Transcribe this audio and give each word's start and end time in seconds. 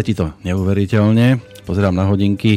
Letí 0.00 0.16
to 0.16 0.32
neuveriteľne. 0.48 1.44
Pozerám 1.68 1.92
na 1.92 2.08
hodinky. 2.08 2.56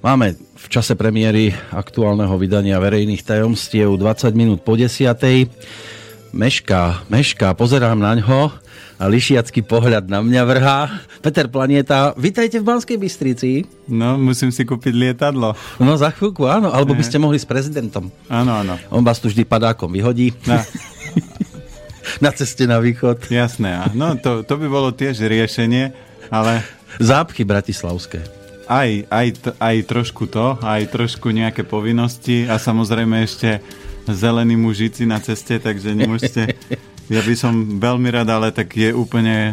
Máme 0.00 0.32
v 0.32 0.66
čase 0.72 0.96
premiéry 0.96 1.52
aktuálneho 1.76 2.32
vydania 2.40 2.80
verejných 2.80 3.20
tajomstiev 3.20 4.00
20 4.00 4.32
minút 4.32 4.64
po 4.64 4.80
10. 4.80 5.12
Mešká, 6.32 7.04
mešká, 7.12 7.52
pozerám 7.52 8.00
na 8.00 8.16
ňo 8.16 8.48
a 8.96 9.04
lišiacký 9.12 9.60
pohľad 9.60 10.08
na 10.08 10.24
mňa 10.24 10.42
vrhá. 10.48 11.04
Peter 11.20 11.52
Planieta, 11.52 12.16
vitajte 12.16 12.64
v 12.64 12.72
Banskej 12.72 12.96
Bystrici. 12.96 13.68
No, 13.84 14.16
musím 14.16 14.48
si 14.48 14.64
kúpiť 14.64 14.96
lietadlo. 14.96 15.52
No, 15.84 16.00
za 16.00 16.08
chvíľku, 16.16 16.48
áno. 16.48 16.72
Alebo 16.72 16.96
by 16.96 17.04
ste 17.04 17.20
mohli 17.20 17.36
s 17.36 17.44
prezidentom. 17.44 18.08
Áno, 18.32 18.56
áno. 18.56 18.80
On 18.88 19.04
vás 19.04 19.20
tu 19.20 19.28
vždy 19.28 19.44
padákom 19.44 19.92
vyhodí. 19.92 20.32
Na, 20.48 20.64
na 22.24 22.32
ceste 22.32 22.64
na 22.64 22.80
východ. 22.80 23.28
jasné. 23.28 23.84
No, 23.92 24.16
to, 24.16 24.48
to 24.48 24.56
by 24.56 24.64
bolo 24.64 24.96
tiež 24.96 25.20
riešenie, 25.28 26.08
ale 26.32 26.79
Zápchy 26.98 27.46
bratislavské. 27.46 28.24
aj, 28.66 29.06
aj, 29.10 29.26
aj 29.58 29.76
trošku 29.86 30.26
to, 30.26 30.58
aj 30.62 30.90
trošku 30.90 31.30
nejaké 31.30 31.62
povinnosti 31.62 32.46
a 32.46 32.58
samozrejme 32.58 33.22
ešte 33.22 33.58
zelení 34.06 34.54
mužici 34.58 35.06
na 35.06 35.22
ceste, 35.22 35.60
takže 35.60 35.94
nemôžete... 35.94 36.42
Ja 37.10 37.26
by 37.26 37.34
som 37.34 37.82
veľmi 37.82 38.06
rád, 38.06 38.30
ale 38.30 38.54
tak 38.54 38.70
je 38.78 38.94
úplne 38.94 39.50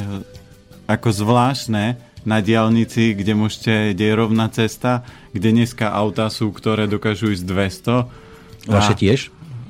ako 0.86 1.10
zvláštne 1.10 1.98
na 2.22 2.38
diálnici, 2.38 3.18
kde 3.18 3.34
môžete, 3.34 3.98
kde 3.98 4.14
je 4.14 4.14
rovná 4.14 4.46
cesta, 4.54 5.02
kde 5.34 5.58
dneska 5.58 5.90
autá 5.90 6.30
sú, 6.30 6.54
ktoré 6.54 6.86
dokážu 6.86 7.34
ísť 7.34 7.42
200. 8.62 8.70
Vaše 8.70 8.94
A- 8.94 9.00
tiež? 9.02 9.20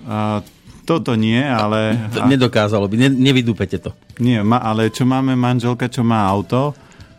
A, 0.03 0.43
toto 0.83 1.15
nie, 1.15 1.39
ale... 1.39 2.11
To 2.11 2.27
Nedokázalo 2.27 2.91
by, 2.91 2.95
ne, 2.99 3.07
nevydúpete 3.07 3.79
to. 3.79 3.95
Nie, 4.19 4.43
ma, 4.43 4.59
ale 4.59 4.91
čo 4.91 5.07
máme 5.07 5.39
manželka, 5.39 5.87
čo 5.87 6.03
má 6.03 6.27
auto, 6.27 6.75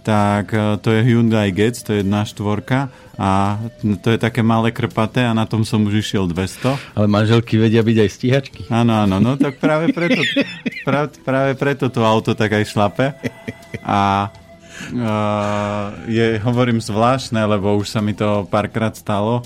tak 0.08 0.56
e, 0.56 0.80
to 0.80 0.88
je 0.88 1.04
Hyundai 1.04 1.52
Getz, 1.52 1.84
to 1.84 1.92
je 1.92 2.00
jedna 2.00 2.24
štvorka 2.24 2.88
a 3.20 3.60
to 4.00 4.08
je 4.08 4.16
také 4.16 4.40
malé 4.40 4.72
krpaté 4.72 5.20
a 5.20 5.36
na 5.36 5.44
tom 5.44 5.68
som 5.68 5.84
už 5.84 6.00
išiel 6.00 6.24
200. 6.24 6.96
Ale 6.96 7.04
manželky 7.04 7.60
vedia 7.60 7.84
byť 7.84 7.96
aj 8.00 8.10
stíhačky. 8.16 8.60
Áno, 8.72 9.04
áno, 9.04 9.20
no 9.20 9.36
tak 9.36 9.60
práve 9.60 9.92
preto, 9.92 10.24
práve, 10.88 11.12
práve 11.20 11.52
preto 11.60 11.92
to 11.92 12.00
auto 12.08 12.32
tak 12.32 12.56
aj 12.56 12.64
šlape. 12.72 13.12
A 13.84 14.32
uh, 14.96 15.86
je, 16.08 16.40
hovorím 16.40 16.80
zvláštne, 16.80 17.44
lebo 17.44 17.76
už 17.76 17.92
sa 17.92 18.00
mi 18.00 18.16
to 18.16 18.48
párkrát 18.48 18.96
stalo, 18.96 19.44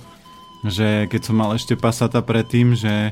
že 0.62 1.10
keď 1.10 1.20
som 1.26 1.42
mal 1.42 1.50
ešte 1.58 1.74
Passata 1.74 2.22
predtým, 2.22 2.78
že 2.78 3.10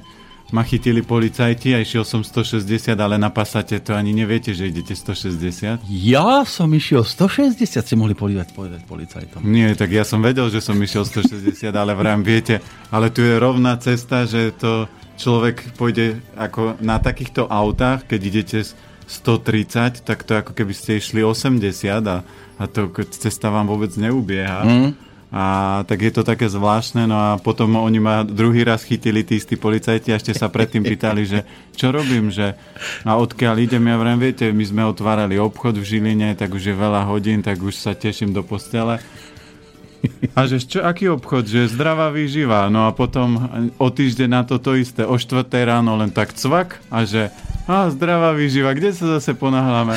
ma 0.50 0.66
chytili 0.66 1.02
policajti 1.02 1.74
a 1.74 1.78
išiel 1.82 2.02
som 2.02 2.26
160, 2.26 2.94
ale 2.98 3.18
na 3.18 3.30
Passate 3.30 3.78
to 3.78 3.94
ani 3.94 4.10
neviete, 4.10 4.50
že 4.50 4.70
idete 4.70 4.94
160. 4.98 5.86
Ja 5.88 6.42
som 6.46 6.70
išiel 6.74 7.06
160, 7.06 7.66
si 7.82 7.94
mohli 7.94 8.18
povedať, 8.18 8.50
povedať 8.54 8.82
policajtom. 8.86 9.46
Nie, 9.46 9.78
tak 9.78 9.94
ja 9.94 10.02
som 10.02 10.18
vedel, 10.18 10.50
že 10.50 10.58
som 10.58 10.74
išiel 10.78 11.06
160, 11.06 11.70
ale 11.70 11.94
vrám, 11.94 12.26
viete, 12.26 12.58
ale 12.90 13.14
tu 13.14 13.22
je 13.22 13.38
rovná 13.38 13.78
cesta, 13.78 14.26
že 14.26 14.50
to 14.58 14.90
človek 15.20 15.76
pôjde 15.76 16.18
ako 16.34 16.80
na 16.80 16.96
takýchto 16.96 17.44
autách, 17.46 18.08
keď 18.08 18.20
idete 18.24 18.58
s 18.64 18.74
130, 19.10 20.06
tak 20.06 20.22
to 20.22 20.38
ako 20.38 20.54
keby 20.54 20.72
ste 20.72 21.02
išli 21.02 21.20
80 21.20 21.60
a, 22.06 22.22
a 22.56 22.64
to 22.70 22.88
cesta 23.10 23.50
vám 23.50 23.66
vôbec 23.66 23.90
neubieha. 23.98 24.62
Mm. 24.62 25.09
A 25.30 25.86
tak 25.86 26.02
je 26.02 26.10
to 26.10 26.26
také 26.26 26.50
zvláštne, 26.50 27.06
no 27.06 27.14
a 27.14 27.38
potom 27.38 27.78
oni 27.78 28.02
ma 28.02 28.26
druhý 28.26 28.66
raz 28.66 28.82
chytili 28.82 29.22
tí 29.22 29.38
istí 29.38 29.54
policajti 29.54 30.10
a 30.10 30.18
ešte 30.18 30.34
sa 30.34 30.50
predtým 30.50 30.82
pýtali, 30.82 31.22
že 31.22 31.46
čo 31.78 31.94
robím, 31.94 32.34
že 32.34 32.58
a 33.06 33.14
odkiaľ 33.14 33.62
idem, 33.62 33.86
ja 33.86 33.94
vrem, 33.94 34.18
viete, 34.18 34.50
my 34.50 34.64
sme 34.66 34.82
otvárali 34.90 35.38
obchod 35.38 35.78
v 35.78 35.86
Žiline, 35.86 36.34
tak 36.34 36.50
už 36.50 36.74
je 36.74 36.74
veľa 36.74 37.06
hodín, 37.06 37.46
tak 37.46 37.62
už 37.62 37.78
sa 37.78 37.94
teším 37.94 38.34
do 38.34 38.42
postele. 38.42 38.98
A 40.34 40.50
že 40.50 40.58
čo, 40.66 40.82
aký 40.82 41.06
obchod, 41.12 41.46
že 41.46 41.70
zdravá 41.70 42.10
výživa, 42.10 42.66
no 42.66 42.88
a 42.88 42.90
potom 42.90 43.38
o 43.78 43.86
týždeň 43.86 44.28
na 44.32 44.42
to 44.42 44.58
to 44.58 44.74
isté, 44.74 45.06
o 45.06 45.14
4 45.14 45.46
ráno 45.46 45.94
len 45.94 46.10
tak 46.10 46.34
cvak 46.34 46.82
a 46.90 47.06
že 47.06 47.30
a 47.70 47.86
zdravá 47.86 48.34
výživa, 48.34 48.74
kde 48.74 48.90
sa 48.90 49.06
zase 49.20 49.38
ponáhľame? 49.38 49.94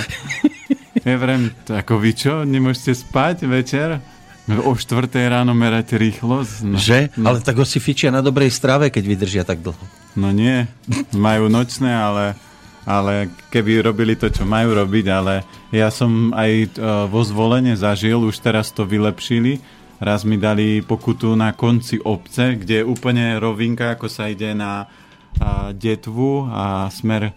Ja 1.04 1.18
vrem, 1.18 1.50
ako 1.66 2.00
vy 2.00 2.12
čo, 2.14 2.34
nemôžete 2.46 2.94
spať 2.96 3.50
večer? 3.50 3.98
O 4.44 4.76
4 4.76 5.08
ráno 5.32 5.56
merať 5.56 5.96
rýchlosť? 5.96 6.56
No, 6.68 6.76
Že? 6.76 7.16
No, 7.16 7.32
Ale 7.32 7.40
tak 7.40 7.56
ho 7.56 7.64
si 7.64 7.80
fičia 7.80 8.12
na 8.12 8.20
dobrej 8.20 8.52
strave, 8.52 8.92
keď 8.92 9.04
vydržia 9.08 9.44
tak 9.48 9.64
dlho. 9.64 9.80
no 10.20 10.30
nie, 10.36 10.68
majú 11.16 11.48
nočné, 11.48 11.88
ale, 11.90 12.36
ale 12.84 13.32
keby 13.48 13.88
robili 13.88 14.20
to, 14.20 14.28
čo 14.28 14.44
majú 14.44 14.76
robiť, 14.76 15.06
ale 15.08 15.48
ja 15.72 15.88
som 15.88 16.36
aj 16.36 16.52
uh, 16.76 17.08
vo 17.08 17.24
zvolenie 17.24 17.80
zažil, 17.80 18.20
už 18.20 18.44
teraz 18.44 18.76
to 18.76 18.84
vylepšili, 18.84 19.64
raz 20.04 20.28
mi 20.28 20.36
dali 20.36 20.84
pokutu 20.84 21.40
na 21.40 21.56
konci 21.56 22.04
obce, 22.04 22.60
kde 22.60 22.84
je 22.84 22.86
úplne 22.86 23.40
rovinka, 23.40 23.96
ako 23.96 24.12
sa 24.12 24.28
ide 24.28 24.52
na 24.52 24.84
uh, 24.86 25.72
Detvu 25.72 26.52
a 26.52 26.92
smer 26.92 27.32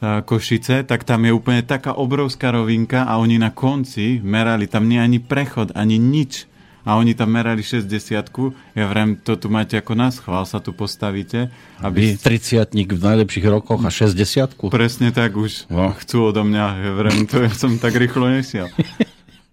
Košice, 0.00 0.82
tak 0.88 1.04
tam 1.04 1.28
je 1.28 1.32
úplne 1.36 1.60
taká 1.60 1.92
obrovská 1.92 2.48
rovinka 2.48 3.04
a 3.04 3.20
oni 3.20 3.36
na 3.36 3.52
konci 3.52 4.16
merali, 4.24 4.64
tam 4.64 4.88
nie 4.88 4.96
ani 4.96 5.20
prechod, 5.20 5.76
ani 5.76 6.00
nič. 6.00 6.48
A 6.80 6.96
oni 6.96 7.12
tam 7.12 7.28
merali 7.36 7.60
60 7.60 7.92
Ja 8.72 8.88
vrem, 8.88 9.12
to 9.20 9.36
tu 9.36 9.52
máte 9.52 9.76
ako 9.76 9.92
nás 9.92 10.16
chvál, 10.16 10.48
sa 10.48 10.64
tu 10.64 10.72
postavíte. 10.72 11.52
Vy 11.76 11.84
Aby 11.84 12.02
30 12.16 12.72
v 12.72 13.02
najlepších 13.04 13.44
rokoch 13.52 13.84
a 13.84 13.92
60 13.92 14.56
Presne 14.72 15.12
tak 15.12 15.36
už 15.36 15.68
No. 15.68 15.92
chcú 15.92 16.32
odo 16.32 16.40
mňa, 16.40 16.64
ja 16.80 16.92
vrem, 16.96 17.28
to 17.28 17.44
ja 17.44 17.52
som 17.52 17.76
tak 17.76 18.00
rýchlo 18.00 18.32
nešiel. 18.32 18.72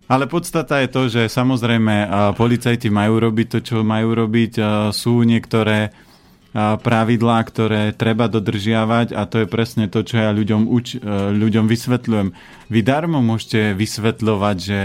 Ale 0.08 0.24
podstata 0.32 0.80
je 0.80 0.88
to, 0.88 1.12
že 1.12 1.28
samozrejme 1.28 2.08
policajti 2.40 2.88
majú 2.88 3.20
robiť 3.20 3.48
to, 3.52 3.60
čo 3.60 3.76
majú 3.84 4.16
robiť. 4.16 4.56
Sú 4.96 5.20
niektoré 5.28 5.92
pravidlá, 6.58 7.38
ktoré 7.46 7.94
treba 7.94 8.26
dodržiavať 8.26 9.14
a 9.14 9.30
to 9.30 9.46
je 9.46 9.48
presne 9.48 9.86
to, 9.86 10.02
čo 10.02 10.18
ja 10.18 10.34
ľuďom, 10.34 10.66
uč, 10.66 10.98
e, 10.98 11.00
ľuďom 11.38 11.70
vysvetľujem. 11.70 12.34
Vy 12.74 12.80
darmo 12.82 13.22
môžete 13.22 13.78
vysvetľovať, 13.78 14.58
že 14.58 14.80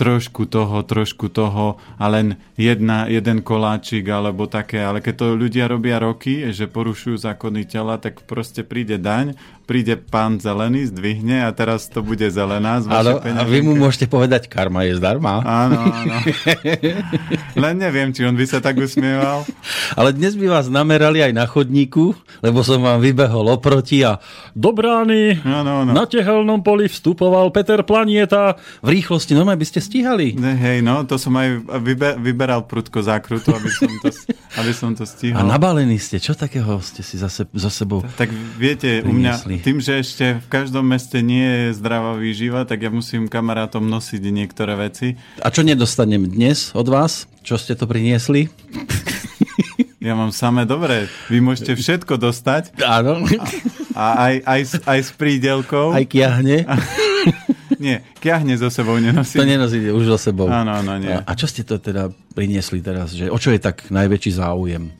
trošku 0.00 0.48
toho, 0.48 0.80
trošku 0.80 1.28
toho 1.28 1.76
a 2.00 2.08
len 2.08 2.40
jedna, 2.56 3.04
jeden 3.04 3.44
koláčik 3.44 4.08
alebo 4.08 4.48
také, 4.48 4.80
ale 4.80 5.04
keď 5.04 5.14
to 5.20 5.26
ľudia 5.36 5.68
robia 5.68 6.00
roky, 6.00 6.48
že 6.56 6.64
porušujú 6.64 7.20
zákony 7.20 7.68
tela, 7.68 8.00
tak 8.00 8.24
proste 8.24 8.64
príde 8.64 8.96
daň, 8.96 9.36
príde 9.68 10.00
pán 10.00 10.40
zelený, 10.40 10.88
zdvihne 10.88 11.44
a 11.44 11.52
teraz 11.52 11.92
to 11.92 12.00
bude 12.00 12.24
zelená 12.32 12.80
z 12.80 12.88
Áno, 12.88 13.20
a 13.20 13.42
vy 13.44 13.60
mu 13.60 13.76
môžete 13.76 14.08
povedať, 14.08 14.48
karma 14.48 14.88
je 14.88 14.96
zdarma. 14.96 15.44
Áno, 15.44 15.78
áno. 15.78 16.16
Len 17.54 17.74
neviem, 17.76 18.10
či 18.10 18.24
on 18.24 18.34
by 18.34 18.48
sa 18.48 18.58
tak 18.64 18.80
usmieval. 18.80 19.44
Ale 20.00 20.16
dnes 20.16 20.34
by 20.34 20.48
vás 20.48 20.66
namerali 20.72 21.20
aj 21.20 21.32
na 21.36 21.44
chodníku, 21.44 22.16
lebo 22.40 22.64
som 22.64 22.80
vám 22.80 23.04
vybehol 23.04 23.46
oproti 23.52 24.00
a 24.00 24.18
do 24.56 24.72
brány 24.72 25.44
Áno, 25.44 25.84
áno. 25.84 25.92
na 25.92 26.08
tehelnom 26.08 26.64
poli 26.64 26.88
vstupoval 26.88 27.52
Peter 27.52 27.84
Planieta. 27.84 28.56
V 28.80 28.88
rýchlosti, 28.90 29.36
no 29.36 29.44
by 29.44 29.66
ste 29.66 29.82
stíhali. 29.90 30.32
Ne, 30.32 30.54
hej, 30.54 30.78
no, 30.80 31.02
to 31.02 31.18
som 31.18 31.34
aj 31.34 31.48
vybe, 31.76 32.14
vyberal 32.16 32.62
prudko 32.62 33.02
zákrutu, 33.02 33.50
aby 33.50 33.66
som 33.68 33.90
to, 33.98 34.08
aby 34.62 34.70
som 34.70 34.90
to 34.92 35.02
A 35.02 35.10
stihol. 35.10 35.42
nabalení 35.42 35.98
ste, 35.98 36.16
čo 36.16 36.32
takého 36.32 36.78
ste 36.78 37.02
si 37.02 37.18
zase, 37.18 37.50
za 37.50 37.68
sebou? 37.68 38.06
Tak 38.06 38.30
viete, 38.54 39.02
u 39.02 39.10
mňa, 39.10 39.32
Priniesli. 39.36 39.54
tým, 39.60 39.78
že 39.78 39.98
ešte 39.98 40.38
v 40.38 40.46
každom 40.48 40.86
meste 40.86 41.18
nie 41.18 41.42
je 41.42 41.76
zdravá 41.76 42.14
výživa, 42.14 42.62
tak 42.62 42.80
ja 42.80 42.88
musím 42.88 43.26
kamarátom 43.26 43.82
nosiť 43.82 44.22
niektoré 44.24 44.78
veci. 44.78 45.18
A 45.36 45.50
čo 45.50 45.60
nedostanem 45.60 46.22
dnes 46.24 46.70
od 46.70 46.86
vás? 46.86 47.26
Čo 47.40 47.56
ste 47.56 47.74
to 47.74 47.84
priniesli? 47.84 48.46
Ja 50.00 50.16
mám 50.16 50.32
samé 50.32 50.64
dobré. 50.64 51.12
Vy 51.28 51.44
môžete 51.44 51.76
všetko 51.76 52.16
dostať 52.16 52.72
Áno, 52.80 53.20
a 53.92 54.04
aj, 54.24 54.34
aj, 54.48 54.60
s- 54.64 54.80
aj 54.80 55.00
s 55.04 55.10
prídelkou. 55.12 55.92
aj 55.92 56.08
kiahne. 56.08 56.64
Nie, 57.80 58.04
kiahne 58.20 58.60
so 58.60 58.68
sebou 58.68 59.00
nenosím. 59.00 59.40
To 59.40 59.48
nenosíte 59.48 59.88
už 59.88 60.04
so 60.12 60.18
sebou. 60.20 60.52
Áno, 60.52 60.76
áno, 60.76 61.00
nie. 61.00 61.16
A 61.16 61.32
čo 61.32 61.48
ste 61.48 61.64
to 61.64 61.80
teda 61.80 62.12
priniesli 62.36 62.84
teraz? 62.84 63.16
Že, 63.16 63.32
o 63.32 63.38
čo 63.40 63.56
je 63.56 63.60
tak 63.60 63.88
najväčší 63.88 64.36
záujem? 64.36 64.92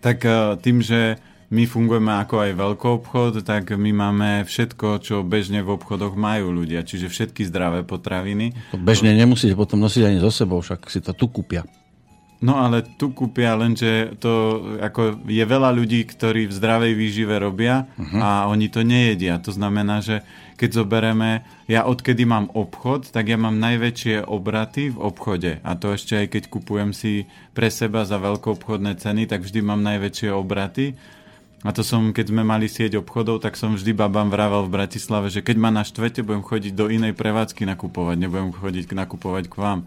Tak 0.00 0.18
eh, 0.24 0.56
tým, 0.64 0.80
že 0.80 1.20
my 1.52 1.68
fungujeme 1.68 2.08
ako 2.24 2.48
aj 2.48 2.50
veľký 2.56 2.86
obchod, 2.88 3.32
tak 3.44 3.76
my 3.76 3.92
máme 3.92 4.30
všetko, 4.48 5.04
čo 5.04 5.20
bežne 5.20 5.60
v 5.60 5.76
obchodoch 5.76 6.16
majú 6.16 6.48
ľudia. 6.48 6.80
Čiže 6.80 7.12
všetky 7.12 7.44
zdravé 7.44 7.84
potraviny. 7.84 8.56
To 8.72 8.80
bežne 8.80 9.12
nemusíte 9.12 9.52
potom 9.52 9.76
nosiť 9.84 10.02
ani 10.08 10.18
so 10.24 10.32
sebou, 10.32 10.64
však 10.64 10.88
si 10.88 11.04
to 11.04 11.12
tu 11.12 11.28
kúpia. 11.28 11.68
No 12.42 12.58
ale 12.58 12.82
tu 12.82 13.14
kúpia, 13.14 13.54
lenže 13.54 14.18
to 14.18 14.58
ako 14.82 15.22
je 15.30 15.44
veľa 15.46 15.70
ľudí, 15.70 16.02
ktorí 16.08 16.50
v 16.50 16.56
zdravej 16.58 16.92
výžive 16.98 17.38
robia 17.38 17.86
uh-huh. 17.94 18.18
a 18.18 18.28
oni 18.50 18.66
to 18.66 18.82
nejedia. 18.82 19.38
To 19.46 19.54
znamená, 19.54 20.02
že 20.02 20.26
keď 20.56 20.84
zoberieme, 20.84 21.46
ja 21.66 21.88
odkedy 21.88 22.22
mám 22.28 22.52
obchod, 22.52 23.10
tak 23.10 23.28
ja 23.28 23.38
mám 23.40 23.58
najväčšie 23.58 24.26
obraty 24.26 24.92
v 24.92 24.98
obchode. 25.00 25.58
A 25.64 25.72
to 25.74 25.96
ešte 25.96 26.18
aj 26.18 26.26
keď 26.38 26.42
kupujem 26.52 26.90
si 26.92 27.26
pre 27.56 27.72
seba 27.72 28.04
za 28.04 28.20
veľkoobchodné 28.20 29.00
ceny, 29.00 29.26
tak 29.26 29.42
vždy 29.42 29.60
mám 29.64 29.80
najväčšie 29.82 30.30
obraty. 30.30 30.94
A 31.62 31.70
to 31.70 31.86
som, 31.86 32.10
keď 32.10 32.34
sme 32.34 32.42
mali 32.42 32.66
sieť 32.66 32.98
obchodov, 32.98 33.38
tak 33.38 33.54
som 33.54 33.78
vždy 33.78 33.94
babám 33.94 34.34
vravel 34.34 34.66
v 34.66 34.74
Bratislave, 34.82 35.30
že 35.30 35.46
keď 35.46 35.56
ma 35.62 35.70
štvete, 35.86 36.26
budem 36.26 36.42
chodiť 36.42 36.74
do 36.74 36.90
inej 36.90 37.14
prevádzky 37.14 37.62
nakupovať, 37.70 38.16
nebudem 38.18 38.50
chodiť 38.50 38.90
nakupovať 38.90 39.46
k 39.46 39.54
vám. 39.62 39.80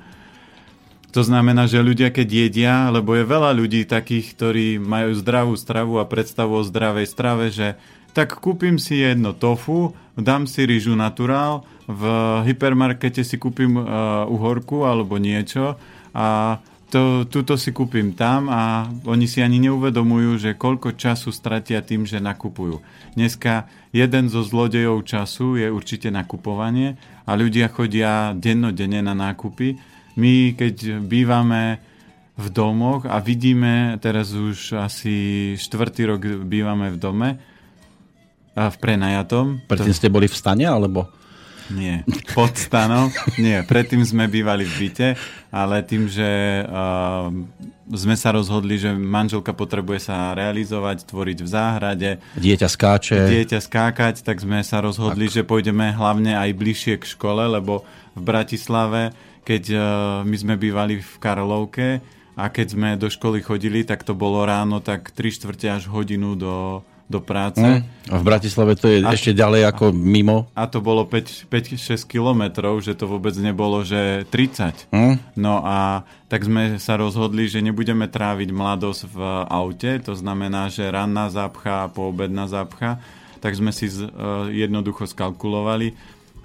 To 1.12 1.24
znamená, 1.24 1.68
že 1.68 1.80
ľudia 1.80 2.12
keď 2.12 2.28
jedia, 2.28 2.92
lebo 2.92 3.16
je 3.16 3.24
veľa 3.24 3.56
ľudí 3.56 3.88
takých, 3.88 4.36
ktorí 4.36 4.68
majú 4.84 5.16
zdravú 5.16 5.56
stravu 5.56 6.00
a 6.00 6.08
predstavu 6.08 6.60
o 6.60 6.68
zdravej 6.68 7.08
strave, 7.08 7.52
že 7.52 7.80
tak 8.16 8.40
kúpim 8.40 8.80
si 8.80 9.04
jedno 9.04 9.36
tofu, 9.36 9.92
dám 10.16 10.48
si 10.48 10.64
rýžu 10.64 10.96
naturál, 10.96 11.68
v 11.86 12.02
hypermarkete 12.48 13.22
si 13.28 13.36
kúpim 13.36 13.76
uh, 13.76 14.26
uhorku 14.26 14.88
alebo 14.88 15.20
niečo 15.20 15.76
a 16.16 16.58
to, 16.90 17.28
túto 17.28 17.60
si 17.60 17.76
kúpim 17.76 18.16
tam 18.16 18.48
a 18.48 18.88
oni 19.04 19.28
si 19.28 19.44
ani 19.44 19.60
neuvedomujú, 19.68 20.40
že 20.40 20.52
koľko 20.56 20.96
času 20.96 21.36
stratia 21.36 21.84
tým, 21.84 22.08
že 22.08 22.24
nakupujú. 22.24 22.80
Dneska 23.20 23.68
jeden 23.92 24.32
zo 24.32 24.46
zlodejov 24.48 25.04
času 25.04 25.60
je 25.60 25.68
určite 25.68 26.08
nakupovanie 26.08 26.96
a 27.28 27.36
ľudia 27.36 27.68
chodia 27.68 28.32
dennodenne 28.32 29.04
na 29.04 29.12
nákupy. 29.12 29.76
My, 30.16 30.56
keď 30.56 31.04
bývame 31.04 31.84
v 32.40 32.48
domoch 32.48 33.04
a 33.04 33.20
vidíme, 33.20 34.00
teraz 34.00 34.32
už 34.32 34.80
asi 34.80 35.16
štvrtý 35.60 36.02
rok 36.08 36.22
bývame 36.48 36.96
v 36.96 36.98
dome, 37.02 37.30
a 38.56 38.72
v 38.72 38.78
prenajatom. 38.80 39.62
Predtým 39.68 39.94
to... 39.94 40.00
ste 40.00 40.08
boli 40.08 40.32
v 40.32 40.36
stane, 40.36 40.64
alebo? 40.64 41.12
Nie, 41.74 42.06
pod 42.38 42.54
stanom. 42.56 43.10
Nie, 43.42 43.66
predtým 43.66 44.06
sme 44.06 44.30
bývali 44.30 44.64
v 44.66 44.74
byte, 44.86 45.08
ale 45.50 45.82
tým, 45.82 46.06
že 46.06 46.62
uh, 46.62 47.34
sme 47.90 48.14
sa 48.14 48.30
rozhodli, 48.34 48.78
že 48.78 48.94
manželka 48.94 49.50
potrebuje 49.50 50.10
sa 50.10 50.38
realizovať, 50.38 51.10
tvoriť 51.10 51.38
v 51.42 51.50
záhrade. 51.50 52.10
Dieťa 52.38 52.70
skáče. 52.70 53.18
Dieťa 53.18 53.60
skákať, 53.66 54.22
tak 54.22 54.46
sme 54.46 54.62
sa 54.62 54.78
rozhodli, 54.82 55.26
tak. 55.26 55.42
že 55.42 55.48
pôjdeme 55.48 55.90
hlavne 55.94 56.38
aj 56.38 56.50
bližšie 56.54 56.96
k 57.02 57.06
škole, 57.18 57.42
lebo 57.50 57.82
v 58.14 58.22
Bratislave, 58.22 59.02
keď 59.42 59.64
uh, 59.74 59.82
my 60.22 60.36
sme 60.38 60.54
bývali 60.62 61.02
v 61.02 61.14
Karlovke 61.18 62.02
a 62.38 62.52
keď 62.54 62.68
sme 62.78 62.90
do 62.94 63.10
školy 63.10 63.42
chodili, 63.42 63.82
tak 63.82 64.06
to 64.06 64.14
bolo 64.14 64.46
ráno 64.46 64.86
tak 64.86 65.10
3 65.18 65.34
čtvrte 65.34 65.66
až 65.72 65.90
hodinu 65.90 66.38
do 66.38 66.86
do 67.06 67.22
práce. 67.22 67.62
Mm. 67.62 67.86
A 68.10 68.16
v 68.18 68.24
Bratislave 68.26 68.74
to 68.74 68.90
je 68.90 69.06
a, 69.06 69.14
ešte 69.14 69.30
ďalej 69.30 69.70
ako 69.70 69.94
mimo? 69.94 70.50
A 70.58 70.66
to 70.66 70.82
bolo 70.82 71.06
5-6 71.06 71.78
kilometrov, 72.10 72.82
že 72.82 72.98
to 72.98 73.06
vôbec 73.06 73.34
nebolo, 73.38 73.86
že 73.86 74.26
30. 74.34 74.90
Mm. 74.90 75.16
No 75.38 75.62
a 75.62 76.02
tak 76.26 76.50
sme 76.50 76.82
sa 76.82 76.98
rozhodli, 76.98 77.46
že 77.46 77.62
nebudeme 77.62 78.10
tráviť 78.10 78.50
mladosť 78.50 79.02
v 79.06 79.18
aute, 79.46 79.92
to 80.02 80.18
znamená, 80.18 80.74
že 80.74 80.90
ranná 80.90 81.30
zápcha 81.30 81.86
a 81.86 81.92
poobedná 81.94 82.50
zápcha, 82.50 82.98
tak 83.38 83.54
sme 83.54 83.70
si 83.70 83.86
z, 83.86 84.10
uh, 84.10 84.50
jednoducho 84.50 85.06
skalkulovali, 85.06 85.94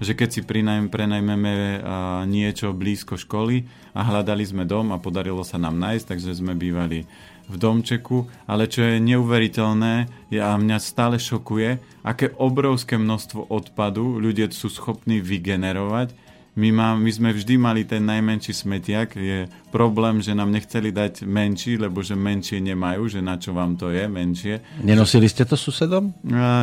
že 0.01 0.13
keď 0.13 0.29
si 0.29 0.41
prenajmeme 0.89 1.81
uh, 1.81 2.21
niečo 2.29 2.73
blízko 2.73 3.17
školy 3.17 3.65
a 3.97 4.01
hľadali 4.05 4.45
sme 4.45 4.65
dom 4.65 4.93
a 4.93 5.01
podarilo 5.01 5.41
sa 5.41 5.57
nám 5.57 5.77
nájsť, 5.77 6.05
takže 6.13 6.37
sme 6.37 6.53
bývali 6.53 7.05
v 7.51 7.59
domčeku, 7.59 8.31
ale 8.47 8.71
čo 8.71 8.87
je 8.87 9.03
neuveriteľné 9.03 10.07
a 10.39 10.55
mňa 10.55 10.77
stále 10.79 11.19
šokuje, 11.19 11.83
aké 12.07 12.31
obrovské 12.39 12.95
množstvo 12.95 13.51
odpadu 13.51 14.15
ľudia 14.23 14.47
sú 14.55 14.71
schopní 14.71 15.19
vygenerovať. 15.19 16.31
My, 16.51 16.67
má, 16.67 16.99
my 16.99 17.07
sme 17.07 17.31
vždy 17.31 17.55
mali 17.55 17.87
ten 17.87 18.03
najmenší 18.03 18.51
smetiak. 18.51 19.15
Je 19.15 19.47
problém, 19.71 20.19
že 20.19 20.35
nám 20.35 20.51
nechceli 20.51 20.91
dať 20.91 21.23
menší, 21.23 21.79
lebo 21.79 22.03
že 22.03 22.11
menšie 22.11 22.59
nemajú, 22.59 23.07
že 23.07 23.23
na 23.23 23.39
čo 23.39 23.55
vám 23.55 23.79
to 23.79 23.87
je 23.87 24.03
menšie. 24.11 24.59
Nenosili 24.83 25.31
ste 25.31 25.47
to 25.47 25.55
susedom? 25.55 26.11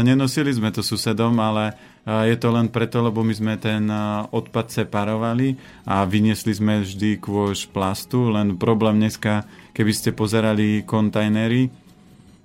Nenosili 0.04 0.52
sme 0.52 0.68
to 0.76 0.84
susedom, 0.84 1.40
ale 1.40 1.72
je 2.04 2.36
to 2.36 2.52
len 2.52 2.68
preto, 2.68 3.00
lebo 3.00 3.24
my 3.24 3.32
sme 3.32 3.56
ten 3.56 3.88
odpad 4.28 4.68
separovali 4.68 5.56
a 5.88 6.04
vyniesli 6.04 6.52
sme 6.52 6.84
vždy 6.84 7.16
kôž 7.16 7.72
plastu, 7.72 8.28
len 8.28 8.60
problém 8.60 9.00
dneska 9.00 9.48
keby 9.78 9.92
ste 9.94 10.10
pozerali 10.10 10.82
kontajnery. 10.82 11.70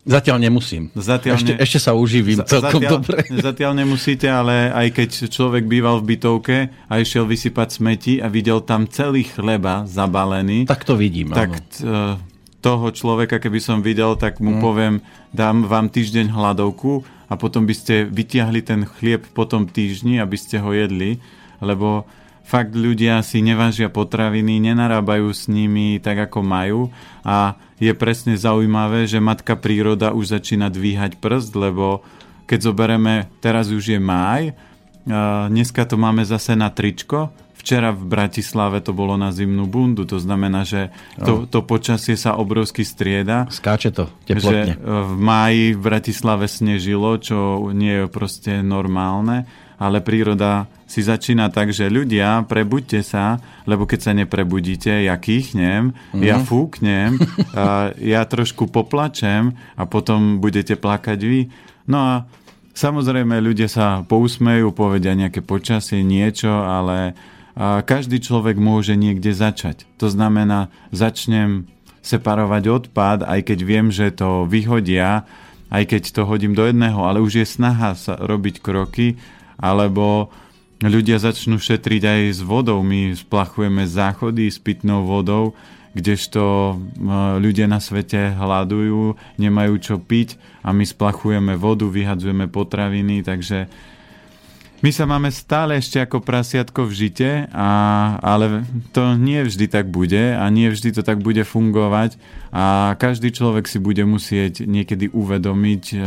Zatiaľ 0.06 0.38
nemusím. 0.38 0.94
Zatiaľ 0.94 1.42
ešte, 1.42 1.54
ne... 1.56 1.64
ešte 1.64 1.80
sa 1.82 1.98
uživím 1.98 2.46
celkom 2.46 2.78
zatiaľ, 2.78 2.92
dobre. 3.02 3.18
Zatiaľ 3.50 3.72
nemusíte, 3.74 4.28
ale 4.30 4.70
aj 4.70 4.88
keď 4.94 5.10
človek 5.34 5.66
býval 5.66 6.04
v 6.04 6.14
bytovke 6.14 6.58
a 6.70 6.94
išiel 7.02 7.26
vysypať 7.26 7.82
smeti 7.82 8.14
a 8.22 8.30
videl 8.30 8.62
tam 8.62 8.86
celý 8.86 9.26
chleba 9.26 9.88
zabalený. 9.90 10.70
Tak 10.70 10.86
to 10.86 10.94
vidím. 10.94 11.32
Tak 11.34 11.56
t- 11.72 11.88
e, 11.88 12.20
toho 12.60 12.88
človeka, 12.92 13.40
keby 13.40 13.64
som 13.64 13.80
videl, 13.80 14.20
tak 14.20 14.44
mu 14.44 14.60
mm. 14.60 14.62
poviem, 14.62 14.96
dám 15.32 15.66
vám 15.66 15.88
týždeň 15.88 16.36
hladovku 16.36 17.02
a 17.32 17.40
potom 17.40 17.64
by 17.64 17.74
ste 17.74 18.04
vytiahli 18.04 18.60
ten 18.60 18.84
chlieb 18.84 19.24
po 19.32 19.48
tom 19.48 19.66
týždni, 19.66 20.20
aby 20.20 20.36
ste 20.36 20.60
ho 20.60 20.70
jedli, 20.76 21.18
lebo 21.64 22.04
fakt 22.44 22.76
ľudia 22.76 23.24
si 23.24 23.40
nevážia 23.40 23.88
potraviny, 23.88 24.60
nenarábajú 24.60 25.32
s 25.32 25.48
nimi 25.48 25.98
tak, 25.98 26.30
ako 26.30 26.44
majú 26.44 26.82
a 27.24 27.56
je 27.80 27.92
presne 27.96 28.36
zaujímavé, 28.36 29.08
že 29.08 29.24
matka 29.24 29.56
príroda 29.56 30.12
už 30.12 30.38
začína 30.40 30.68
dvíhať 30.70 31.18
prst, 31.18 31.56
lebo 31.56 32.04
keď 32.46 32.60
zoberieme, 32.70 33.32
teraz 33.40 33.72
už 33.72 33.96
je 33.96 34.00
máj, 34.00 34.54
dneska 35.50 35.84
to 35.88 35.96
máme 36.00 36.24
zase 36.24 36.56
na 36.56 36.72
tričko, 36.72 37.32
Včera 37.64 37.96
v 37.96 38.04
Bratislave 38.04 38.84
to 38.84 38.92
bolo 38.92 39.16
na 39.16 39.32
zimnú 39.32 39.72
bundu, 39.72 40.04
to 40.04 40.20
znamená, 40.20 40.68
že 40.68 40.92
to, 41.16 41.48
to 41.48 41.64
počasie 41.64 42.20
sa 42.20 42.36
obrovsky 42.36 42.84
strieda. 42.84 43.48
Skáče 43.48 43.96
to 43.96 44.12
teplotne. 44.28 44.76
Že 44.76 44.84
v 44.84 45.14
máji 45.16 45.66
v 45.72 45.80
Bratislave 45.80 46.52
snežilo, 46.52 47.16
čo 47.24 47.72
nie 47.72 48.04
je 48.04 48.12
proste 48.12 48.60
normálne 48.60 49.48
ale 49.78 50.02
príroda 50.02 50.70
si 50.86 51.02
začína 51.02 51.50
tak, 51.50 51.74
že 51.74 51.90
ľudia, 51.90 52.46
prebuďte 52.46 53.02
sa, 53.02 53.42
lebo 53.66 53.90
keď 53.90 54.00
sa 54.00 54.12
neprebudíte, 54.14 55.10
ja 55.10 55.18
kýchnem, 55.18 55.94
mm-hmm. 55.94 56.22
ja 56.22 56.38
mhm. 56.38 56.46
fúknem, 56.46 57.12
a 57.58 57.90
ja 57.98 58.22
trošku 58.26 58.70
poplačem 58.70 59.58
a 59.74 59.84
potom 59.90 60.38
budete 60.38 60.78
plakať 60.78 61.20
vy. 61.20 61.42
No 61.90 61.98
a 62.00 62.14
samozrejme 62.78 63.42
ľudia 63.42 63.68
sa 63.68 64.06
pousmejú, 64.06 64.70
povedia 64.74 65.18
nejaké 65.18 65.42
počasie, 65.42 66.06
niečo, 66.06 66.52
ale 66.52 67.18
každý 67.86 68.18
človek 68.18 68.58
môže 68.58 68.98
niekde 68.98 69.30
začať. 69.30 69.86
To 70.02 70.10
znamená, 70.10 70.74
začnem 70.90 71.70
separovať 72.04 72.64
odpad, 72.68 73.24
aj 73.24 73.40
keď 73.46 73.60
viem, 73.64 73.88
že 73.94 74.12
to 74.12 74.50
vyhodia, 74.50 75.24
aj 75.70 75.84
keď 75.90 76.04
to 76.14 76.22
hodím 76.28 76.54
do 76.54 76.66
jedného, 76.66 77.02
ale 77.02 77.24
už 77.24 77.42
je 77.42 77.48
snaha 77.48 77.96
sa 77.98 78.20
robiť 78.20 78.60
kroky 78.60 79.18
alebo 79.58 80.34
ľudia 80.84 81.22
začnú 81.22 81.60
šetriť 81.60 82.04
aj 82.04 82.22
s 82.36 82.42
vodou. 82.44 82.84
My 82.84 83.16
splachujeme 83.16 83.88
záchody 83.88 84.52
s 84.52 84.60
pitnou 84.60 85.08
vodou, 85.08 85.56
kdežto 85.94 86.76
ľudia 87.38 87.70
na 87.70 87.78
svete 87.78 88.34
hľadujú, 88.34 89.16
nemajú 89.38 89.74
čo 89.78 89.96
piť 90.02 90.42
a 90.66 90.74
my 90.74 90.84
splachujeme 90.84 91.54
vodu, 91.54 91.86
vyhadzujeme 91.86 92.50
potraviny, 92.50 93.22
takže 93.22 93.70
my 94.84 94.92
sa 94.92 95.08
máme 95.08 95.32
stále 95.32 95.80
ešte 95.80 95.96
ako 95.96 96.20
prasiatko 96.20 96.84
v 96.84 97.08
žite, 97.08 97.48
a, 97.56 97.70
ale 98.20 98.68
to 98.92 99.16
nie 99.16 99.40
vždy 99.40 99.72
tak 99.72 99.88
bude 99.88 100.36
a 100.36 100.44
nie 100.52 100.68
vždy 100.68 101.00
to 101.00 101.02
tak 101.08 101.24
bude 101.24 101.40
fungovať 101.48 102.20
a 102.52 102.92
každý 103.00 103.32
človek 103.32 103.64
si 103.64 103.80
bude 103.80 104.04
musieť 104.04 104.68
niekedy 104.68 105.08
uvedomiť 105.08 105.84
e, 105.88 105.98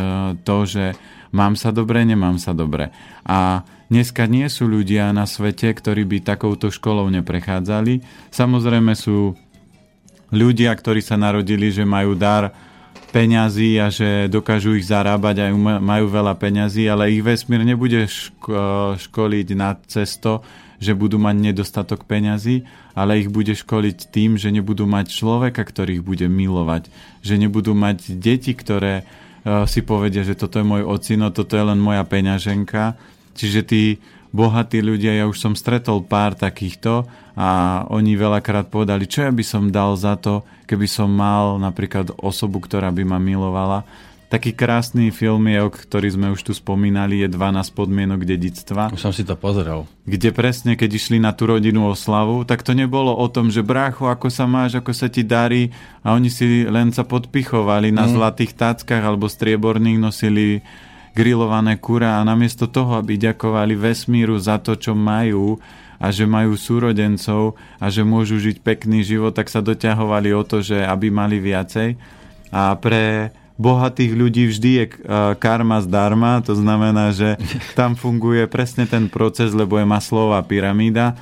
to, 0.44 0.56
že 0.68 0.92
mám 1.32 1.58
sa 1.58 1.74
dobre, 1.74 2.04
nemám 2.04 2.36
sa 2.36 2.52
dobre. 2.52 2.90
A 3.26 3.62
dneska 3.88 4.26
nie 4.26 4.46
sú 4.50 4.66
ľudia 4.66 5.10
na 5.10 5.24
svete, 5.24 5.70
ktorí 5.72 6.06
by 6.06 6.18
takouto 6.22 6.70
školou 6.70 7.06
neprechádzali. 7.10 8.02
Samozrejme 8.30 8.92
sú 8.94 9.34
ľudia, 10.34 10.74
ktorí 10.74 11.02
sa 11.02 11.14
narodili, 11.14 11.70
že 11.70 11.86
majú 11.86 12.18
dar 12.18 12.50
peňazí 13.14 13.78
a 13.78 13.88
že 13.88 14.28
dokážu 14.28 14.76
ich 14.76 14.84
zarábať 14.84 15.36
a 15.40 15.46
majú 15.80 16.06
veľa 16.10 16.34
peňazí, 16.36 16.84
ale 16.90 17.14
ich 17.14 17.22
vesmír 17.22 17.62
nebude 17.62 18.04
ško- 18.10 18.98
školiť 19.00 19.48
na 19.56 19.78
cesto, 19.86 20.44
že 20.76 20.92
budú 20.92 21.16
mať 21.16 21.36
nedostatok 21.40 22.04
peňazí, 22.04 22.68
ale 22.92 23.24
ich 23.24 23.32
bude 23.32 23.56
školiť 23.56 24.12
tým, 24.12 24.36
že 24.36 24.52
nebudú 24.52 24.84
mať 24.84 25.08
človeka, 25.08 25.64
ktorých 25.64 26.04
bude 26.04 26.28
milovať, 26.28 26.92
že 27.24 27.40
nebudú 27.40 27.72
mať 27.72 28.12
deti, 28.20 28.52
ktoré 28.52 29.08
si 29.46 29.80
povedia, 29.86 30.26
že 30.26 30.34
toto 30.34 30.58
je 30.58 30.66
môj 30.66 30.82
ocino, 30.82 31.30
toto 31.30 31.54
je 31.54 31.62
len 31.62 31.78
moja 31.78 32.02
peňaženka. 32.02 32.98
Čiže 33.36 33.60
tí 33.62 33.82
bohatí 34.34 34.82
ľudia, 34.82 35.14
ja 35.14 35.24
už 35.30 35.38
som 35.38 35.54
stretol 35.54 36.02
pár 36.02 36.34
takýchto 36.34 37.06
a 37.38 37.82
oni 37.88 38.18
veľakrát 38.18 38.68
povedali, 38.68 39.06
čo 39.06 39.24
ja 39.24 39.32
by 39.32 39.44
som 39.46 39.70
dal 39.70 39.94
za 39.94 40.18
to, 40.18 40.42
keby 40.66 40.88
som 40.90 41.08
mal 41.08 41.56
napríklad 41.62 42.10
osobu, 42.20 42.58
ktorá 42.58 42.90
by 42.90 43.06
ma 43.06 43.22
milovala. 43.22 43.86
Taký 44.26 44.58
krásny 44.58 45.14
film 45.14 45.46
je, 45.46 45.62
o 45.62 45.70
ktorý 45.70 46.08
sme 46.10 46.34
už 46.34 46.42
tu 46.42 46.50
spomínali, 46.50 47.22
je 47.22 47.30
12 47.30 47.70
podmienok 47.78 48.26
dedictva. 48.26 48.90
Už 48.90 48.98
som 48.98 49.14
si 49.14 49.22
to 49.22 49.38
pozeral. 49.38 49.86
Kde 50.02 50.34
presne, 50.34 50.74
keď 50.74 50.90
išli 50.98 51.22
na 51.22 51.30
tú 51.30 51.46
rodinu 51.46 51.86
oslavu, 51.86 52.42
tak 52.42 52.66
to 52.66 52.74
nebolo 52.74 53.14
o 53.14 53.26
tom, 53.30 53.54
že 53.54 53.62
brácho, 53.62 54.10
ako 54.10 54.26
sa 54.26 54.50
máš, 54.50 54.74
ako 54.74 54.90
sa 54.90 55.06
ti 55.06 55.22
darí 55.22 55.70
a 56.02 56.18
oni 56.18 56.26
si 56.26 56.66
len 56.66 56.90
sa 56.90 57.06
podpichovali 57.06 57.94
na 57.94 58.10
mm. 58.10 58.18
zlatých 58.18 58.52
táckach 58.58 58.98
alebo 58.98 59.30
strieborných 59.30 60.02
nosili 60.02 60.58
grillované 61.14 61.78
kura 61.78 62.18
a 62.18 62.26
namiesto 62.26 62.66
toho, 62.66 62.98
aby 62.98 63.14
ďakovali 63.14 63.78
vesmíru 63.78 64.34
za 64.42 64.58
to, 64.58 64.74
čo 64.74 64.98
majú 64.98 65.62
a 66.02 66.10
že 66.10 66.26
majú 66.26 66.58
súrodencov 66.58 67.54
a 67.78 67.88
že 67.94 68.02
môžu 68.02 68.42
žiť 68.42 68.58
pekný 68.58 69.06
život, 69.06 69.38
tak 69.38 69.48
sa 69.48 69.62
doťahovali 69.62 70.34
o 70.34 70.42
to, 70.42 70.60
že 70.66 70.82
aby 70.82 71.14
mali 71.14 71.38
viacej. 71.38 71.94
A 72.50 72.74
pre 72.76 73.30
bohatých 73.56 74.12
ľudí 74.12 74.44
vždy 74.52 74.70
je 74.76 74.84
e, 74.84 74.92
karma 75.40 75.80
zdarma, 75.80 76.44
to 76.44 76.52
znamená, 76.52 77.12
že 77.12 77.40
tam 77.78 77.96
funguje 77.96 78.44
presne 78.48 78.84
ten 78.84 79.08
proces, 79.08 79.56
lebo 79.56 79.80
je 79.80 79.88
maslová 79.88 80.40
pyramída 80.44 81.16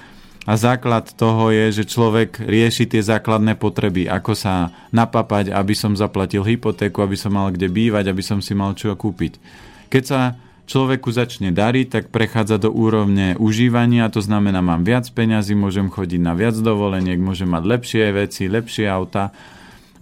a 0.44 0.60
základ 0.60 1.08
toho 1.16 1.48
je, 1.48 1.82
že 1.82 1.88
človek 1.88 2.36
rieši 2.36 2.84
tie 2.84 3.00
základné 3.00 3.56
potreby, 3.56 4.04
ako 4.12 4.36
sa 4.36 4.68
napapať, 4.92 5.48
aby 5.48 5.72
som 5.72 5.96
zaplatil 5.96 6.44
hypotéku, 6.44 7.00
aby 7.00 7.16
som 7.16 7.32
mal 7.32 7.48
kde 7.48 7.72
bývať, 7.72 8.12
aby 8.12 8.20
som 8.20 8.44
si 8.44 8.52
mal 8.52 8.76
čo 8.76 8.92
kúpiť. 8.92 9.40
Keď 9.88 10.04
sa 10.04 10.36
človeku 10.68 11.08
začne 11.08 11.48
dariť, 11.48 11.86
tak 11.88 12.04
prechádza 12.12 12.60
do 12.60 12.68
úrovne 12.72 13.40
užívania, 13.40 14.12
to 14.12 14.20
znamená, 14.20 14.60
mám 14.60 14.84
viac 14.84 15.08
peňazí, 15.08 15.56
môžem 15.56 15.88
chodiť 15.88 16.20
na 16.20 16.36
viac 16.36 16.56
dovoleniek, 16.56 17.16
môžem 17.16 17.48
mať 17.48 17.64
lepšie 17.64 18.04
veci, 18.12 18.44
lepšie 18.48 18.84
auta 18.84 19.32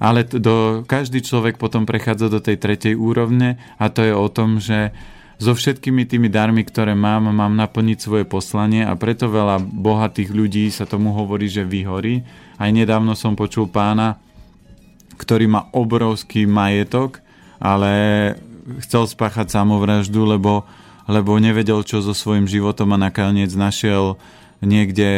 ale 0.03 0.27
do, 0.27 0.83
každý 0.83 1.23
človek 1.23 1.63
potom 1.63 1.87
prechádza 1.87 2.27
do 2.27 2.43
tej 2.43 2.59
tretej 2.59 2.99
úrovne 2.99 3.63
a 3.79 3.87
to 3.87 4.03
je 4.03 4.11
o 4.11 4.27
tom, 4.27 4.59
že 4.59 4.91
so 5.39 5.55
všetkými 5.55 6.07
tými 6.07 6.27
darmi, 6.27 6.67
ktoré 6.67 6.99
mám, 6.99 7.31
mám 7.31 7.55
naplniť 7.55 7.99
svoje 7.99 8.25
poslanie 8.27 8.83
a 8.83 8.99
preto 8.99 9.31
veľa 9.31 9.63
bohatých 9.63 10.31
ľudí 10.35 10.71
sa 10.75 10.87
tomu 10.87 11.15
hovorí, 11.15 11.47
že 11.47 11.67
vyhorí. 11.67 12.23
Aj 12.59 12.71
nedávno 12.71 13.15
som 13.15 13.39
počul 13.39 13.71
pána, 13.71 14.19
ktorý 15.19 15.51
má 15.51 15.71
obrovský 15.71 16.47
majetok, 16.47 17.23
ale 17.63 17.91
chcel 18.87 19.07
spáchať 19.07 19.55
samovraždu, 19.55 20.27
lebo, 20.27 20.67
lebo 21.07 21.39
nevedel, 21.39 21.83
čo 21.83 22.03
so 22.03 22.15
svojím 22.15 22.47
životom 22.47 22.95
a 22.95 23.03
nakoniec 23.11 23.51
našiel 23.55 24.19
niekde 24.63 25.11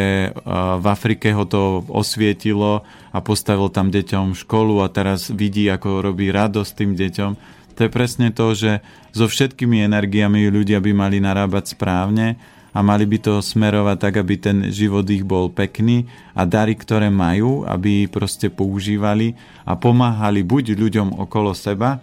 v 0.81 0.87
Afrike 0.89 1.37
ho 1.37 1.45
to 1.45 1.85
osvietilo 1.93 2.83
a 3.13 3.19
postavil 3.21 3.69
tam 3.69 3.93
deťom 3.93 4.33
školu 4.33 4.81
a 4.81 4.89
teraz 4.89 5.29
vidí, 5.29 5.69
ako 5.69 6.01
robí 6.01 6.33
radosť 6.33 6.73
tým 6.73 6.93
deťom. 6.97 7.33
To 7.75 7.81
je 7.85 7.91
presne 7.93 8.33
to, 8.33 8.57
že 8.57 8.81
so 9.13 9.29
všetkými 9.29 9.85
energiami 9.85 10.49
ľudia 10.49 10.81
by 10.81 10.93
mali 10.97 11.21
narábať 11.21 11.77
správne 11.77 12.41
a 12.75 12.83
mali 12.83 13.07
by 13.07 13.19
to 13.23 13.35
smerovať 13.39 13.97
tak, 13.99 14.15
aby 14.19 14.35
ten 14.35 14.59
život 14.75 15.07
ich 15.07 15.23
bol 15.23 15.47
pekný 15.51 16.11
a 16.35 16.43
dary, 16.43 16.75
ktoré 16.75 17.07
majú, 17.11 17.63
aby 17.63 18.11
proste 18.11 18.51
používali 18.51 19.39
a 19.63 19.79
pomáhali 19.79 20.43
buď 20.43 20.75
ľuďom 20.75 21.19
okolo 21.23 21.55
seba, 21.55 22.03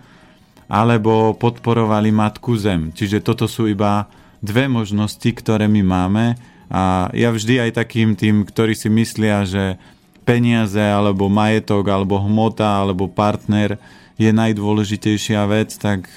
alebo 0.71 1.35
podporovali 1.35 2.15
Matku 2.15 2.55
Zem. 2.55 2.95
Čiže 2.95 3.19
toto 3.19 3.51
sú 3.51 3.67
iba 3.67 4.07
dve 4.39 4.71
možnosti, 4.71 5.27
ktoré 5.27 5.67
my 5.67 5.83
máme 5.83 6.25
a 6.71 7.11
ja 7.11 7.35
vždy 7.35 7.67
aj 7.67 7.71
takým 7.83 8.15
tým, 8.15 8.47
ktorí 8.47 8.71
si 8.71 8.87
myslia, 8.87 9.43
že 9.43 9.75
peniaze 10.23 10.79
alebo 10.79 11.27
majetok 11.27 11.83
alebo 11.91 12.15
hmota 12.15 12.79
alebo 12.79 13.11
partner 13.11 13.75
je 14.15 14.31
najdôležitejšia 14.31 15.43
vec, 15.51 15.75
tak 15.75 16.07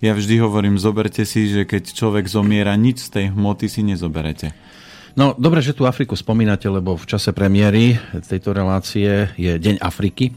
ja 0.00 0.16
vždy 0.16 0.42
hovorím, 0.42 0.80
zoberte 0.80 1.22
si, 1.22 1.46
že 1.46 1.62
keď 1.68 1.94
človek 1.94 2.26
zomiera, 2.26 2.72
nič 2.74 3.06
z 3.06 3.08
tej 3.14 3.26
hmoty 3.36 3.70
si 3.70 3.86
nezoberete. 3.86 4.50
No, 5.14 5.36
dobre, 5.36 5.60
že 5.60 5.76
tu 5.76 5.84
Afriku 5.84 6.16
spomínate, 6.16 6.66
lebo 6.66 6.96
v 6.96 7.06
čase 7.06 7.30
premiéry 7.36 8.00
tejto 8.26 8.56
relácie 8.56 9.28
je 9.36 9.52
Deň 9.60 9.78
Afriky. 9.78 10.32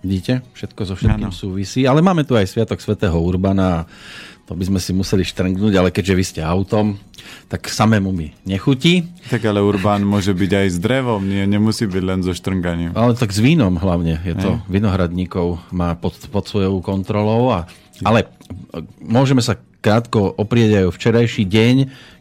Vidíte, 0.00 0.40
všetko 0.56 0.80
so 0.88 0.94
všetkým 0.96 1.28
ano. 1.28 1.34
súvisí. 1.34 1.84
Ale 1.84 2.00
máme 2.00 2.24
tu 2.24 2.32
aj 2.32 2.48
Sviatok 2.48 2.80
svätého 2.80 3.16
Urbana 3.20 3.84
to 4.50 4.58
by 4.58 4.66
sme 4.66 4.82
si 4.82 4.90
museli 4.90 5.22
štrngnúť, 5.22 5.78
ale 5.78 5.94
keďže 5.94 6.14
vy 6.18 6.24
ste 6.26 6.40
autom, 6.42 6.98
tak 7.46 7.70
samému 7.70 8.10
mi 8.10 8.34
nechutí. 8.42 9.06
Tak 9.30 9.46
ale 9.46 9.62
Urbán 9.62 10.02
môže 10.02 10.34
byť 10.34 10.50
aj 10.50 10.66
s 10.74 10.78
drevom, 10.82 11.22
nie, 11.22 11.46
nemusí 11.46 11.86
byť 11.86 12.02
len 12.02 12.18
so 12.26 12.34
štrnganím. 12.34 12.90
Ale 12.98 13.14
tak 13.14 13.30
s 13.30 13.38
vínom 13.38 13.78
hlavne, 13.78 14.18
je 14.26 14.34
to 14.34 14.58
aj. 14.58 14.66
vinohradníkov 14.66 15.62
má 15.70 15.94
pod, 15.94 16.18
pod 16.34 16.50
svojou 16.50 16.82
kontrolou. 16.82 17.54
A, 17.54 17.70
ale 18.02 18.26
môžeme 18.98 19.38
sa 19.38 19.54
krátko 19.78 20.34
oprieť 20.34 20.82
aj 20.82 20.84
o 20.90 20.94
včerajší 20.98 21.46
deň, 21.46 21.76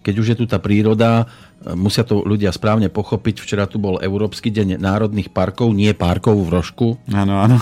keď 0.06 0.14
už 0.14 0.28
je 0.30 0.38
tu 0.38 0.46
tá 0.46 0.62
príroda, 0.62 1.26
musia 1.74 2.06
to 2.06 2.22
ľudia 2.22 2.54
správne 2.54 2.94
pochopiť. 2.94 3.42
Včera 3.42 3.66
tu 3.66 3.82
bol 3.82 3.98
Európsky 4.06 4.54
deň 4.54 4.78
národných 4.78 5.34
parkov, 5.34 5.74
nie 5.74 5.98
parkov 5.98 6.38
v 6.46 6.62
Rožku. 6.62 6.88
Áno, 7.10 7.42
áno 7.42 7.58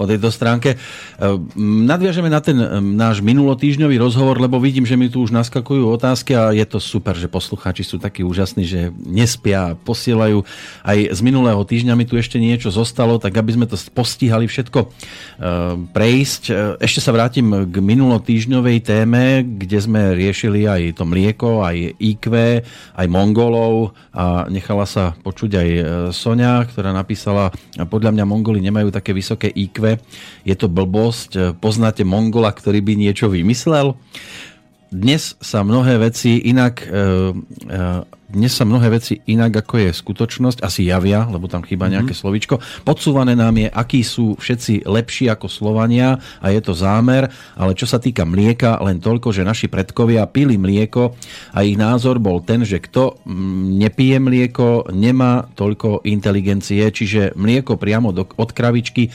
po 0.00 0.08
tejto 0.08 0.32
stránke. 0.32 0.80
Ehm, 1.20 1.44
nadviažeme 1.84 2.32
na 2.32 2.40
ten 2.40 2.56
náš 2.96 3.20
minulotýžňový 3.20 4.00
rozhovor, 4.00 4.40
lebo 4.40 4.56
vidím, 4.56 4.88
že 4.88 4.96
mi 4.96 5.12
tu 5.12 5.20
už 5.20 5.36
naskakujú 5.36 5.84
otázky 5.92 6.32
a 6.32 6.56
je 6.56 6.64
to 6.64 6.80
super, 6.80 7.12
že 7.12 7.28
poslucháči 7.28 7.84
sú 7.84 8.00
takí 8.00 8.24
úžasní, 8.24 8.64
že 8.64 8.88
nespia, 9.04 9.76
posielajú. 9.84 10.40
Aj 10.80 10.96
z 10.96 11.20
minulého 11.20 11.60
týždňa 11.60 11.92
mi 11.92 12.08
tu 12.08 12.16
ešte 12.16 12.40
niečo 12.40 12.72
zostalo, 12.72 13.20
tak 13.20 13.36
aby 13.36 13.52
sme 13.52 13.66
to 13.68 13.76
postihali 13.92 14.48
všetko 14.48 14.88
ehm, 14.88 15.92
prejsť. 15.92 16.42
Ešte 16.80 17.04
sa 17.04 17.12
vrátim 17.12 17.68
k 17.68 17.76
minulotýžňovej 17.76 18.78
téme, 18.80 19.44
kde 19.44 19.78
sme 19.84 20.16
riešili 20.16 20.64
aj 20.64 20.96
to 20.96 21.04
mlieko, 21.04 21.60
aj 21.60 21.76
IQ, 22.00 22.24
aj 22.96 23.06
Mongolov 23.10 23.92
a 24.16 24.48
nechala 24.48 24.88
sa 24.88 25.12
počuť 25.20 25.50
aj 25.60 25.68
Sonia, 26.14 26.62
ktorá 26.64 26.94
napísala, 26.94 27.50
podľa 27.90 28.14
mňa 28.14 28.24
Mongoli 28.24 28.62
nemajú 28.62 28.94
také 28.94 29.10
vysoké 29.10 29.50
IQ, 29.50 29.89
je 30.46 30.54
to 30.54 30.70
blbosť, 30.70 31.58
poznáte 31.58 32.06
Mongola, 32.06 32.52
ktorý 32.54 32.84
by 32.84 32.94
niečo 32.94 33.32
vymyslel? 33.32 33.96
Dnes 34.90 35.38
sa 35.38 35.62
mnohé 35.62 36.02
veci 36.02 36.42
inak 36.50 36.82
e, 36.82 36.86
e, 36.86 36.98
dnes 38.30 38.54
sa 38.54 38.62
mnohé 38.62 38.94
veci 38.94 39.18
inak, 39.26 39.66
ako 39.66 39.74
je 39.82 39.90
skutočnosť, 39.90 40.62
asi 40.62 40.86
javia, 40.86 41.26
lebo 41.26 41.50
tam 41.50 41.66
chýba 41.66 41.90
mhm. 41.90 41.92
nejaké 41.98 42.14
mm-hmm. 42.14 42.22
slovičko. 42.22 42.54
Podsúvané 42.86 43.34
nám 43.34 43.58
je, 43.58 43.66
akí 43.66 44.06
sú 44.06 44.38
všetci 44.38 44.86
lepší 44.86 45.26
ako 45.26 45.50
Slovania 45.50 46.16
a 46.38 46.54
je 46.54 46.60
to 46.62 46.72
zámer, 46.72 47.26
ale 47.58 47.74
čo 47.74 47.90
sa 47.90 47.98
týka 47.98 48.22
mlieka, 48.22 48.78
len 48.86 49.02
toľko, 49.02 49.34
že 49.34 49.42
naši 49.42 49.66
predkovia 49.66 50.24
pili 50.30 50.54
mlieko 50.54 51.18
a 51.50 51.66
ich 51.66 51.74
názor 51.74 52.22
bol 52.22 52.38
ten, 52.40 52.62
že 52.62 52.78
kto 52.78 53.18
mm, 53.26 53.76
nepije 53.82 54.16
mlieko, 54.22 54.94
nemá 54.94 55.50
toľko 55.58 56.06
inteligencie, 56.06 56.86
čiže 56.86 57.34
mlieko 57.34 57.74
priamo 57.74 58.14
do, 58.14 58.24
od 58.38 58.50
kravičky, 58.54 59.10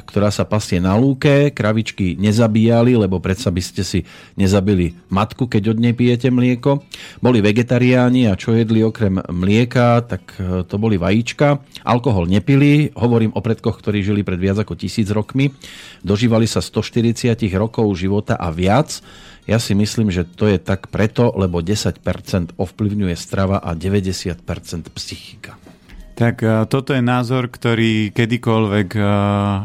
ktorá 0.00 0.32
sa 0.32 0.48
pasie 0.48 0.80
na 0.80 0.96
lúke, 0.96 1.52
kravičky 1.52 2.16
nezabíjali, 2.16 2.96
lebo 2.96 3.20
predsa 3.20 3.52
by 3.52 3.62
ste 3.62 3.82
si 3.84 4.00
nezabili 4.38 4.96
matku, 5.12 5.46
keď 5.50 5.76
od 5.76 5.78
nej 5.82 5.92
pijete 5.92 6.32
mlieko. 6.32 6.80
Boli 7.20 7.44
vegetariáni 7.44 8.30
a 8.30 8.38
čo 8.38 8.56
je 8.56 8.59
jedli 8.62 8.84
okrem 8.84 9.18
mlieka, 9.18 10.04
tak 10.04 10.22
e, 10.36 10.62
to 10.68 10.76
boli 10.76 11.00
vajíčka. 11.00 11.60
Alkohol 11.82 12.28
nepili, 12.28 12.92
hovorím 12.92 13.32
o 13.32 13.40
predkoch, 13.40 13.80
ktorí 13.80 14.04
žili 14.04 14.20
pred 14.20 14.36
viac 14.36 14.60
ako 14.60 14.76
tisíc 14.76 15.08
rokmi. 15.08 15.50
Dožívali 16.04 16.44
sa 16.44 16.60
140 16.60 17.34
rokov 17.56 17.88
života 17.96 18.36
a 18.36 18.52
viac. 18.52 19.00
Ja 19.48 19.56
si 19.56 19.72
myslím, 19.72 20.12
že 20.12 20.28
to 20.28 20.46
je 20.46 20.60
tak 20.60 20.92
preto, 20.92 21.32
lebo 21.34 21.64
10% 21.64 22.04
ovplyvňuje 22.54 23.16
strava 23.16 23.58
a 23.58 23.72
90% 23.72 24.44
psychika. 24.94 25.56
Tak 26.14 26.44
e, 26.44 26.68
toto 26.68 26.92
je 26.92 27.00
názor, 27.00 27.48
ktorý 27.48 28.12
kedykoľvek 28.12 28.88
e, 28.92 29.02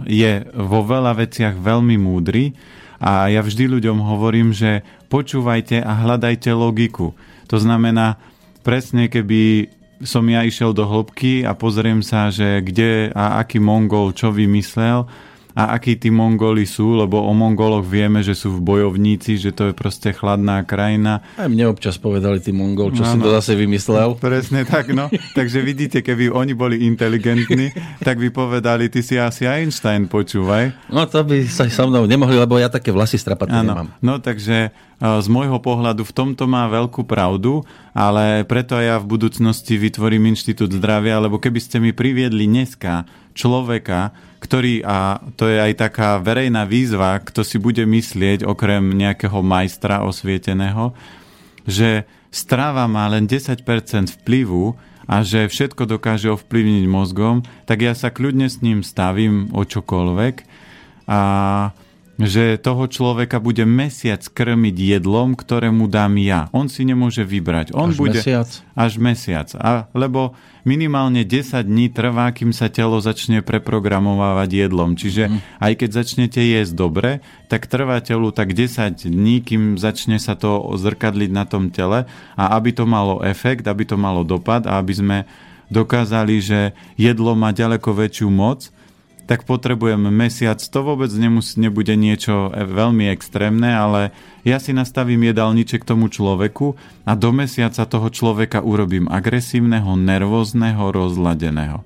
je 0.07 0.31
vo 0.55 0.81
veľa 0.87 1.19
veciach 1.19 1.59
veľmi 1.59 1.99
múdry 1.99 2.55
a 2.99 3.27
ja 3.27 3.43
vždy 3.43 3.67
ľuďom 3.67 3.99
hovorím, 3.99 4.55
že 4.55 4.81
počúvajte 5.11 5.83
a 5.83 5.91
hľadajte 6.07 6.51
logiku. 6.55 7.11
To 7.51 7.57
znamená, 7.59 8.17
presne 8.65 9.05
keby 9.13 9.69
som 10.01 10.25
ja 10.27 10.41
išiel 10.43 10.73
do 10.73 10.83
hĺbky 10.83 11.45
a 11.45 11.53
pozriem 11.53 12.01
sa, 12.01 12.33
že 12.33 12.65
kde 12.65 13.13
a 13.13 13.39
aký 13.39 13.61
Mongol 13.61 14.11
čo 14.11 14.33
vymyslel 14.33 15.05
a 15.55 15.71
akí 15.79 15.95
tí 15.95 16.11
Mongoli 16.11 16.67
sú, 16.67 16.99
lebo 16.99 17.23
o 17.23 17.31
Mongoloch 17.31 17.87
vieme, 17.87 18.19
že 18.19 18.35
sú 18.35 18.59
v 18.59 18.75
bojovníci, 18.75 19.39
že 19.39 19.55
to 19.55 19.71
je 19.71 19.73
proste 19.73 20.11
chladná 20.11 20.67
krajina. 20.67 21.23
Aj 21.39 21.47
mne 21.47 21.71
občas 21.71 21.95
povedali 21.95 22.43
tí 22.43 22.51
Mongol, 22.51 22.91
čo 22.91 23.07
no, 23.07 23.09
si 23.15 23.17
to 23.23 23.31
zase 23.31 23.55
vymyslel. 23.55 24.19
Presne 24.25 24.67
tak, 24.67 24.91
no. 24.91 25.07
Takže 25.31 25.63
vidíte, 25.63 26.03
keby 26.03 26.27
oni 26.27 26.51
boli 26.51 26.83
inteligentní, 26.83 27.71
tak 28.03 28.19
by 28.19 28.35
povedali, 28.35 28.91
ty 28.91 28.99
si 28.99 29.15
asi 29.15 29.47
Einstein, 29.47 30.11
počúvaj. 30.11 30.91
No 30.91 31.07
to 31.07 31.23
by 31.23 31.47
sa 31.47 31.71
so 31.71 31.87
mnou 31.87 32.03
nemohli, 32.03 32.35
lebo 32.35 32.59
ja 32.59 32.67
také 32.67 32.91
vlasy 32.91 33.15
strapaté 33.15 33.55
nemám. 33.55 33.95
No 34.03 34.19
takže 34.19 34.75
z 34.99 35.27
môjho 35.27 35.59
pohľadu 35.59 36.07
v 36.07 36.15
tomto 36.15 36.47
má 36.47 36.67
veľkú 36.71 37.03
pravdu, 37.03 37.63
ale 37.91 38.47
preto 38.47 38.79
ja 38.79 38.95
v 38.99 39.07
budúcnosti 39.07 39.75
vytvorím 39.75 40.35
Inštitút 40.35 40.71
zdravia, 40.71 41.19
lebo 41.19 41.39
keby 41.39 41.59
ste 41.59 41.83
mi 41.83 41.91
priviedli 41.91 42.47
dneska 42.47 43.03
človeka, 43.35 44.15
ktorý, 44.45 44.85
a 44.85 45.17
to 45.33 45.49
je 45.49 45.57
aj 45.57 45.73
taká 45.81 46.21
verejná 46.21 46.69
výzva, 46.69 47.17
kto 47.17 47.41
si 47.41 47.57
bude 47.57 47.81
myslieť, 47.81 48.45
okrem 48.45 48.93
nejakého 48.93 49.41
majstra 49.41 50.05
osvieteného, 50.05 50.93
že 51.65 52.05
stráva 52.29 52.85
má 52.85 53.09
len 53.09 53.25
10% 53.25 53.65
vplyvu 54.21 54.77
a 55.09 55.25
že 55.25 55.49
všetko 55.49 55.89
dokáže 55.89 56.29
ovplyvniť 56.29 56.85
mozgom, 56.85 57.41
tak 57.65 57.81
ja 57.81 57.97
sa 57.97 58.13
kľudne 58.13 58.45
s 58.45 58.61
ním 58.61 58.85
stavím 58.85 59.49
o 59.53 59.65
čokoľvek. 59.65 60.35
A 61.09 61.21
že 62.15 62.55
toho 62.55 62.87
človeka 62.87 63.43
bude 63.43 63.67
mesiac 63.67 64.23
krmiť 64.23 64.75
jedlom, 64.99 65.35
ktoré 65.35 65.67
mu 65.67 65.91
dám 65.91 66.15
ja. 66.15 66.47
On 66.55 66.71
si 66.71 66.87
nemôže 66.87 67.27
vybrať. 67.27 67.75
On 67.75 67.91
až 67.91 67.99
bude 67.99 68.19
mesiac? 68.23 68.47
Až 68.71 68.93
mesiac. 69.03 69.51
A, 69.59 69.91
lebo 69.91 70.31
minimálne 70.63 71.27
10 71.27 71.67
dní 71.67 71.91
trvá, 71.91 72.31
kým 72.31 72.55
sa 72.55 72.71
telo 72.71 73.03
začne 73.03 73.43
preprogramovávať 73.43 74.49
jedlom. 74.67 74.95
Čiže 74.95 75.27
mm. 75.27 75.39
aj 75.59 75.73
keď 75.75 75.89
začnete 75.91 76.39
jesť 76.39 76.73
dobre, 76.73 77.11
tak 77.51 77.67
trvá 77.67 77.99
telu 77.99 78.31
tak 78.31 78.55
10 78.55 79.11
dní, 79.11 79.43
kým 79.43 79.75
začne 79.75 80.15
sa 80.15 80.39
to 80.39 80.71
zrkadliť 80.79 81.31
na 81.35 81.43
tom 81.43 81.67
tele 81.67 82.07
a 82.39 82.43
aby 82.55 82.71
to 82.71 82.87
malo 82.87 83.19
efekt, 83.27 83.67
aby 83.67 83.83
to 83.83 83.99
malo 83.99 84.23
dopad 84.23 84.63
a 84.65 84.79
aby 84.79 84.93
sme 84.95 85.17
dokázali, 85.67 86.35
že 86.39 86.59
jedlo 86.95 87.33
má 87.33 87.51
ďaleko 87.51 87.91
väčšiu 87.91 88.29
moc, 88.29 88.69
tak 89.25 89.49
potrebujem 89.49 89.99
mesiac. 90.13 90.61
To 90.61 90.79
vôbec 90.85 91.09
nemus- 91.17 91.57
nebude 91.57 91.97
niečo 91.97 92.53
e, 92.53 92.61
veľmi 92.61 93.09
extrémne, 93.09 93.73
ale 93.73 94.13
ja 94.45 94.61
si 94.61 94.71
nastavím 94.71 95.25
jedálniček 95.25 95.81
tomu 95.81 96.13
človeku 96.13 96.77
a 97.05 97.11
do 97.17 97.29
mesiaca 97.33 97.85
toho 97.89 98.07
človeka 98.13 98.61
urobím 98.61 99.09
agresívneho, 99.09 99.97
nervózneho, 99.97 100.93
rozladeného. 100.93 101.81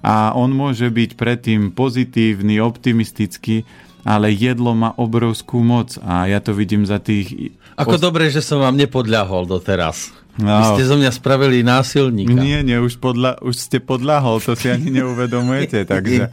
A 0.00 0.32
on 0.32 0.54
môže 0.56 0.88
byť 0.88 1.20
predtým 1.20 1.74
pozitívny, 1.76 2.62
optimistický, 2.62 3.68
ale 4.08 4.32
jedlo 4.32 4.72
má 4.72 4.96
obrovskú 4.96 5.60
moc 5.60 6.00
a 6.00 6.24
ja 6.24 6.40
to 6.40 6.56
vidím 6.56 6.88
za 6.88 6.96
tých... 6.96 7.52
Ako 7.76 8.00
dobre, 8.00 8.32
že 8.32 8.40
som 8.40 8.64
vám 8.64 8.78
nepodľahol 8.78 9.44
doteraz. 9.44 10.14
No. 10.38 10.54
Vy 10.62 10.64
ste 10.78 10.84
zo 10.86 10.96
mňa 10.96 11.10
spravili 11.10 11.66
násilníka. 11.66 12.30
Nie, 12.30 12.62
nie, 12.62 12.78
už, 12.78 13.02
podľa, 13.02 13.42
už 13.42 13.58
ste 13.58 13.82
podľahol, 13.82 14.38
to 14.38 14.54
si 14.54 14.70
ani 14.70 14.94
neuvedomujete. 14.94 15.82
Takže. 15.90 16.30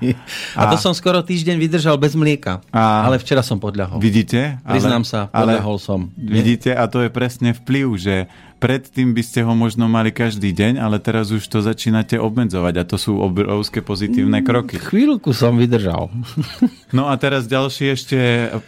A, 0.54 0.62
a 0.62 0.64
to 0.70 0.78
som 0.78 0.94
skoro 0.94 1.26
týždeň 1.26 1.58
vydržal 1.58 1.98
bez 1.98 2.14
mlieka. 2.14 2.62
A, 2.70 3.10
ale 3.10 3.18
včera 3.18 3.42
som 3.42 3.58
podľahol. 3.58 3.98
Vidíte? 3.98 4.62
Priznám 4.62 5.02
ale, 5.02 5.10
sa, 5.10 5.20
podľahol 5.34 5.78
ale, 5.82 5.86
som. 5.86 6.00
Vidíte? 6.14 6.78
A 6.78 6.86
to 6.86 7.02
je 7.02 7.10
presne 7.10 7.58
vplyv, 7.58 7.88
že 7.98 8.16
predtým 8.66 9.14
by 9.14 9.22
ste 9.22 9.46
ho 9.46 9.54
možno 9.54 9.86
mali 9.86 10.10
každý 10.10 10.50
deň, 10.50 10.82
ale 10.82 10.98
teraz 10.98 11.30
už 11.30 11.46
to 11.46 11.62
začínate 11.62 12.18
obmedzovať 12.18 12.82
a 12.82 12.84
to 12.90 12.98
sú 12.98 13.22
obrovské 13.22 13.86
pozitívne 13.86 14.42
mm, 14.42 14.46
kroky. 14.50 14.82
Chvíľku 14.82 15.38
som 15.38 15.54
vydržal. 15.54 16.10
No 16.90 17.12
a 17.12 17.14
teraz 17.20 17.46
ďalší 17.46 17.94
ešte 17.94 18.18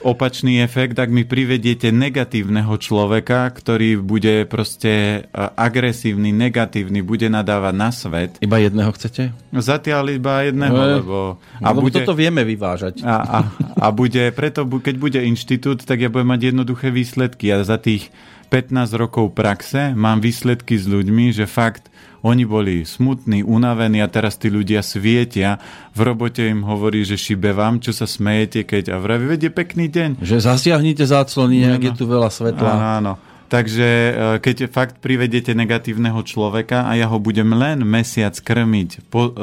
opačný 0.06 0.62
efekt, 0.62 1.00
ak 1.00 1.08
mi 1.08 1.26
privediete 1.26 1.90
negatívneho 1.90 2.76
človeka, 2.78 3.50
ktorý 3.50 3.98
bude 3.98 4.46
proste 4.46 5.26
e, 5.26 5.42
agresívny, 5.56 6.36
negatívny, 6.36 7.02
bude 7.02 7.32
nadávať 7.32 7.74
na 7.74 7.90
svet. 7.90 8.36
Iba 8.44 8.62
jedného 8.62 8.92
chcete? 8.94 9.32
Zatiaľ 9.56 10.14
iba 10.14 10.44
jedného, 10.44 10.76
no, 10.76 10.86
lebo... 11.00 11.18
A 11.64 11.72
lebo 11.72 11.88
bude, 11.88 12.04
toto 12.04 12.14
vieme 12.14 12.44
vyvážať. 12.44 13.02
A, 13.02 13.16
a, 13.24 13.40
a 13.80 13.88
bude, 13.96 14.30
preto 14.36 14.68
keď 14.68 14.96
bude 15.00 15.20
inštitút, 15.24 15.88
tak 15.88 16.04
ja 16.04 16.12
budem 16.12 16.36
mať 16.36 16.42
jednoduché 16.54 16.92
výsledky 16.92 17.50
a 17.50 17.64
za 17.64 17.80
tých 17.80 18.12
15 18.48 18.96
rokov 18.96 19.36
praxe 19.36 19.92
mám 19.92 20.24
výsledky 20.24 20.80
s 20.80 20.88
ľuďmi, 20.88 21.36
že 21.36 21.44
fakt 21.44 21.92
oni 22.26 22.44
boli 22.44 22.84
smutní, 22.84 23.46
unavení 23.46 24.02
a 24.02 24.10
teraz 24.10 24.36
tí 24.36 24.50
ľudia 24.50 24.82
svietia. 24.82 25.62
V 25.94 26.00
robote 26.02 26.44
im 26.44 26.66
hovorí, 26.66 27.06
že 27.06 27.16
šibe 27.16 27.54
vám, 27.54 27.80
čo 27.80 27.94
sa 27.94 28.10
smejete, 28.10 28.66
keď 28.66 28.96
a 28.96 28.98
vraví, 28.98 29.30
vedie 29.30 29.54
pekný 29.54 29.88
deň. 29.88 30.10
Že 30.20 30.36
zasiahnite 30.44 31.06
záclony, 31.06 31.64
nejak 31.64 31.94
je 31.94 31.94
tu 31.94 32.06
veľa 32.10 32.30
svetla. 32.34 32.68
Áno, 32.68 32.86
áno. 33.00 33.14
Takže 33.48 33.88
e, 33.88 34.12
keď 34.44 34.68
fakt 34.68 35.00
privedete 35.00 35.56
negatívneho 35.56 36.20
človeka 36.28 36.84
a 36.84 37.00
ja 37.00 37.08
ho 37.08 37.16
budem 37.16 37.48
len 37.56 37.80
mesiac 37.88 38.36
krmiť 38.36 39.08
po, 39.08 39.32
e, 39.32 39.34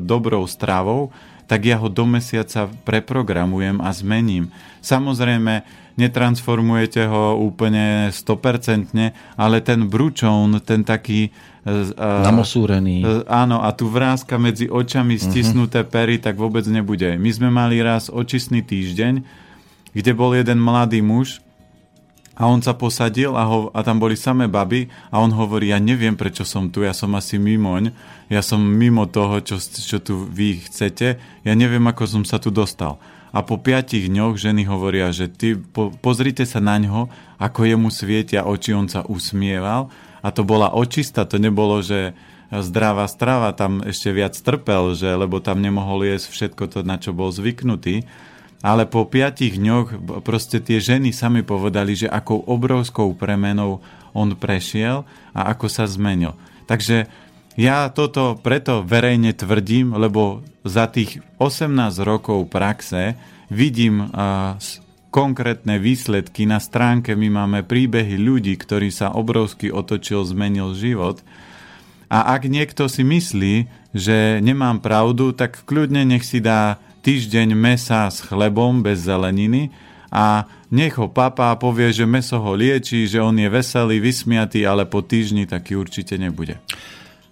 dobrou 0.00 0.48
stravou, 0.48 1.12
tak 1.44 1.66
ja 1.66 1.76
ho 1.76 1.90
do 1.92 2.06
mesiaca 2.06 2.70
preprogramujem 2.86 3.82
a 3.84 3.90
zmením. 3.92 4.48
Samozrejme, 4.80 5.66
netransformujete 6.00 7.04
ho 7.04 7.36
úplne 7.36 8.08
100%, 8.08 8.96
ale 9.36 9.56
ten 9.60 9.84
bručón, 9.84 10.56
ten 10.64 10.80
taký... 10.80 11.28
Uh, 11.68 11.92
Namosúrený. 12.24 13.04
Uh, 13.04 13.22
áno, 13.28 13.60
a 13.60 13.68
tu 13.76 13.92
vrázka 13.92 14.40
medzi 14.40 14.66
očami 14.72 15.20
mhm. 15.20 15.22
stisnuté 15.22 15.84
pery, 15.84 16.16
tak 16.16 16.40
vôbec 16.40 16.64
nebude. 16.64 17.20
My 17.20 17.30
sme 17.30 17.52
mali 17.52 17.84
raz 17.84 18.08
očistný 18.08 18.64
týždeň, 18.64 19.20
kde 19.92 20.12
bol 20.16 20.32
jeden 20.32 20.56
mladý 20.56 21.04
muž 21.04 21.44
a 22.40 22.48
on 22.48 22.64
sa 22.64 22.72
posadil 22.72 23.36
a, 23.36 23.44
ho, 23.44 23.68
a 23.76 23.84
tam 23.84 24.00
boli 24.00 24.16
samé 24.16 24.48
baby 24.48 24.88
a 25.12 25.20
on 25.20 25.28
hovorí, 25.28 25.76
ja 25.76 25.82
neviem, 25.82 26.16
prečo 26.16 26.48
som 26.48 26.72
tu, 26.72 26.80
ja 26.80 26.96
som 26.96 27.12
asi 27.12 27.36
mimoň, 27.36 27.92
ja 28.32 28.40
som 28.40 28.62
mimo 28.62 29.04
toho, 29.04 29.44
čo, 29.44 29.60
čo 29.60 30.00
tu 30.00 30.24
vy 30.24 30.64
chcete, 30.64 31.20
ja 31.20 31.52
neviem, 31.52 31.84
ako 31.84 32.08
som 32.08 32.22
sa 32.24 32.40
tu 32.40 32.48
dostal 32.48 32.96
a 33.30 33.38
po 33.46 33.58
piatich 33.58 34.10
dňoch 34.10 34.34
ženy 34.34 34.66
hovoria, 34.66 35.14
že 35.14 35.30
ty 35.30 35.54
po, 35.54 35.94
pozrite 35.94 36.42
sa 36.42 36.58
na 36.58 36.78
ňo, 36.82 37.06
ako 37.38 37.62
jemu 37.62 37.88
svietia 37.88 38.42
oči, 38.42 38.74
on 38.74 38.90
sa 38.90 39.06
usmieval 39.06 39.90
a 40.20 40.28
to 40.34 40.42
bola 40.42 40.74
očista, 40.74 41.24
to 41.24 41.38
nebolo, 41.38 41.78
že 41.80 42.12
zdravá 42.50 43.06
strava, 43.06 43.54
tam 43.54 43.78
ešte 43.86 44.10
viac 44.10 44.34
trpel, 44.34 44.98
že, 44.98 45.14
lebo 45.14 45.38
tam 45.38 45.62
nemohol 45.62 46.02
jesť 46.02 46.26
všetko 46.34 46.62
to, 46.66 46.78
na 46.82 46.98
čo 46.98 47.14
bol 47.14 47.30
zvyknutý. 47.30 48.02
Ale 48.60 48.84
po 48.84 49.08
piatich 49.08 49.56
dňoch 49.56 50.20
proste 50.20 50.60
tie 50.60 50.82
ženy 50.82 51.16
sami 51.16 51.40
povedali, 51.40 51.96
že 51.96 52.10
akou 52.10 52.44
obrovskou 52.44 53.14
premenou 53.16 53.80
on 54.12 54.34
prešiel 54.36 55.06
a 55.32 55.48
ako 55.54 55.70
sa 55.70 55.88
zmenil. 55.88 56.36
Takže 56.68 57.08
ja 57.58 57.90
toto 57.90 58.38
preto 58.38 58.86
verejne 58.86 59.34
tvrdím, 59.34 59.96
lebo 59.98 60.46
za 60.62 60.86
tých 60.86 61.18
18 61.42 61.70
rokov 62.04 62.46
praxe 62.52 63.18
vidím 63.50 64.06
uh, 64.06 64.54
konkrétne 65.10 65.82
výsledky. 65.82 66.46
Na 66.46 66.62
stránke 66.62 67.18
my 67.18 67.28
máme 67.28 67.60
príbehy 67.66 68.14
ľudí, 68.14 68.54
ktorí 68.54 68.94
sa 68.94 69.10
obrovsky 69.10 69.68
otočil, 69.74 70.22
zmenil 70.22 70.72
život. 70.78 71.20
A 72.10 72.34
ak 72.34 72.46
niekto 72.46 72.86
si 72.86 73.02
myslí, 73.06 73.66
že 73.94 74.38
nemám 74.42 74.78
pravdu, 74.78 75.34
tak 75.34 75.62
kľudne 75.66 76.06
nech 76.06 76.26
si 76.26 76.38
dá 76.38 76.78
týždeň 77.02 77.54
mesa 77.54 78.06
s 78.06 78.22
chlebom 78.22 78.82
bez 78.82 79.02
zeleniny 79.02 79.70
a 80.10 80.46
nech 80.70 80.98
ho 80.98 81.06
papa 81.10 81.54
povie, 81.58 81.90
že 81.90 82.06
meso 82.06 82.38
ho 82.38 82.52
lieči, 82.54 83.06
že 83.06 83.22
on 83.22 83.34
je 83.34 83.46
veselý, 83.50 83.98
vysmiatý, 84.02 84.66
ale 84.66 84.86
po 84.86 85.02
týždni 85.02 85.46
taký 85.46 85.78
určite 85.78 86.18
nebude. 86.18 86.58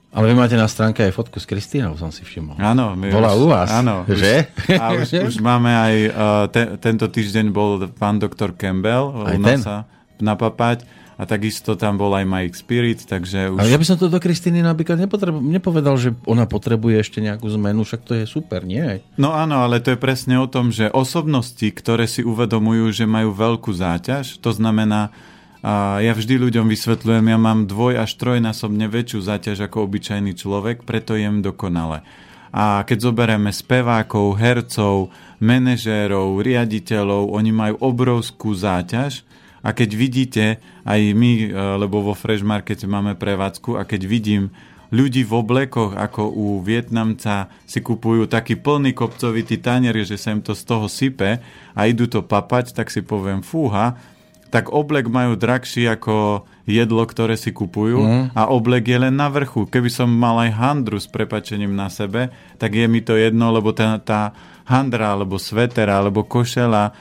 Ale 0.09 0.33
vy 0.33 0.35
máte 0.40 0.57
na 0.57 0.64
stránke 0.64 1.05
aj 1.05 1.12
fotku 1.12 1.37
s 1.37 1.44
Kristínou, 1.44 1.92
som 2.01 2.09
si 2.09 2.25
všimol. 2.25 2.57
Áno. 2.57 2.97
Bola 2.97 3.37
už, 3.37 3.40
u 3.44 3.47
vás, 3.53 3.68
áno, 3.68 4.09
že? 4.09 4.49
Už, 4.49 4.81
a 4.81 4.87
už, 4.97 5.09
už 5.29 5.37
máme 5.44 5.68
aj, 5.68 5.94
uh, 6.09 6.44
te, 6.49 6.62
tento 6.81 7.07
týždeň 7.12 7.47
bol 7.53 7.85
pán 7.92 8.16
doktor 8.16 8.57
Campbell 8.57 9.12
aj 9.29 9.37
u 9.37 9.40
nás 9.40 9.61
sa 9.61 9.77
napapať 10.16 10.88
a 11.18 11.27
takisto 11.27 11.75
tam 11.75 11.99
bol 11.99 12.14
aj 12.14 12.25
Mike 12.25 12.55
Spirit, 12.55 13.03
takže 13.03 13.51
už... 13.51 13.59
Ale 13.59 13.75
ja 13.75 13.81
by 13.83 13.87
som 13.90 13.99
to 13.99 14.07
do 14.07 14.23
Kristýny 14.23 14.62
napríklad 14.62 15.03
nepovedal, 15.42 15.99
že 15.99 16.14
ona 16.31 16.47
potrebuje 16.47 17.03
ešte 17.03 17.18
nejakú 17.18 17.51
zmenu, 17.59 17.83
však 17.83 18.07
to 18.07 18.14
je 18.14 18.25
super, 18.25 18.62
nie? 18.62 19.03
No 19.18 19.35
áno, 19.35 19.66
ale 19.66 19.83
to 19.83 19.92
je 19.92 19.99
presne 19.99 20.38
o 20.38 20.47
tom, 20.47 20.71
že 20.71 20.87
osobnosti, 20.94 21.66
ktoré 21.75 22.07
si 22.07 22.23
uvedomujú, 22.23 22.94
že 22.94 23.05
majú 23.05 23.35
veľkú 23.35 23.75
záťaž, 23.75 24.38
to 24.38 24.55
znamená, 24.55 25.11
a 25.59 25.99
ja 25.99 26.14
vždy 26.14 26.38
ľuďom 26.38 26.71
vysvetľujem, 26.71 27.25
ja 27.35 27.38
mám 27.38 27.66
dvoj 27.66 27.99
až 27.99 28.14
trojnásobne 28.14 28.87
väčšiu 28.87 29.27
záťaž 29.27 29.66
ako 29.66 29.90
obyčajný 29.90 30.38
človek, 30.38 30.87
preto 30.87 31.18
jem 31.18 31.42
dokonale. 31.42 32.07
A 32.55 32.87
keď 32.87 33.11
zoberieme 33.11 33.51
spevákov, 33.51 34.38
hercov, 34.38 35.11
manažérov, 35.42 36.40
riaditeľov, 36.40 37.35
oni 37.35 37.51
majú 37.53 37.75
obrovskú 37.83 38.55
záťaž 38.55 39.27
a 39.61 39.75
keď 39.75 39.90
vidíte, 39.99 40.44
aj 40.87 41.01
my, 41.12 41.31
e, 41.42 41.47
lebo 41.53 42.01
vo 42.07 42.14
Fresh 42.14 42.47
Markete 42.47 42.87
máme 42.87 43.18
prevádzku 43.18 43.77
a 43.77 43.83
keď 43.83 44.07
vidím 44.07 44.55
ľudí 44.88 45.27
v 45.27 45.33
oblekoch, 45.37 45.92
ako 45.99 46.33
u 46.33 46.47
Vietnamca 46.64 47.53
si 47.68 47.85
kupujú 47.85 48.31
taký 48.31 48.57
plný 48.57 48.97
kopcovitý 48.97 49.61
tanier, 49.61 49.92
že 50.07 50.16
sa 50.16 50.33
im 50.33 50.40
to 50.40 50.57
z 50.57 50.62
toho 50.64 50.87
sype 50.88 51.42
a 51.75 51.81
idú 51.85 52.09
to 52.09 52.25
papať, 52.25 52.73
tak 52.73 52.88
si 52.88 53.05
poviem, 53.05 53.44
fúha, 53.44 54.01
tak 54.48 54.72
oblek 54.72 55.08
majú 55.12 55.37
drahší 55.37 55.88
ako 55.88 56.44
jedlo, 56.68 57.04
ktoré 57.04 57.37
si 57.37 57.52
kupujú 57.52 58.00
mm. 58.00 58.24
a 58.37 58.48
oblek 58.48 58.88
je 58.88 58.98
len 59.00 59.16
na 59.16 59.28
vrchu. 59.32 59.68
Keby 59.68 59.88
som 59.88 60.08
mal 60.08 60.40
aj 60.44 60.56
handru 60.56 60.96
s 61.00 61.08
prepačením 61.08 61.72
na 61.72 61.88
sebe, 61.88 62.32
tak 62.61 62.76
je 62.76 62.84
mi 62.88 63.00
to 63.00 63.16
jedno, 63.16 63.52
lebo 63.52 63.72
tá, 63.72 63.96
tá 64.00 64.32
handra, 64.68 65.16
alebo 65.16 65.40
sveter, 65.40 65.88
alebo 65.88 66.28
košela 66.28 66.92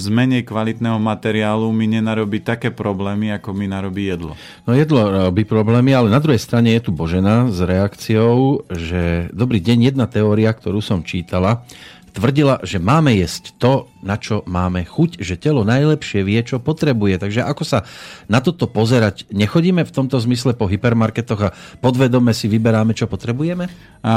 z 0.00 0.06
menej 0.08 0.48
kvalitného 0.48 0.96
materiálu 0.96 1.68
mi 1.72 1.88
nenarobí 1.88 2.40
také 2.40 2.72
problémy, 2.72 3.36
ako 3.36 3.52
mi 3.52 3.68
narobí 3.68 4.08
jedlo. 4.08 4.32
No 4.64 4.72
jedlo 4.72 5.28
robí 5.28 5.44
problémy, 5.44 5.92
ale 5.92 6.08
na 6.08 6.20
druhej 6.20 6.40
strane 6.40 6.72
je 6.76 6.88
tu 6.88 6.90
Božena 6.92 7.48
s 7.52 7.60
reakciou, 7.60 8.64
že 8.72 9.28
dobrý 9.32 9.60
deň, 9.60 9.92
jedna 9.92 10.06
teória, 10.08 10.52
ktorú 10.52 10.80
som 10.80 11.04
čítala, 11.04 11.68
tvrdila, 12.12 12.60
že 12.64 12.80
máme 12.80 13.14
jesť 13.16 13.54
to, 13.56 13.86
na 14.00 14.16
čo 14.16 14.46
máme 14.46 14.86
chuť, 14.86 15.20
že 15.20 15.40
telo 15.40 15.66
najlepšie 15.66 16.22
vie, 16.22 16.40
čo 16.42 16.62
potrebuje. 16.62 17.20
Takže 17.20 17.44
ako 17.44 17.62
sa 17.66 17.84
na 18.30 18.38
toto 18.38 18.70
pozerať? 18.70 19.28
Nechodíme 19.34 19.82
v 19.82 19.94
tomto 19.94 20.16
zmysle 20.22 20.54
po 20.54 20.70
hypermarketoch 20.70 21.40
a 21.50 21.54
podvedome 21.82 22.30
si 22.32 22.46
vyberáme, 22.46 22.94
čo 22.94 23.10
potrebujeme? 23.10 23.68
A 24.02 24.14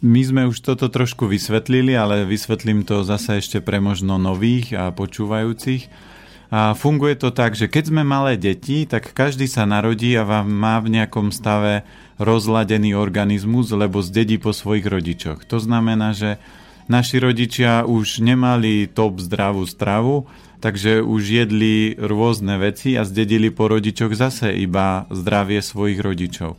my 0.00 0.20
sme 0.22 0.42
už 0.48 0.62
toto 0.62 0.88
trošku 0.88 1.26
vysvetlili, 1.26 1.92
ale 1.94 2.28
vysvetlím 2.28 2.86
to 2.86 3.02
zase 3.02 3.42
ešte 3.42 3.58
pre 3.60 3.82
možno 3.82 4.16
nových 4.16 4.72
a 4.72 4.94
počúvajúcich. 4.94 6.14
A 6.46 6.78
funguje 6.78 7.18
to 7.18 7.34
tak, 7.34 7.58
že 7.58 7.66
keď 7.66 7.90
sme 7.90 8.02
malé 8.06 8.38
deti, 8.38 8.86
tak 8.86 9.10
každý 9.10 9.50
sa 9.50 9.66
narodí 9.66 10.14
a 10.14 10.22
vám 10.22 10.46
má 10.46 10.78
v 10.78 10.94
nejakom 10.94 11.34
stave 11.34 11.82
rozladený 12.22 12.94
organizmus, 12.94 13.74
lebo 13.74 13.98
zdedí 13.98 14.38
po 14.38 14.54
svojich 14.54 14.86
rodičoch. 14.86 15.42
To 15.50 15.58
znamená, 15.58 16.14
že 16.14 16.38
naši 16.86 17.22
rodičia 17.22 17.86
už 17.86 18.22
nemali 18.22 18.90
top 18.90 19.18
zdravú 19.22 19.66
stravu, 19.66 20.26
takže 20.58 21.04
už 21.04 21.22
jedli 21.22 21.94
rôzne 21.98 22.58
veci 22.58 22.96
a 22.96 23.04
zdedili 23.04 23.52
po 23.52 23.68
rodičoch 23.70 24.16
zase 24.16 24.54
iba 24.56 25.04
zdravie 25.12 25.60
svojich 25.60 26.00
rodičov. 26.00 26.56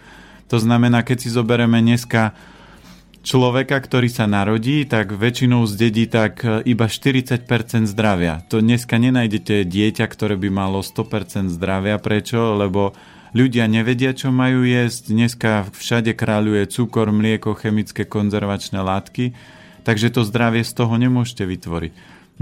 To 0.48 0.58
znamená, 0.58 1.04
keď 1.04 1.18
si 1.28 1.30
zoberieme 1.34 1.84
dneska 1.84 2.32
človeka, 3.28 3.76
ktorý 3.84 4.08
sa 4.08 4.24
narodí, 4.24 4.88
tak 4.88 5.12
väčšinou 5.12 5.68
zdedí 5.68 6.08
tak 6.08 6.46
iba 6.64 6.88
40% 6.88 7.44
zdravia. 7.84 8.48
To 8.48 8.64
dneska 8.64 8.96
nenájdete 8.96 9.68
dieťa, 9.68 10.06
ktoré 10.08 10.40
by 10.40 10.48
malo 10.48 10.80
100% 10.80 11.52
zdravia. 11.52 12.00
Prečo? 12.00 12.56
Lebo 12.56 12.96
Ľudia 13.36 13.68
nevedia, 13.68 14.16
čo 14.16 14.32
majú 14.32 14.64
jesť. 14.64 15.12
Dneska 15.12 15.52
všade 15.76 16.16
kráľuje 16.16 16.72
cukor, 16.72 17.12
mlieko, 17.12 17.60
chemické 17.60 18.08
konzervačné 18.08 18.80
látky, 18.80 19.36
takže 19.88 20.12
to 20.12 20.28
zdravie 20.28 20.68
z 20.68 20.76
toho 20.76 21.00
nemôžete 21.00 21.48
vytvoriť. 21.48 21.94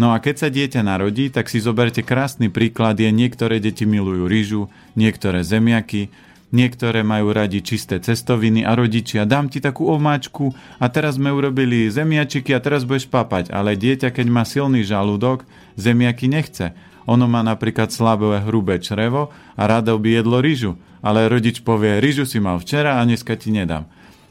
No 0.02 0.12
a 0.12 0.20
keď 0.20 0.36
sa 0.36 0.50
dieťa 0.50 0.82
narodí, 0.82 1.30
tak 1.30 1.48
si 1.48 1.62
zoberte 1.62 2.02
krásny 2.02 2.50
príklad, 2.50 2.98
je 2.98 3.14
niektoré 3.14 3.62
deti 3.62 3.86
milujú 3.86 4.26
rýžu, 4.26 4.62
niektoré 4.98 5.46
zemiaky, 5.46 6.10
niektoré 6.52 7.06
majú 7.06 7.32
radi 7.32 7.64
čisté 7.64 8.02
cestoviny 8.02 8.68
a 8.68 8.76
rodičia, 8.76 9.24
dám 9.30 9.48
ti 9.48 9.64
takú 9.64 9.88
omáčku 9.88 10.52
a 10.82 10.90
teraz 10.92 11.16
sme 11.16 11.32
urobili 11.32 11.88
zemiačiky 11.88 12.52
a 12.52 12.60
teraz 12.60 12.84
budeš 12.84 13.08
papať. 13.08 13.54
Ale 13.54 13.80
dieťa, 13.80 14.10
keď 14.10 14.28
má 14.28 14.44
silný 14.44 14.84
žalúdok, 14.84 15.48
zemiaky 15.80 16.28
nechce. 16.28 16.76
Ono 17.06 17.30
má 17.30 17.46
napríklad 17.46 17.94
slabé 17.94 18.42
hrubé 18.42 18.82
črevo 18.82 19.30
a 19.54 19.64
rado 19.70 19.96
by 20.02 20.20
jedlo 20.20 20.42
rýžu, 20.42 20.76
ale 21.06 21.30
rodič 21.30 21.62
povie, 21.62 22.02
rýžu 22.02 22.26
si 22.26 22.42
mal 22.42 22.58
včera 22.58 22.98
a 22.98 23.06
dneska 23.06 23.38
ti 23.38 23.54
nedám. 23.54 23.86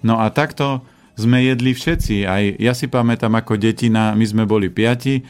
No 0.05 0.21
a 0.21 0.29
takto 0.29 0.85
sme 1.15 1.47
jedli 1.47 1.73
všetci. 1.75 2.27
Aj 2.27 2.43
ja 2.59 2.73
si 2.75 2.91
pamätám 2.91 3.35
ako 3.39 3.59
detina, 3.59 4.15
my 4.15 4.25
sme 4.27 4.45
boli 4.45 4.71
piati, 4.71 5.23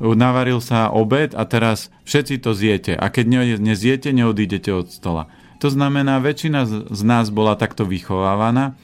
navaril 0.00 0.60
sa 0.60 0.92
obed 0.92 1.32
a 1.32 1.42
teraz 1.48 1.88
všetci 2.04 2.34
to 2.42 2.52
zjete. 2.52 2.92
A 2.94 3.08
keď 3.08 3.24
ne, 3.26 3.40
nezjete, 3.58 4.12
neodídete 4.12 4.70
od 4.70 4.92
stola. 4.92 5.26
To 5.64 5.72
znamená, 5.72 6.20
väčšina 6.20 6.68
z 6.68 7.02
nás 7.02 7.32
bola 7.32 7.56
takto 7.56 7.88
vychovávaná. 7.88 8.76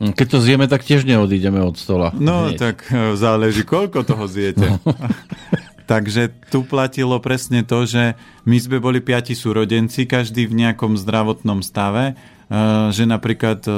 Keď 0.00 0.26
to 0.32 0.38
zjeme, 0.40 0.64
tak 0.64 0.80
tiež 0.80 1.04
neodídeme 1.04 1.60
od 1.60 1.76
stola. 1.76 2.08
No, 2.16 2.48
Hneď. 2.48 2.56
tak 2.56 2.76
e, 2.88 3.12
záleží, 3.20 3.68
koľko 3.68 4.00
toho 4.00 4.24
zjete. 4.24 4.80
No. 4.80 4.80
Takže 5.90 6.30
tu 6.48 6.62
platilo 6.64 7.18
presne 7.18 7.66
to, 7.66 7.84
že 7.84 8.14
my 8.46 8.56
sme 8.56 8.78
boli 8.78 9.02
piati 9.02 9.34
súrodenci, 9.34 10.06
každý 10.06 10.46
v 10.46 10.56
nejakom 10.64 10.94
zdravotnom 10.96 11.60
stave 11.66 12.14
že 12.90 13.06
napríklad 13.06 13.62
eh, 13.62 13.74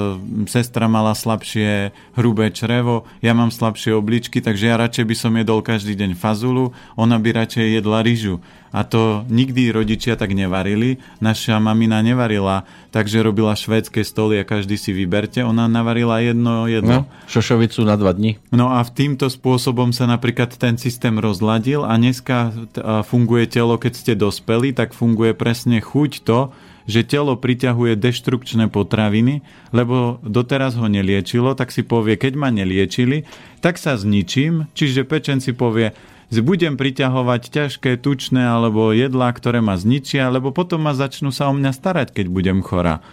sestra 0.49 0.89
mala 0.89 1.13
slabšie 1.13 1.93
hrubé 2.17 2.49
črevo, 2.49 3.05
ja 3.21 3.37
mám 3.37 3.53
slabšie 3.53 3.93
obličky, 3.93 4.41
takže 4.41 4.73
ja 4.73 4.81
radšej 4.81 5.05
by 5.05 5.15
som 5.17 5.33
jedol 5.37 5.61
každý 5.61 5.93
deň 5.93 6.17
fazulu, 6.17 6.73
ona 6.97 7.21
by 7.21 7.37
radšej 7.37 7.79
jedla 7.79 8.01
ryžu. 8.01 8.41
A 8.73 8.89
to 8.89 9.29
nikdy 9.29 9.69
rodičia 9.69 10.17
tak 10.17 10.33
nevarili. 10.33 10.97
Naša 11.21 11.61
mamina 11.61 12.01
nevarila, 12.01 12.65
takže 12.89 13.21
robila 13.21 13.53
švédske 13.53 14.01
stoly 14.01 14.41
a 14.41 14.49
každý 14.49 14.81
si 14.81 14.97
vyberte. 14.97 15.45
Ona 15.45 15.69
navarila 15.69 16.25
jedno 16.25 16.65
jedlo. 16.65 17.05
No, 17.05 17.29
šošovicu 17.29 17.85
na 17.85 18.01
dva 18.01 18.17
dní. 18.17 18.41
No 18.49 18.73
a 18.73 18.81
v 18.81 18.97
týmto 18.97 19.29
spôsobom 19.29 19.93
sa 19.93 20.09
napríklad 20.09 20.57
ten 20.57 20.81
systém 20.81 21.21
rozladil 21.21 21.85
a 21.85 22.01
dneska 22.01 22.57
funguje 23.05 23.45
telo, 23.45 23.77
keď 23.77 23.93
ste 23.93 24.13
dospeli, 24.17 24.73
tak 24.73 24.97
funguje 24.97 25.37
presne 25.37 25.77
chuť 25.85 26.25
to, 26.25 26.49
že 26.87 27.07
telo 27.07 27.39
priťahuje 27.39 27.99
deštrukčné 27.99 28.71
potraviny, 28.73 29.43
lebo 29.71 30.19
doteraz 30.23 30.75
ho 30.79 30.87
neliečilo, 30.87 31.55
tak 31.55 31.71
si 31.71 31.87
povie, 31.87 32.19
keď 32.19 32.33
ma 32.39 32.49
neliečili, 32.51 33.27
tak 33.63 33.79
sa 33.79 33.95
zničím, 33.95 34.71
čiže 34.75 35.07
pečen 35.07 35.39
si 35.39 35.55
povie, 35.55 35.95
budem 36.41 36.81
priťahovať 36.81 37.43
ťažké, 37.53 38.01
tučné 38.01 38.49
alebo 38.49 38.97
jedlá, 38.97 39.29
ktoré 39.37 39.61
ma 39.61 39.77
zničia, 39.77 40.33
lebo 40.33 40.49
potom 40.49 40.81
ma 40.81 40.97
začnú 40.97 41.29
sa 41.29 41.53
o 41.53 41.55
mňa 41.55 41.77
starať, 41.77 42.17
keď 42.17 42.27
budem 42.33 42.65
chorá. 42.65 43.05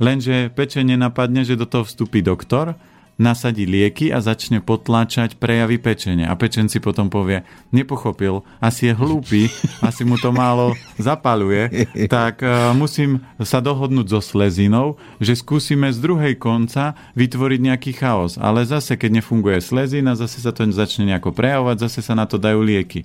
Lenže 0.00 0.48
pečenie 0.48 0.96
napadne, 0.96 1.44
že 1.44 1.60
do 1.60 1.68
toho 1.68 1.84
vstúpi 1.84 2.24
doktor 2.24 2.80
nasadí 3.20 3.68
lieky 3.68 4.10
a 4.10 4.24
začne 4.24 4.64
potláčať 4.64 5.36
prejavy 5.36 5.76
pečenia. 5.76 6.32
A 6.32 6.38
pečen 6.38 6.66
si 6.66 6.80
potom 6.80 7.12
povie, 7.12 7.44
nepochopil, 7.70 8.40
asi 8.58 8.90
je 8.90 8.94
hlúpy, 8.96 9.52
asi 9.88 10.02
mu 10.02 10.16
to 10.16 10.32
málo 10.32 10.72
zapaluje, 10.96 11.88
tak 12.08 12.40
uh, 12.40 12.72
musím 12.72 13.20
sa 13.40 13.60
dohodnúť 13.60 14.06
so 14.08 14.20
slezinou, 14.20 14.96
že 15.20 15.36
skúsime 15.36 15.92
z 15.92 15.98
druhej 16.00 16.34
konca 16.40 16.96
vytvoriť 17.14 17.60
nejaký 17.60 17.92
chaos. 17.96 18.40
Ale 18.40 18.64
zase, 18.64 18.96
keď 18.96 19.22
nefunguje 19.22 19.60
slezina, 19.60 20.16
zase 20.16 20.40
sa 20.40 20.50
to 20.50 20.64
začne 20.72 21.08
nejako 21.08 21.34
prejavovať, 21.34 21.76
zase 21.88 22.00
sa 22.00 22.16
na 22.16 22.24
to 22.24 22.40
dajú 22.40 22.64
lieky. 22.64 23.04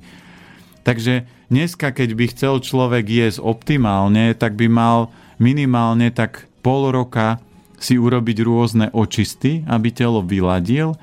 Takže 0.87 1.27
dneska, 1.51 1.91
keď 1.91 2.09
by 2.15 2.25
chcel 2.31 2.63
človek 2.63 3.11
jesť 3.11 3.43
optimálne, 3.43 4.31
tak 4.39 4.55
by 4.55 4.71
mal 4.71 5.11
minimálne 5.35 6.07
tak 6.15 6.47
pol 6.63 6.95
roka 6.95 7.43
si 7.77 7.95
urobiť 7.95 8.37
rôzne 8.41 8.85
očisty, 8.93 9.61
aby 9.69 9.93
telo 9.93 10.25
vyladil 10.25 10.97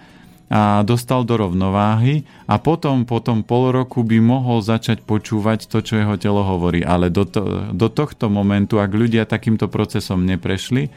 a 0.52 0.84
dostal 0.84 1.24
do 1.24 1.40
rovnováhy 1.40 2.22
a 2.44 2.60
potom 2.60 3.08
po 3.08 3.18
tom 3.18 3.40
pol 3.42 3.72
roku 3.72 4.04
by 4.04 4.20
mohol 4.20 4.60
začať 4.60 5.02
počúvať 5.02 5.66
to, 5.66 5.80
čo 5.80 5.98
jeho 5.98 6.14
telo 6.20 6.44
hovorí. 6.44 6.84
Ale 6.84 7.08
do, 7.08 7.24
to, 7.24 7.72
do 7.72 7.88
tohto 7.88 8.28
momentu, 8.28 8.78
ak 8.78 8.92
ľudia 8.92 9.24
takýmto 9.24 9.72
procesom 9.72 10.22
neprešli, 10.28 10.92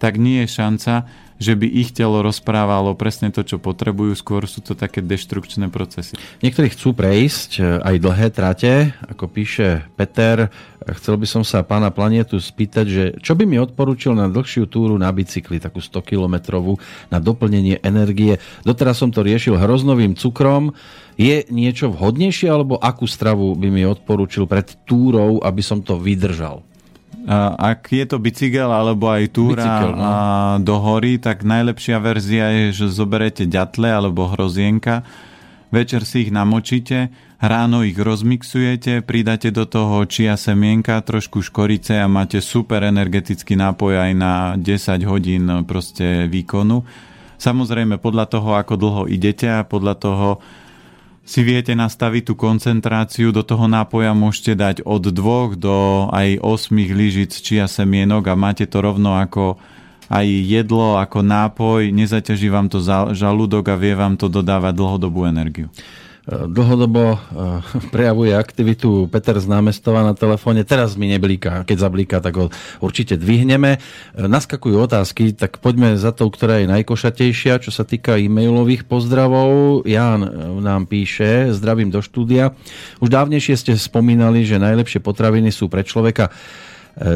tak 0.00 0.16
nie 0.16 0.44
je 0.44 0.48
šanca, 0.48 0.94
že 1.36 1.52
by 1.52 1.68
ich 1.68 1.92
telo 1.92 2.24
rozprávalo 2.24 2.96
presne 2.96 3.28
to, 3.28 3.44
čo 3.44 3.60
potrebujú, 3.60 4.16
skôr 4.16 4.48
sú 4.48 4.64
to 4.64 4.72
také 4.72 5.04
deštrukčné 5.04 5.68
procesy. 5.68 6.16
Niektorí 6.40 6.72
chcú 6.72 6.96
prejsť 6.96 7.50
e, 7.60 7.62
aj 7.84 7.96
dlhé 8.00 8.26
trate, 8.32 8.72
ako 9.04 9.28
píše 9.28 9.84
Peter. 10.00 10.48
Chcel 10.86 11.20
by 11.20 11.26
som 11.28 11.42
sa 11.44 11.66
pána 11.66 11.92
Planetu 11.92 12.40
spýtať, 12.40 12.86
že 12.86 13.04
čo 13.20 13.36
by 13.36 13.44
mi 13.44 13.60
odporúčil 13.60 14.16
na 14.16 14.30
dlhšiu 14.30 14.70
túru 14.70 14.96
na 14.96 15.12
bicykli, 15.12 15.60
takú 15.60 15.82
100 15.82 16.00
kilometrovú, 16.06 16.80
na 17.12 17.18
doplnenie 17.20 17.82
energie. 17.84 18.40
Doteraz 18.64 19.02
som 19.02 19.12
to 19.12 19.26
riešil 19.26 19.58
hroznovým 19.58 20.16
cukrom. 20.16 20.72
Je 21.16 21.44
niečo 21.48 21.92
vhodnejšie, 21.92 22.48
alebo 22.48 22.80
akú 22.80 23.08
stravu 23.08 23.56
by 23.56 23.68
mi 23.72 23.82
odporúčil 23.84 24.44
pred 24.48 24.78
túrou, 24.84 25.40
aby 25.42 25.60
som 25.64 25.80
to 25.82 25.98
vydržal? 25.98 26.64
Ak 27.56 27.90
je 27.90 28.04
to 28.04 28.20
bicykel 28.20 28.68
alebo 28.68 29.08
aj 29.08 29.32
túra 29.32 29.64
bicykel, 29.64 29.92
no. 29.96 30.10
do 30.62 30.76
hory, 30.78 31.16
tak 31.16 31.42
najlepšia 31.42 31.96
verzia 31.98 32.46
je, 32.52 32.84
že 32.84 32.86
zoberete 32.92 33.48
ďatle 33.48 33.88
alebo 33.88 34.30
hrozienka, 34.30 35.02
večer 35.74 36.06
si 36.06 36.28
ich 36.28 36.30
namočíte, 36.30 37.10
ráno 37.42 37.82
ich 37.82 37.98
rozmixujete, 37.98 39.02
pridáte 39.02 39.50
do 39.50 39.66
toho 39.66 40.06
čia 40.06 40.38
semienka, 40.38 41.02
trošku 41.02 41.42
škorice 41.42 41.98
a 41.98 42.06
máte 42.06 42.38
super 42.38 42.86
energetický 42.86 43.58
nápoj 43.58 44.06
aj 44.06 44.12
na 44.14 44.32
10 44.56 45.02
hodín 45.10 45.44
proste 45.66 46.30
výkonu. 46.30 46.86
Samozrejme 47.36 48.00
podľa 48.00 48.26
toho, 48.32 48.56
ako 48.56 48.74
dlho 48.80 49.02
idete 49.12 49.50
a 49.50 49.66
podľa 49.66 49.94
toho, 50.00 50.28
si 51.26 51.42
viete 51.42 51.74
nastaviť 51.74 52.22
tú 52.22 52.34
koncentráciu, 52.38 53.34
do 53.34 53.42
toho 53.42 53.66
nápoja 53.66 54.14
môžete 54.14 54.54
dať 54.54 54.76
od 54.86 55.10
2 55.10 55.58
do 55.58 56.06
aj 56.14 56.38
8 56.38 56.70
lyžic 56.94 57.34
čia 57.34 57.66
semienok 57.66 58.30
a 58.30 58.38
máte 58.38 58.62
to 58.64 58.78
rovno 58.78 59.18
ako 59.18 59.58
aj 60.06 60.22
jedlo, 60.22 61.02
ako 61.02 61.26
nápoj, 61.26 61.90
nezaťaží 61.90 62.46
vám 62.46 62.70
to 62.70 62.78
žalúdok 63.10 63.74
a 63.74 63.76
vie 63.76 63.98
vám 63.98 64.14
to 64.14 64.30
dodávať 64.30 64.72
dlhodobú 64.78 65.26
energiu 65.26 65.66
dlhodobo 66.26 67.14
eh, 67.14 67.18
prejavuje 67.94 68.34
aktivitu 68.34 69.06
Peter 69.06 69.38
z 69.38 69.46
námestova 69.46 70.02
na 70.02 70.12
telefóne. 70.12 70.66
Teraz 70.66 70.98
mi 70.98 71.06
neblíka. 71.06 71.62
Keď 71.62 71.76
zablíka, 71.78 72.18
tak 72.18 72.34
ho 72.34 72.46
určite 72.82 73.14
dvihneme. 73.14 73.78
Eh, 73.78 74.26
naskakujú 74.26 74.74
otázky, 74.90 75.32
tak 75.38 75.62
poďme 75.62 75.94
za 75.94 76.10
tou, 76.10 76.26
ktorá 76.26 76.58
je 76.62 76.70
najkošatejšia, 76.70 77.62
čo 77.62 77.70
sa 77.70 77.86
týka 77.86 78.18
e-mailových 78.18 78.90
pozdravov. 78.90 79.86
Jan 79.86 80.26
eh, 80.26 80.30
nám 80.58 80.90
píše, 80.90 81.54
zdravím 81.54 81.94
do 81.94 82.02
štúdia. 82.02 82.52
Už 82.98 83.08
dávnejšie 83.08 83.54
ste 83.54 83.72
spomínali, 83.78 84.42
že 84.42 84.58
najlepšie 84.58 84.98
potraviny 84.98 85.54
sú 85.54 85.70
pre 85.70 85.86
človeka 85.86 86.34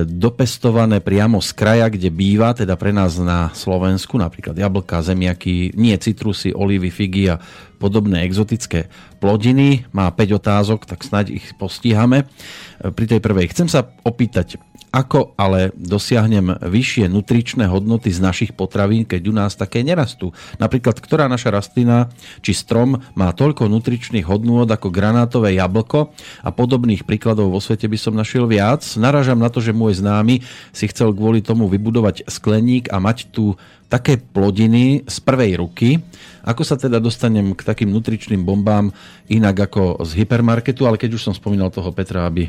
dopestované 0.04 1.00
priamo 1.00 1.40
z 1.40 1.56
kraja, 1.56 1.88
kde 1.88 2.12
býva, 2.12 2.52
teda 2.52 2.76
pre 2.76 2.92
nás 2.92 3.16
na 3.16 3.48
Slovensku, 3.56 4.20
napríklad 4.20 4.52
jablka, 4.52 5.00
zemiaky, 5.00 5.72
nie 5.72 5.96
citrusy, 5.96 6.52
olivy, 6.52 6.92
figy 6.92 7.32
a 7.32 7.40
podobné 7.80 8.28
exotické 8.28 8.92
plodiny. 9.24 9.88
Má 9.96 10.12
5 10.12 10.36
otázok, 10.36 10.84
tak 10.84 11.00
snáď 11.00 11.32
ich 11.32 11.56
postíhame. 11.56 12.28
Pri 12.76 13.06
tej 13.08 13.24
prvej 13.24 13.56
chcem 13.56 13.72
sa 13.72 13.88
opýtať, 14.04 14.60
ako 14.90 15.38
ale 15.38 15.70
dosiahnem 15.78 16.58
vyššie 16.58 17.06
nutričné 17.06 17.70
hodnoty 17.70 18.10
z 18.10 18.18
našich 18.18 18.50
potravín, 18.54 19.06
keď 19.06 19.22
u 19.30 19.34
nás 19.34 19.54
také 19.54 19.86
nerastú? 19.86 20.34
Napríklad, 20.58 20.98
ktorá 20.98 21.30
naša 21.30 21.54
rastlina 21.54 22.10
či 22.42 22.52
strom 22.54 22.98
má 23.14 23.30
toľko 23.30 23.70
nutričných 23.70 24.26
hodnôt 24.26 24.66
ako 24.66 24.90
granátové 24.90 25.54
jablko 25.56 26.10
a 26.42 26.50
podobných 26.50 27.06
príkladov 27.06 27.54
vo 27.54 27.62
svete 27.62 27.86
by 27.86 27.98
som 27.98 28.18
našiel 28.18 28.50
viac. 28.50 28.82
Naražam 28.98 29.38
na 29.38 29.46
to, 29.46 29.62
že 29.62 29.70
môj 29.70 30.02
známy 30.02 30.42
si 30.74 30.84
chcel 30.90 31.14
kvôli 31.14 31.38
tomu 31.38 31.70
vybudovať 31.70 32.26
skleník 32.26 32.90
a 32.90 32.98
mať 32.98 33.30
tu 33.30 33.54
také 33.90 34.22
plodiny 34.22 35.02
z 35.02 35.16
prvej 35.20 35.58
ruky. 35.58 35.98
Ako 36.46 36.62
sa 36.62 36.78
teda 36.78 37.02
dostanem 37.02 37.52
k 37.58 37.66
takým 37.66 37.90
nutričným 37.90 38.46
bombám 38.46 38.94
inak 39.26 39.68
ako 39.68 40.06
z 40.06 40.22
hypermarketu, 40.22 40.86
ale 40.86 40.96
keď 40.96 41.18
už 41.18 41.26
som 41.26 41.34
spomínal 41.34 41.74
toho 41.74 41.90
Petra, 41.90 42.24
aby 42.30 42.48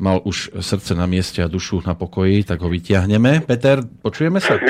mal 0.00 0.24
už 0.24 0.58
srdce 0.58 0.96
na 0.96 1.04
mieste 1.04 1.44
a 1.44 1.52
dušu 1.52 1.84
na 1.84 1.92
pokoji, 1.92 2.42
tak 2.42 2.64
ho 2.64 2.72
vyťahneme. 2.72 3.44
Peter, 3.44 3.84
počujeme 3.84 4.40
sa? 4.40 4.56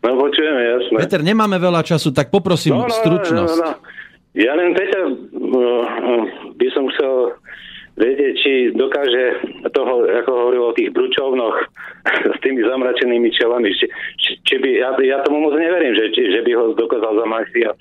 No 0.00 0.16
počujeme, 0.16 0.64
jasné. 0.64 0.96
Peter, 0.96 1.20
nemáme 1.20 1.60
veľa 1.60 1.84
času, 1.84 2.08
tak 2.16 2.32
poprosím 2.32 2.72
no, 2.72 2.88
no, 2.88 2.96
stručnosť. 3.04 3.52
No, 3.52 3.68
no, 3.68 3.76
no. 3.76 3.84
Ja 4.32 4.56
len, 4.56 4.72
Peter, 4.72 5.12
by 6.56 6.66
som 6.72 6.88
chcel 6.88 7.36
vedieť, 7.98 8.34
či 8.38 8.52
dokáže 8.76 9.42
toho, 9.74 10.06
ako 10.06 10.30
hovoril 10.30 10.62
o 10.70 10.76
tých 10.76 10.90
bručovnoch 10.94 11.56
s 12.36 12.38
tými 12.42 12.62
zamračenými 12.62 13.30
čelami, 13.34 13.70
či, 13.74 13.86
či, 14.18 14.30
či 14.46 14.54
by, 14.58 14.70
ja, 14.78 14.90
ja 15.00 15.18
tomu 15.26 15.42
moc 15.48 15.54
neverím, 15.56 15.94
že, 15.96 16.12
či, 16.14 16.30
že 16.30 16.40
by 16.46 16.50
ho 16.54 16.64
dokázal 16.76 17.18
zamachiať 17.26 17.78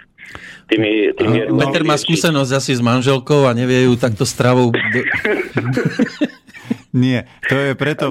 tými, 0.70 1.18
tými 1.18 1.38
a, 1.50 1.58
Peter 1.66 1.82
má 1.82 1.98
skúsenosť 1.98 2.52
asi 2.54 2.72
s 2.78 2.82
manželkou 2.82 3.50
a 3.50 3.52
nevie 3.58 3.90
ju 3.90 3.98
takto 3.98 4.24
stravou... 4.24 4.70
Nie, 6.90 7.30
to 7.46 7.54
je 7.54 7.74
preto, 7.78 8.10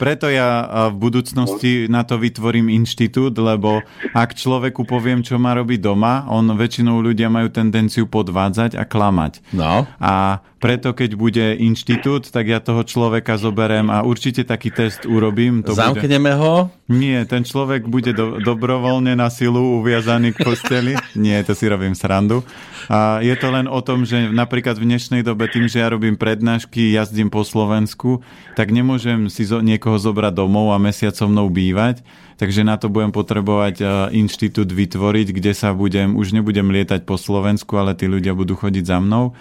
preto 0.00 0.32
ja 0.32 0.64
v 0.88 0.96
budúcnosti 0.96 1.84
na 1.92 2.08
to 2.08 2.16
vytvorím 2.16 2.72
inštitút, 2.72 3.36
lebo 3.36 3.84
ak 4.16 4.32
človeku 4.32 4.88
poviem, 4.88 5.20
čo 5.20 5.36
má 5.36 5.52
robiť 5.52 5.84
doma, 5.84 6.24
on 6.32 6.56
väčšinou 6.56 7.04
ľudia 7.04 7.28
majú 7.28 7.52
tendenciu 7.52 8.08
podvádzať 8.08 8.80
a 8.80 8.88
klamať. 8.88 9.44
No. 9.52 9.84
A 10.00 10.40
preto 10.60 10.92
keď 10.92 11.10
bude 11.16 11.46
inštitút, 11.56 12.28
tak 12.28 12.52
ja 12.52 12.60
toho 12.60 12.84
človeka 12.84 13.40
zoberiem 13.40 13.88
a 13.88 14.04
určite 14.04 14.44
taký 14.44 14.68
test 14.68 15.08
urobím. 15.08 15.64
To 15.64 15.72
Zamkneme 15.72 16.36
bude... 16.36 16.40
ho? 16.40 16.54
Nie, 16.92 17.24
ten 17.24 17.48
človek 17.48 17.88
bude 17.88 18.12
do, 18.12 18.36
dobrovoľne 18.44 19.16
na 19.16 19.32
silu 19.32 19.80
uviazaný 19.80 20.36
k 20.36 20.44
posteli. 20.44 20.92
Nie, 21.16 21.40
to 21.48 21.56
si 21.56 21.64
robím 21.64 21.96
srandu. 21.96 22.44
A 22.92 23.24
je 23.24 23.32
to 23.40 23.48
len 23.48 23.72
o 23.72 23.80
tom, 23.80 24.04
že 24.04 24.28
napríklad 24.28 24.76
v 24.76 24.84
dnešnej 24.84 25.24
dobe 25.24 25.48
tým, 25.48 25.64
že 25.64 25.80
ja 25.80 25.88
robím 25.88 26.20
prednášky, 26.20 26.92
jazdím 26.92 27.32
po 27.32 27.40
Slovensku, 27.40 28.20
tak 28.52 28.68
nemôžem 28.68 29.32
si 29.32 29.48
zo, 29.48 29.64
niekoho 29.64 29.89
zobrať 29.96 30.36
domov 30.36 30.70
a 30.70 30.78
mesiac 30.78 31.16
so 31.16 31.26
mnou 31.26 31.48
bývať, 31.48 32.04
takže 32.36 32.62
na 32.62 32.78
to 32.78 32.92
budem 32.92 33.10
potrebovať 33.10 33.80
inštitút 34.14 34.70
vytvoriť, 34.70 35.34
kde 35.34 35.52
sa 35.56 35.74
budem, 35.74 36.14
už 36.14 36.36
nebudem 36.36 36.68
lietať 36.68 37.08
po 37.08 37.18
Slovensku, 37.18 37.74
ale 37.80 37.98
tí 37.98 38.06
ľudia 38.06 38.36
budú 38.36 38.54
chodiť 38.54 38.84
za 38.86 38.98
mnou. 39.02 39.34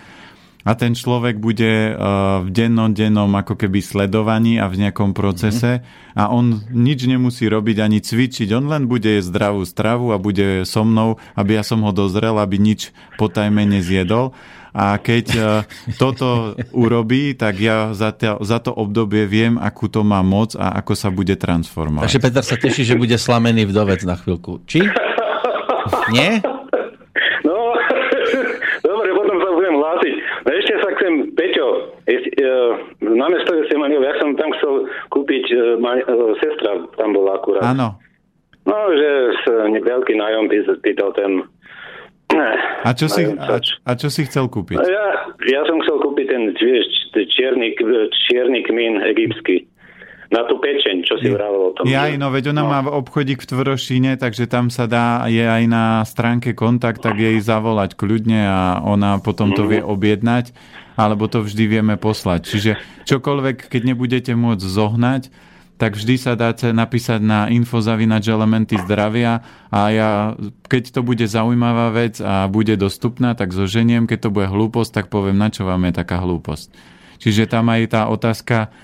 A 0.67 0.75
ten 0.75 0.91
človek 0.91 1.39
bude 1.39 1.95
uh, 1.95 2.43
v 2.43 2.49
dennom, 2.51 2.91
dennom 2.91 3.31
ako 3.31 3.55
keby 3.55 3.79
sledovaní 3.79 4.59
a 4.59 4.67
v 4.67 4.85
nejakom 4.85 5.15
procese 5.15 5.87
a 6.11 6.27
on 6.27 6.59
nič 6.75 7.07
nemusí 7.07 7.47
robiť 7.47 7.79
ani 7.79 8.03
cvičiť, 8.03 8.51
on 8.51 8.67
len 8.67 8.83
bude 8.91 9.23
zdravú 9.23 9.63
stravu 9.63 10.11
a 10.11 10.19
bude 10.19 10.67
so 10.67 10.83
mnou, 10.83 11.15
aby 11.39 11.55
ja 11.55 11.63
som 11.63 11.79
ho 11.87 11.95
dozrel, 11.95 12.35
aby 12.35 12.59
nič 12.59 12.91
potajme 13.15 13.63
nezjedol 13.71 14.35
a 14.75 14.97
keď 15.01 15.25
uh, 15.35 15.45
toto 15.97 16.53
urobí, 16.75 17.33
tak 17.33 17.57
ja 17.57 17.91
za 17.93 18.13
to, 18.13 18.39
za 18.45 18.61
to 18.61 18.73
obdobie 18.73 19.25
viem, 19.25 19.57
akú 19.57 19.89
to 19.89 20.05
má 20.05 20.21
moc 20.21 20.53
a 20.57 20.77
ako 20.79 20.93
sa 20.93 21.09
bude 21.09 21.33
transformovať. 21.37 22.05
Takže 22.05 22.21
Peter 22.21 22.43
sa 22.45 22.55
teší, 22.57 22.83
že 22.85 22.95
bude 22.95 23.17
slamený 23.17 23.65
vdovec 23.69 24.01
na 24.05 24.15
chvíľku. 24.17 24.61
Či? 24.69 24.85
Nie? 26.09 26.41
na 33.19 33.27
mesto 33.27 33.51
Semaniov, 33.67 34.01
ja 34.05 34.15
som 34.23 34.31
tam 34.39 34.49
chcel 34.55 34.87
kúpiť, 35.11 35.45
e, 35.51 35.57
ma, 35.83 35.99
e, 35.99 36.03
sestra 36.39 36.87
tam 36.95 37.11
bola 37.11 37.35
akurát. 37.35 37.75
Áno. 37.75 37.99
No, 38.63 38.77
že 38.93 39.09
veľký 39.81 40.13
nájom 40.13 40.45
pýtal 40.85 41.09
ten 41.17 41.41
a 42.79 42.89
čo, 42.95 43.07
si, 43.11 43.25
a, 43.25 43.57
a 43.59 43.91
čo 43.97 44.07
si 44.07 44.21
chcel 44.29 44.47
kúpiť? 44.47 44.77
Ja, 44.79 45.07
ja 45.49 45.61
som 45.67 45.81
chcel 45.83 45.97
kúpiť 45.99 46.25
ten 46.29 46.43
vieš, 46.55 46.87
čierny, 47.35 47.75
čierny 48.29 48.59
kmín 48.63 49.01
egyptský. 49.03 49.67
Na 50.29 50.45
tú 50.45 50.61
pečeň, 50.61 51.09
čo 51.09 51.17
si 51.17 51.25
vravel 51.25 51.57
o 51.57 51.71
tom. 51.73 51.89
Ja, 51.89 52.05
no 52.13 52.29
veď 52.29 52.53
ona 52.53 52.61
no. 52.61 52.69
má 52.69 52.79
obchodík 52.85 53.41
v 53.41 53.49
Tvorošine, 53.49 54.13
takže 54.13 54.45
tam 54.45 54.69
sa 54.69 54.85
dá, 54.85 55.25
je 55.25 55.41
aj 55.41 55.65
na 55.65 56.05
stránke 56.05 56.53
kontakt, 56.53 57.01
tak 57.01 57.17
jej 57.17 57.41
zavolať 57.41 57.97
kľudne 57.97 58.45
a 58.45 58.77
ona 58.85 59.17
potom 59.25 59.57
to 59.57 59.65
mhm. 59.65 59.69
vie 59.73 59.81
objednať 59.81 60.53
alebo 60.99 61.31
to 61.31 61.47
vždy 61.47 61.79
vieme 61.79 61.95
poslať. 61.95 62.51
Čiže 62.51 62.71
čokoľvek, 63.07 63.71
keď 63.71 63.81
nebudete 63.87 64.35
môcť 64.35 64.59
zohnať, 64.67 65.31
tak 65.79 65.95
vždy 65.95 66.15
sa 66.19 66.35
dá 66.35 66.51
napísať 66.51 67.23
na 67.23 67.47
infozavinač 67.47 68.27
elementy 68.27 68.75
zdravia 68.83 69.39
a 69.71 69.79
ja, 69.87 70.09
keď 70.67 70.99
to 70.99 71.01
bude 71.07 71.23
zaujímavá 71.23 71.95
vec 71.95 72.19
a 72.19 72.51
bude 72.51 72.75
dostupná, 72.75 73.31
tak 73.31 73.55
zoženiem, 73.55 74.03
keď 74.03 74.27
to 74.27 74.29
bude 74.35 74.51
hlúposť, 74.51 74.91
tak 74.91 75.05
poviem, 75.07 75.39
na 75.39 75.47
čo 75.47 75.63
vám 75.63 75.87
je 75.87 75.93
taká 75.95 76.19
hlúposť. 76.19 76.67
Čiže 77.23 77.47
tam 77.47 77.71
aj 77.71 77.95
tá 77.95 78.11
otázka, 78.11 78.75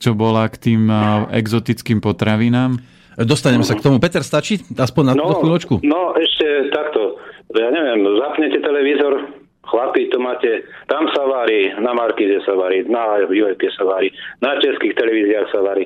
čo 0.00 0.16
bola 0.16 0.48
k 0.48 0.56
tým 0.56 0.88
exotickým 1.28 2.00
potravinám. 2.00 2.80
Dostaneme 3.20 3.60
sa 3.68 3.76
k 3.76 3.84
tomu. 3.84 4.00
Peter, 4.00 4.24
stačí 4.24 4.64
aspoň 4.64 5.12
na 5.12 5.14
no, 5.20 5.36
chvíľočku? 5.44 5.84
No, 5.84 6.16
ešte 6.16 6.72
takto. 6.72 7.20
Ja 7.52 7.68
neviem, 7.68 8.00
zapnete 8.16 8.64
televízor, 8.64 9.28
Chlapi, 9.70 10.08
to 10.10 10.18
máte, 10.18 10.66
tam 10.88 11.06
sa 11.14 11.22
varí, 11.28 11.70
na 11.78 11.94
Markize 11.94 12.42
sa 12.42 12.56
varí, 12.58 12.82
na 12.90 13.22
UEP 13.28 13.60
sa 13.70 13.86
varí, 13.86 14.10
na 14.42 14.58
českých 14.58 14.98
televíziách 14.98 15.46
sa 15.52 15.60
varí. 15.62 15.84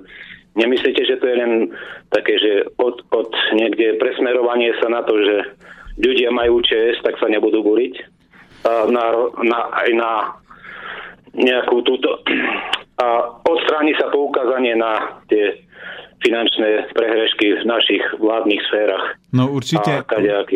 Nemyslíte, 0.54 1.02
že 1.02 1.18
to 1.18 1.26
je 1.26 1.36
len 1.36 1.52
také, 2.14 2.38
že 2.38 2.70
od, 2.78 3.02
od 3.10 3.30
niekde 3.58 3.98
presmerovanie 3.98 4.70
sa 4.78 4.86
na 4.86 5.02
to, 5.02 5.18
že 5.18 5.36
ľudia 5.98 6.30
majú 6.30 6.62
ČS, 6.62 7.02
tak 7.02 7.18
sa 7.18 7.26
nebudú 7.26 7.62
buriť? 7.66 7.94
A 8.64 8.86
na, 8.86 9.04
na, 9.42 9.58
aj 9.74 9.90
na 9.94 10.10
nejakú 11.34 11.82
túto... 11.82 12.22
A 12.94 13.26
odstráni 13.42 13.90
sa 13.98 14.06
poukázanie 14.06 14.78
na 14.78 15.18
tie 15.26 15.66
finančné 16.22 16.94
prehrešky 16.94 17.58
v 17.58 17.62
našich 17.66 18.02
vládnych 18.22 18.62
sférach. 18.70 19.18
No 19.34 19.50
určite, 19.50 20.06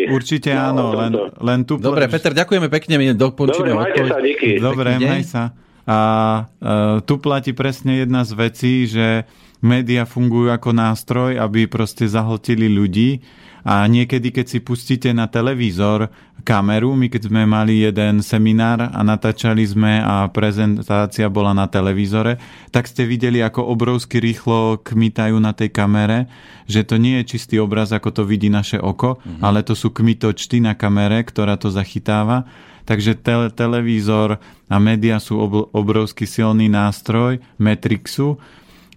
určite 0.06 0.54
no, 0.54 0.62
áno, 0.70 0.84
len, 0.94 1.12
len 1.42 1.58
tu... 1.66 1.82
Dobre, 1.82 2.06
Peter, 2.06 2.30
ďakujeme 2.30 2.70
pekne, 2.70 2.94
my 2.94 3.04
dopočíme 3.18 3.74
Dobre, 3.74 4.06
sa, 4.06 4.22
díky. 4.22 4.62
Dobre, 4.62 5.02
maj 5.02 5.24
sa. 5.26 5.50
A 5.82 5.98
uh, 6.46 7.02
tu 7.02 7.18
platí 7.18 7.50
presne 7.52 8.06
jedna 8.06 8.22
z 8.22 8.32
vecí, 8.38 8.86
že 8.86 9.26
média 9.60 10.06
fungujú 10.06 10.50
ako 10.54 10.70
nástroj, 10.74 11.38
aby 11.38 11.66
proste 11.66 12.06
zahltili 12.06 12.70
ľudí 12.70 13.20
a 13.68 13.84
niekedy, 13.84 14.30
keď 14.30 14.46
si 14.48 14.58
pustíte 14.64 15.10
na 15.12 15.26
televízor 15.28 16.08
kameru, 16.46 16.94
my 16.96 17.10
keď 17.10 17.28
sme 17.28 17.42
mali 17.44 17.84
jeden 17.84 18.24
seminár 18.24 18.88
a 18.88 19.00
natáčali 19.04 19.60
sme 19.66 20.00
a 20.00 20.24
prezentácia 20.30 21.28
bola 21.28 21.52
na 21.52 21.68
televízore, 21.68 22.38
tak 22.72 22.86
ste 22.88 23.04
videli, 23.04 23.44
ako 23.44 23.68
obrovsky 23.68 24.22
rýchlo 24.22 24.80
kmitajú 24.80 25.36
na 25.42 25.52
tej 25.52 25.74
kamere, 25.74 26.30
že 26.64 26.86
to 26.86 26.96
nie 26.96 27.20
je 27.20 27.36
čistý 27.36 27.60
obraz, 27.60 27.92
ako 27.92 28.08
to 28.14 28.22
vidí 28.24 28.48
naše 28.48 28.80
oko, 28.80 29.18
mm-hmm. 29.20 29.44
ale 29.44 29.60
to 29.66 29.76
sú 29.76 29.92
kmitočty 29.92 30.64
na 30.64 30.72
kamere, 30.72 31.20
ktorá 31.26 31.60
to 31.60 31.68
zachytáva. 31.68 32.48
Takže 32.88 33.20
tele, 33.20 33.52
televízor 33.52 34.40
a 34.72 34.76
média 34.80 35.20
sú 35.20 35.36
ob, 35.44 35.68
obrovský 35.76 36.24
silný 36.24 36.72
nástroj 36.72 37.36
Matrixu, 37.60 38.40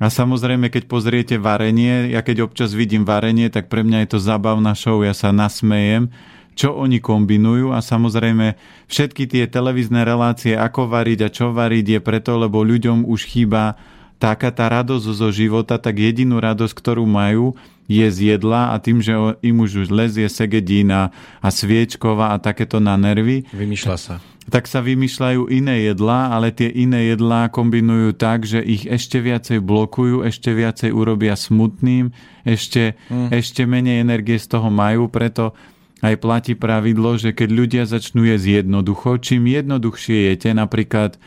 a 0.02 0.10
samozrejme, 0.10 0.74
keď 0.74 0.90
pozriete 0.90 1.36
varenie, 1.38 2.10
ja 2.10 2.26
keď 2.26 2.50
občas 2.50 2.74
vidím 2.74 3.06
varenie, 3.06 3.54
tak 3.54 3.70
pre 3.70 3.86
mňa 3.86 4.02
je 4.02 4.18
to 4.18 4.20
zabavná 4.20 4.74
show, 4.74 4.98
ja 5.06 5.14
sa 5.14 5.30
nasmejem, 5.30 6.10
čo 6.58 6.74
oni 6.74 6.98
kombinujú 6.98 7.70
a 7.70 7.86
samozrejme 7.86 8.58
všetky 8.90 9.30
tie 9.30 9.46
televízne 9.46 10.02
relácie, 10.02 10.58
ako 10.58 10.90
variť 10.90 11.20
a 11.22 11.30
čo 11.30 11.54
variť 11.54 11.86
je 11.86 12.00
preto, 12.02 12.34
lebo 12.42 12.66
ľuďom 12.66 13.06
už 13.06 13.30
chýba 13.30 13.78
taká 14.21 14.53
tá 14.53 14.69
radosť 14.69 15.05
zo 15.17 15.34
života, 15.34 15.81
tak 15.81 15.97
jedinú 15.97 16.38
radosť, 16.38 16.77
ktorú 16.77 17.10
majú, 17.10 17.57
je 17.89 18.05
z 18.07 18.38
jedla 18.38 18.71
a 18.71 18.79
tým, 18.79 19.01
že 19.01 19.12
im 19.41 19.57
už 19.60 19.89
lezie 19.89 20.29
segedína 20.29 21.12
a 21.41 21.47
sviečková 21.49 22.31
a 22.31 22.39
takéto 22.39 22.77
na 22.77 22.95
nervy. 22.95 23.49
Vymýšľa 23.51 23.97
sa. 23.97 24.15
Tak 24.47 24.65
sa 24.69 24.79
vymýšľajú 24.81 25.51
iné 25.51 25.91
jedlá, 25.91 26.31
ale 26.31 26.53
tie 26.55 26.69
iné 26.71 27.12
jedlá 27.13 27.51
kombinujú 27.51 28.15
tak, 28.15 28.47
že 28.47 28.63
ich 28.63 28.88
ešte 28.88 29.19
viacej 29.19 29.60
blokujú, 29.60 30.23
ešte 30.23 30.55
viacej 30.55 30.89
urobia 30.93 31.36
smutným, 31.36 32.13
ešte, 32.45 32.95
hmm. 33.12 33.34
ešte 33.34 33.67
menej 33.67 34.01
energie 34.01 34.39
z 34.39 34.47
toho 34.49 34.71
majú, 34.71 35.12
preto 35.12 35.53
aj 36.01 36.17
platí 36.17 36.53
pravidlo, 36.57 37.21
že 37.21 37.38
keď 37.38 37.49
ľudia 37.53 37.84
začnú 37.86 38.25
jesť 38.25 38.65
jednoducho, 38.65 39.21
čím 39.21 39.45
jednoduchšie 39.45 40.34
jete, 40.34 40.49
napríklad 40.57 41.21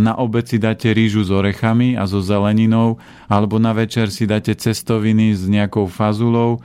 na 0.00 0.12
obed 0.18 0.42
si 0.50 0.58
dáte 0.58 0.90
rýžu 0.90 1.22
s 1.22 1.30
orechami 1.30 1.94
a 1.94 2.10
so 2.10 2.18
zeleninou, 2.18 2.98
alebo 3.30 3.62
na 3.62 3.70
večer 3.70 4.10
si 4.10 4.26
dáte 4.26 4.50
cestoviny 4.54 5.30
s 5.34 5.46
nejakou 5.46 5.86
fazulou 5.86 6.58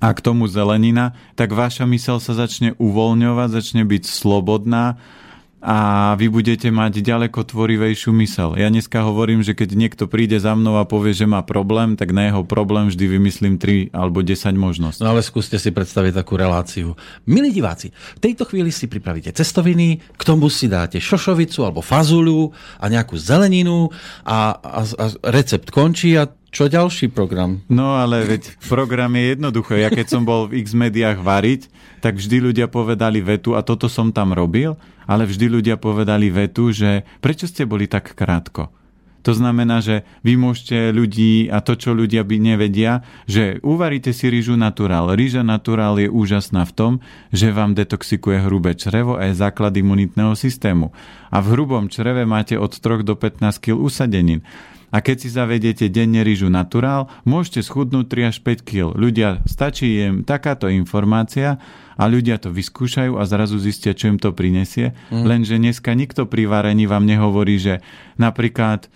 a 0.00 0.08
k 0.12 0.20
tomu 0.20 0.48
zelenina, 0.48 1.16
tak 1.36 1.52
vaša 1.52 1.88
mysel 1.88 2.20
sa 2.20 2.36
začne 2.36 2.76
uvoľňovať, 2.76 3.48
začne 3.48 3.82
byť 3.84 4.02
slobodná 4.08 5.00
a 5.64 6.12
vy 6.20 6.28
budete 6.28 6.68
mať 6.68 7.00
ďaleko 7.00 7.40
tvorivejšiu 7.40 8.12
mysel. 8.20 8.60
Ja 8.60 8.68
dneska 8.68 9.00
hovorím, 9.00 9.40
že 9.40 9.56
keď 9.56 9.72
niekto 9.72 10.04
príde 10.04 10.36
za 10.36 10.52
mnou 10.52 10.76
a 10.76 10.84
povie, 10.84 11.16
že 11.16 11.24
má 11.24 11.40
problém, 11.40 11.96
tak 11.96 12.12
na 12.12 12.28
jeho 12.28 12.44
problém 12.44 12.92
vždy 12.92 13.04
vymyslím 13.16 13.56
3 13.56 13.96
alebo 13.96 14.20
10 14.20 14.52
možností. 14.52 15.00
No 15.00 15.16
ale 15.16 15.24
skúste 15.24 15.56
si 15.56 15.72
predstaviť 15.72 16.12
takú 16.20 16.36
reláciu. 16.36 16.92
Milí 17.24 17.50
diváci, 17.56 17.88
v 17.90 18.20
tejto 18.20 18.44
chvíli 18.44 18.68
si 18.68 18.84
pripravíte 18.84 19.32
cestoviny, 19.32 20.04
k 20.14 20.22
tomu 20.22 20.52
si 20.52 20.68
dáte 20.68 21.00
šošovicu 21.00 21.64
alebo 21.64 21.80
fazulu 21.80 22.52
a 22.76 22.92
nejakú 22.92 23.16
zeleninu 23.16 23.88
a, 24.28 24.60
a, 24.60 24.80
a 24.84 25.04
recept 25.32 25.72
končí 25.72 26.14
a 26.20 26.28
čo 26.50 26.70
ďalší 26.70 27.12
program? 27.12 27.60
No 27.68 27.98
ale 27.98 28.24
veď 28.24 28.56
program 28.70 29.12
je 29.18 29.36
jednoduché. 29.36 29.82
Ja 29.82 29.90
keď 29.92 30.06
som 30.08 30.22
bol 30.24 30.48
v 30.48 30.62
X 30.64 30.72
médiách 30.72 31.20
variť, 31.20 31.68
tak 32.00 32.16
vždy 32.16 32.50
ľudia 32.50 32.66
povedali 32.70 33.20
vetu 33.20 33.58
a 33.58 33.66
toto 33.66 33.90
som 33.90 34.14
tam 34.14 34.32
robil, 34.32 34.78
ale 35.04 35.26
vždy 35.26 35.46
ľudia 35.52 35.76
povedali 35.76 36.30
vetu, 36.32 36.70
že 36.72 37.04
prečo 37.20 37.44
ste 37.50 37.68
boli 37.68 37.90
tak 37.90 38.14
krátko? 38.14 38.72
To 39.26 39.34
znamená, 39.34 39.82
že 39.82 40.06
vy 40.22 40.38
môžete 40.38 40.94
ľudí 40.94 41.50
a 41.50 41.58
to, 41.58 41.74
čo 41.74 41.90
ľudia 41.98 42.22
by 42.22 42.38
nevedia, 42.38 43.02
že 43.26 43.58
uvaríte 43.58 44.14
si 44.14 44.30
rýžu 44.30 44.54
naturál. 44.54 45.10
Rýža 45.18 45.42
naturál 45.42 45.98
je 45.98 46.06
úžasná 46.06 46.62
v 46.62 46.72
tom, 46.78 46.92
že 47.34 47.50
vám 47.50 47.74
detoxikuje 47.74 48.46
hrubé 48.46 48.78
črevo 48.78 49.18
a 49.18 49.26
je 49.26 49.34
základ 49.34 49.74
imunitného 49.74 50.38
systému. 50.38 50.94
A 51.34 51.42
v 51.42 51.58
hrubom 51.58 51.90
čreve 51.90 52.22
máte 52.22 52.54
od 52.54 52.70
3 52.70 53.02
do 53.02 53.18
15 53.18 53.42
kg 53.58 53.74
usadenín. 53.74 54.46
A 54.96 55.04
keď 55.04 55.16
si 55.20 55.28
zavediete 55.28 55.92
denne 55.92 56.24
rýžu 56.24 56.48
naturál, 56.48 57.12
môžete 57.28 57.60
schudnúť 57.60 58.08
3 58.08 58.30
až 58.32 58.36
5 58.40 58.64
kg. 58.64 58.96
Ľudia, 58.96 59.44
stačí 59.44 60.00
im 60.00 60.24
takáto 60.24 60.72
informácia 60.72 61.60
a 62.00 62.08
ľudia 62.08 62.40
to 62.40 62.48
vyskúšajú 62.48 63.20
a 63.20 63.28
zrazu 63.28 63.60
zistia, 63.60 63.92
čo 63.92 64.08
im 64.08 64.16
to 64.16 64.32
prinesie. 64.32 64.96
Mm. 65.12 65.24
Lenže 65.28 65.60
dneska 65.60 65.92
nikto 65.92 66.24
pri 66.24 66.48
varení 66.48 66.88
vám 66.88 67.04
nehovorí, 67.04 67.60
že 67.60 67.84
napríklad 68.16 68.88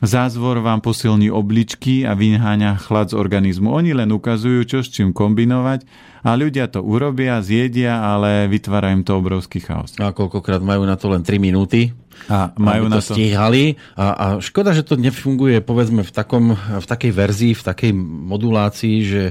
Zázvor 0.00 0.64
vám 0.64 0.80
posilní 0.80 1.28
obličky 1.28 2.08
a 2.08 2.16
vyháňa 2.16 2.80
chlad 2.80 3.12
z 3.12 3.20
organizmu. 3.20 3.68
Oni 3.68 3.92
len 3.92 4.08
ukazujú, 4.08 4.64
čo 4.64 4.80
s 4.80 4.88
čím 4.88 5.12
kombinovať 5.12 5.84
a 6.24 6.32
ľudia 6.32 6.72
to 6.72 6.80
urobia, 6.80 7.44
zjedia, 7.44 8.00
ale 8.00 8.48
vytvára 8.48 8.96
im 8.96 9.04
to 9.04 9.20
obrovský 9.20 9.60
chaos. 9.60 9.92
A 10.00 10.16
koľkokrát 10.16 10.64
majú 10.64 10.88
na 10.88 10.96
to 10.96 11.12
len 11.12 11.20
3 11.20 11.36
minúty 11.36 11.92
a 12.32 12.52
majú 12.56 12.88
na 12.88 13.04
to, 13.04 13.12
stíhali. 13.12 13.76
A, 13.92 14.04
a 14.12 14.26
škoda, 14.40 14.72
že 14.72 14.88
to 14.88 14.96
nefunguje 14.96 15.60
povedzme 15.60 16.00
v, 16.00 16.12
takom, 16.12 16.56
v 16.56 16.86
takej 16.88 17.12
verzii, 17.12 17.52
v 17.52 17.62
takej 17.64 17.92
modulácii, 18.28 18.96
že 19.04 19.22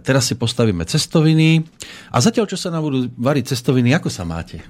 teraz 0.00 0.32
si 0.32 0.34
postavíme 0.36 0.84
cestoviny 0.88 1.60
a 2.12 2.24
zatiaľ, 2.24 2.48
čo 2.48 2.56
sa 2.56 2.72
nám 2.72 2.88
budú 2.88 3.08
variť 3.20 3.52
cestoviny, 3.52 3.92
ako 3.92 4.08
sa 4.08 4.24
máte? 4.24 4.64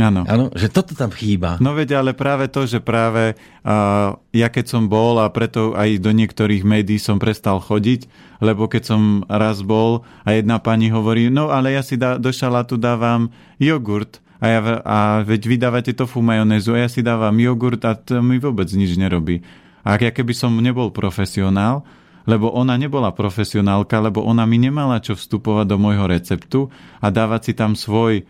Áno. 0.00 0.24
Áno, 0.24 0.48
že 0.56 0.72
toto 0.72 0.96
tam 0.96 1.12
chýba. 1.12 1.60
No 1.60 1.76
veď, 1.76 2.00
ale 2.00 2.16
práve 2.16 2.48
to, 2.48 2.64
že 2.64 2.80
práve 2.80 3.36
uh, 3.64 4.16
ja 4.32 4.48
keď 4.48 4.64
som 4.64 4.88
bol 4.88 5.20
a 5.20 5.28
preto 5.28 5.76
aj 5.76 6.00
do 6.00 6.12
niektorých 6.16 6.64
médií 6.64 6.96
som 6.96 7.20
prestal 7.20 7.60
chodiť, 7.60 8.08
lebo 8.40 8.68
keď 8.68 8.82
som 8.88 9.02
raz 9.28 9.60
bol 9.60 10.08
a 10.24 10.32
jedna 10.32 10.56
pani 10.62 10.88
hovorí, 10.88 11.28
no 11.28 11.52
ale 11.52 11.76
ja 11.76 11.84
si 11.84 12.00
da, 12.00 12.16
do 12.16 12.32
šalátu 12.32 12.80
dávam 12.80 13.28
jogurt, 13.60 14.24
a, 14.42 14.46
ja, 14.50 14.60
a 14.82 14.98
veď 15.22 15.40
vydávate 15.46 15.92
tofu 15.94 16.18
majonézu 16.18 16.74
a 16.74 16.82
ja 16.82 16.88
si 16.90 16.98
dávam 16.98 17.38
jogurt 17.38 17.78
a 17.86 17.94
to 17.94 18.18
mi 18.18 18.42
vôbec 18.42 18.66
nič 18.74 18.98
nerobí. 18.98 19.46
A 19.86 19.94
ja 19.98 20.10
keby 20.10 20.34
som 20.34 20.50
nebol 20.58 20.90
profesionál, 20.90 21.86
lebo 22.26 22.50
ona 22.50 22.78
nebola 22.78 23.10
profesionálka, 23.14 23.98
lebo 23.98 24.22
ona 24.22 24.46
mi 24.46 24.58
nemala 24.58 25.02
čo 25.02 25.18
vstupovať 25.18 25.66
do 25.66 25.76
môjho 25.78 26.06
receptu 26.06 26.60
a 27.02 27.10
dávať 27.10 27.50
si 27.50 27.52
tam 27.54 27.74
svoj 27.74 28.26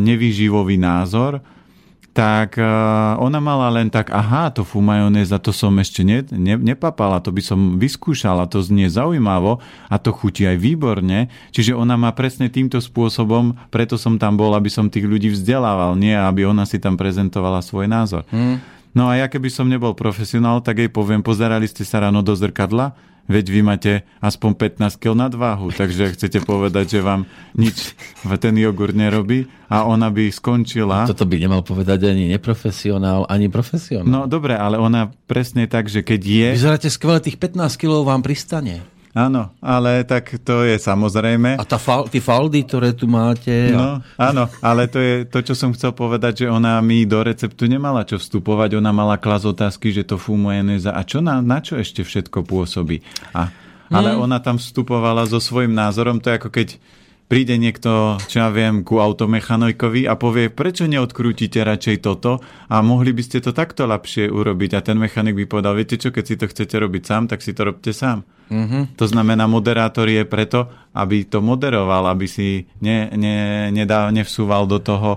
nevýživový 0.00 0.80
názor, 0.80 1.44
tak 2.12 2.60
ona 3.16 3.40
mala 3.40 3.72
len 3.72 3.88
tak, 3.88 4.12
aha, 4.12 4.52
tofu 4.52 4.84
majonéza, 4.84 5.40
to 5.40 5.48
som 5.48 5.72
ešte 5.80 6.04
ne, 6.04 6.20
ne, 6.28 6.60
nepapala, 6.60 7.24
to 7.24 7.32
by 7.32 7.40
som 7.40 7.80
vyskúšala, 7.80 8.44
to 8.52 8.60
znie 8.60 8.92
zaujímavo 8.92 9.64
a 9.88 9.96
to 9.96 10.12
chutí 10.12 10.44
aj 10.44 10.60
výborne. 10.60 11.32
Čiže 11.56 11.72
ona 11.72 11.96
má 11.96 12.12
presne 12.12 12.52
týmto 12.52 12.84
spôsobom, 12.84 13.56
preto 13.72 13.96
som 13.96 14.20
tam 14.20 14.36
bol, 14.36 14.52
aby 14.52 14.68
som 14.68 14.92
tých 14.92 15.08
ľudí 15.08 15.32
vzdelával, 15.32 15.96
nie 15.96 16.12
aby 16.12 16.44
ona 16.44 16.68
si 16.68 16.76
tam 16.76 17.00
prezentovala 17.00 17.64
svoj 17.64 17.88
názor. 17.88 18.28
Hmm. 18.28 18.60
No 18.92 19.08
a 19.08 19.16
ja 19.16 19.24
keby 19.24 19.48
som 19.48 19.72
nebol 19.72 19.96
profesionál, 19.96 20.60
tak 20.60 20.84
jej 20.84 20.92
poviem, 20.92 21.24
pozerali 21.24 21.64
ste 21.64 21.80
sa 21.80 22.04
ráno 22.04 22.20
do 22.20 22.36
zrkadla, 22.36 22.92
veď 23.26 23.44
vy 23.50 23.60
máte 23.62 23.92
aspoň 24.18 24.78
15 24.78 24.98
kg 24.98 25.14
nadváhu, 25.28 25.70
takže 25.74 26.14
chcete 26.14 26.42
povedať, 26.42 26.98
že 26.98 27.00
vám 27.00 27.26
nič 27.54 27.94
ten 28.38 28.54
jogurt 28.58 28.94
nerobí 28.94 29.46
a 29.70 29.88
ona 29.88 30.12
by 30.12 30.28
skončila. 30.28 31.08
Toto 31.08 31.24
by 31.24 31.36
nemal 31.40 31.62
povedať 31.64 32.10
ani 32.10 32.28
neprofesionál, 32.28 33.24
ani 33.26 33.48
profesionál. 33.48 34.06
No 34.06 34.20
dobre, 34.28 34.58
ale 34.58 34.76
ona 34.76 35.08
presne 35.26 35.64
tak, 35.64 35.88
že 35.88 36.04
keď 36.04 36.20
je... 36.20 36.48
Vyzeráte 36.58 36.90
skvelé, 36.92 37.24
tých 37.24 37.40
15 37.40 37.80
kg 37.80 38.04
vám 38.04 38.20
pristane. 38.20 38.84
Áno, 39.12 39.52
ale 39.60 40.08
tak 40.08 40.40
to 40.40 40.64
je 40.64 40.80
samozrejme. 40.80 41.60
A 41.60 41.64
tá 41.68 41.76
fal, 41.76 42.08
tí 42.08 42.16
faldy, 42.16 42.64
ktoré 42.64 42.96
tu 42.96 43.04
máte. 43.04 43.68
No, 43.68 44.00
áno, 44.16 44.48
ale 44.64 44.88
to 44.88 44.96
je 44.96 45.28
to, 45.28 45.44
čo 45.44 45.52
som 45.52 45.76
chcel 45.76 45.92
povedať, 45.92 46.44
že 46.44 46.46
ona 46.48 46.80
mi 46.80 47.04
do 47.04 47.20
receptu 47.20 47.68
nemala 47.68 48.08
čo 48.08 48.16
vstupovať, 48.16 48.80
ona 48.80 48.88
mala 48.88 49.20
klas 49.20 49.44
otázky, 49.44 49.92
že 49.92 50.08
to 50.08 50.16
fumuje 50.16 50.64
neza. 50.64 50.96
A 50.96 51.04
čo 51.04 51.20
na, 51.20 51.44
na 51.44 51.60
čo 51.60 51.76
ešte 51.76 52.00
všetko 52.00 52.40
pôsobí? 52.48 53.04
A, 53.36 53.52
ale 53.92 54.16
hmm. 54.16 54.24
ona 54.24 54.40
tam 54.40 54.56
vstupovala 54.56 55.28
so 55.28 55.36
svojím 55.36 55.76
názorom, 55.76 56.16
to 56.16 56.32
je 56.32 56.36
ako 56.40 56.48
keď 56.48 56.68
príde 57.32 57.56
niekto, 57.56 58.20
čo 58.28 58.44
ja 58.44 58.52
viem, 58.52 58.84
ku 58.84 59.00
automechanojkovi 59.00 60.04
a 60.04 60.20
povie, 60.20 60.52
prečo 60.52 60.84
neodkrútite 60.84 61.64
radšej 61.64 62.04
toto 62.04 62.44
a 62.68 62.84
mohli 62.84 63.16
by 63.16 63.24
ste 63.24 63.40
to 63.40 63.56
takto 63.56 63.88
lepšie 63.88 64.28
urobiť. 64.28 64.76
A 64.76 64.84
ten 64.84 65.00
mechanik 65.00 65.32
by 65.40 65.48
povedal, 65.48 65.72
viete 65.72 65.96
čo, 65.96 66.12
keď 66.12 66.24
si 66.28 66.36
to 66.36 66.44
chcete 66.44 66.76
robiť 66.76 67.02
sám, 67.08 67.32
tak 67.32 67.40
si 67.40 67.56
to 67.56 67.64
robte 67.64 67.88
sám. 67.96 68.28
Mm-hmm. 68.52 69.00
To 69.00 69.04
znamená, 69.08 69.48
moderátor 69.48 70.12
je 70.12 70.28
preto, 70.28 70.68
aby 70.92 71.24
to 71.24 71.40
moderoval, 71.40 72.04
aby 72.12 72.28
si 72.28 72.68
ne, 72.84 73.08
ne, 73.16 73.72
nedá, 73.72 74.12
nevsúval 74.12 74.68
do 74.68 74.76
toho 74.76 75.16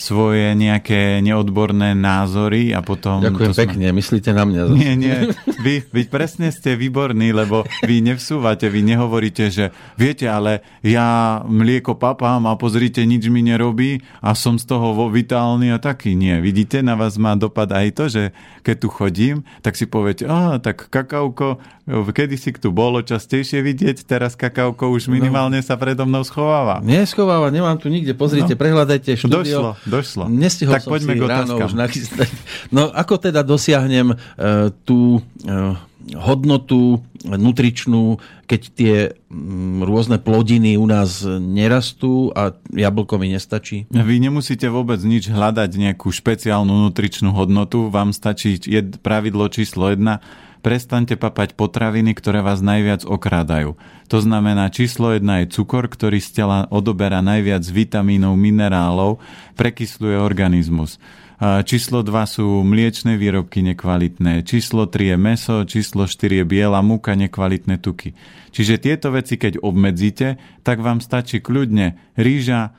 svoje 0.00 0.56
nejaké 0.56 1.20
neodborné 1.20 1.92
názory 1.92 2.72
a 2.72 2.80
potom... 2.80 3.20
Ďakujem 3.20 3.52
pekne, 3.52 3.86
sme... 3.92 3.98
myslíte 4.00 4.30
na 4.32 4.48
mňa. 4.48 4.60
Zase. 4.64 4.76
Nie, 4.80 4.92
nie, 4.96 5.16
vy, 5.60 5.84
vy 5.84 6.02
presne 6.08 6.48
ste 6.48 6.72
výborní, 6.72 7.36
lebo 7.36 7.68
vy 7.84 8.00
nevsúvate, 8.00 8.72
vy 8.72 8.80
nehovoríte, 8.80 9.52
že 9.52 9.76
viete, 10.00 10.24
ale 10.24 10.64
ja 10.80 11.40
mlieko 11.44 12.00
papám 12.00 12.48
a 12.48 12.56
pozrite, 12.56 13.04
nič 13.04 13.28
mi 13.28 13.44
nerobí 13.44 14.00
a 14.24 14.32
som 14.32 14.56
z 14.56 14.64
toho 14.64 14.96
vitálny 15.12 15.68
a 15.68 15.76
taký. 15.76 16.16
Nie, 16.16 16.40
vidíte, 16.40 16.80
na 16.80 16.96
vás 16.96 17.20
má 17.20 17.36
dopad 17.36 17.68
aj 17.68 17.88
to, 17.92 18.04
že 18.08 18.22
keď 18.64 18.76
tu 18.80 18.88
chodím, 18.88 19.36
tak 19.60 19.76
si 19.76 19.84
poviete, 19.84 20.24
a 20.24 20.56
tak 20.56 20.88
kakauko, 20.88 21.60
kedy 21.90 22.40
si 22.40 22.56
tu 22.56 22.72
bolo 22.72 23.04
častejšie 23.04 23.60
vidieť, 23.60 24.08
teraz 24.08 24.32
kakauko 24.32 24.88
už 24.96 25.12
minimálne 25.12 25.60
sa 25.60 25.76
predo 25.76 26.08
mnou 26.08 26.24
schováva. 26.24 26.80
Neschováva, 26.80 27.52
nemám 27.52 27.76
tu 27.76 27.92
nikde, 27.92 28.16
pozrite, 28.16 28.56
no. 28.56 28.60
prehľadajte 28.60 29.12
štúdio. 29.20 29.44
Došlo, 29.44 29.70
došlo. 29.90 30.30
Nestihol 30.30 30.78
tak 30.78 30.86
som 30.86 30.94
poďme 30.94 31.18
si 31.18 31.26
ráno 31.26 31.54
už 31.58 31.74
nachystať. 31.74 32.30
No 32.70 32.88
ako 32.94 33.18
teda 33.18 33.42
dosiahnem 33.42 34.14
uh, 34.14 34.70
tú 34.86 35.18
uh, 35.18 35.74
hodnotu 36.16 37.02
nutričnú, 37.20 38.16
keď 38.48 38.60
tie 38.72 38.94
mm, 39.28 39.84
rôzne 39.84 40.16
plodiny 40.16 40.80
u 40.80 40.88
nás 40.88 41.20
nerastú 41.26 42.32
a 42.32 42.56
jablko 42.72 43.20
mi 43.20 43.36
nestačí? 43.36 43.84
Vy 43.92 44.16
nemusíte 44.24 44.72
vôbec 44.72 44.98
nič 45.04 45.28
hľadať, 45.28 45.70
nejakú 45.76 46.08
špeciálnu 46.08 46.88
nutričnú 46.88 47.36
hodnotu. 47.36 47.92
Vám 47.92 48.16
stačí 48.16 48.56
pravidlo 49.04 49.52
číslo 49.52 49.92
1 49.92 50.49
prestaňte 50.60 51.16
papať 51.16 51.56
potraviny, 51.56 52.12
ktoré 52.14 52.44
vás 52.44 52.60
najviac 52.60 53.08
okrádajú. 53.08 53.80
To 54.12 54.18
znamená, 54.20 54.68
číslo 54.68 55.16
jedna 55.16 55.42
je 55.42 55.50
cukor, 55.50 55.88
ktorý 55.88 56.20
z 56.20 56.44
tela 56.44 56.68
odoberá 56.68 57.24
najviac 57.24 57.64
vitamínov, 57.64 58.36
minerálov, 58.36 59.18
prekysluje 59.56 60.20
organizmus. 60.20 61.00
Číslo 61.40 62.04
2 62.04 62.12
sú 62.28 62.60
mliečne 62.68 63.16
výrobky 63.16 63.64
nekvalitné, 63.64 64.44
číslo 64.44 64.84
3 64.84 65.16
je 65.16 65.16
meso, 65.16 65.56
číslo 65.64 66.04
4 66.04 66.44
je 66.44 66.44
biela 66.44 66.84
múka, 66.84 67.16
nekvalitné 67.16 67.80
tuky. 67.80 68.12
Čiže 68.52 68.76
tieto 68.76 69.08
veci, 69.08 69.40
keď 69.40 69.64
obmedzíte, 69.64 70.36
tak 70.60 70.84
vám 70.84 71.00
stačí 71.00 71.40
kľudne 71.40 71.96
rýža, 72.20 72.76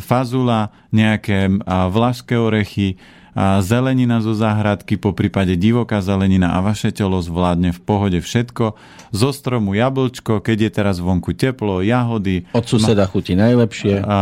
fazula, 0.00 0.72
nejaké 0.88 1.52
vlašské 1.68 2.32
orechy, 2.40 2.96
zelenina 3.62 4.18
zo 4.18 4.34
záhradky, 4.34 4.98
po 4.98 5.14
prípade 5.14 5.54
divoká 5.54 6.02
zelenina 6.02 6.56
a 6.56 6.64
vaše 6.64 6.90
telo 6.90 7.22
zvládne 7.22 7.70
v 7.70 7.80
pohode 7.80 8.18
všetko. 8.18 8.74
Zo 9.14 9.30
stromu 9.30 9.78
jablčko, 9.78 10.42
keď 10.42 10.58
je 10.68 10.70
teraz 10.74 10.96
vonku 10.98 11.32
teplo, 11.38 11.78
jahody. 11.80 12.50
Od 12.50 12.64
suseda 12.66 13.06
ma- 13.06 13.10
chutí 13.10 13.38
najlepšie. 13.38 14.02
A, 14.02 14.18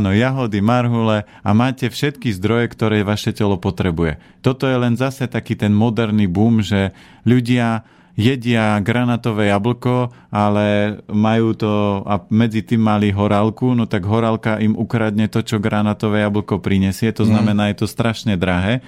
áno, 0.00 0.16
jahody, 0.16 0.64
marhule 0.64 1.28
a 1.28 1.50
máte 1.52 1.92
všetky 1.92 2.32
zdroje, 2.32 2.72
ktoré 2.72 3.04
vaše 3.04 3.36
telo 3.36 3.60
potrebuje. 3.60 4.16
Toto 4.40 4.64
je 4.64 4.76
len 4.80 4.96
zase 4.96 5.28
taký 5.28 5.54
ten 5.60 5.72
moderný 5.76 6.24
boom, 6.24 6.64
že 6.64 6.96
ľudia 7.28 7.84
jedia 8.14 8.78
granatové 8.78 9.50
jablko, 9.50 10.14
ale 10.30 10.98
majú 11.10 11.54
to 11.54 12.02
a 12.06 12.22
medzi 12.30 12.62
tým 12.62 12.82
mali 12.82 13.10
horálku, 13.10 13.74
no 13.74 13.90
tak 13.90 14.06
horálka 14.06 14.62
im 14.62 14.78
ukradne 14.78 15.26
to, 15.26 15.42
čo 15.42 15.58
granatové 15.58 16.22
jablko 16.22 16.62
prinesie, 16.62 17.10
to 17.10 17.26
mhm. 17.26 17.30
znamená, 17.34 17.62
je 17.74 17.84
to 17.84 17.86
strašne 17.90 18.38
drahé. 18.38 18.80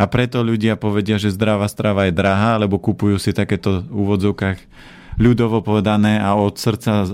A 0.00 0.08
preto 0.08 0.40
ľudia 0.40 0.80
povedia, 0.80 1.20
že 1.20 1.28
zdravá 1.28 1.68
strava 1.68 2.08
je 2.08 2.16
drahá, 2.16 2.56
lebo 2.56 2.80
kupujú 2.80 3.20
si 3.20 3.36
takéto 3.36 3.84
v 3.84 4.08
úvodzovkách 4.08 4.58
ľudovo 5.20 5.60
povedané 5.60 6.16
a 6.16 6.32
od 6.32 6.56
srdca 6.56 7.04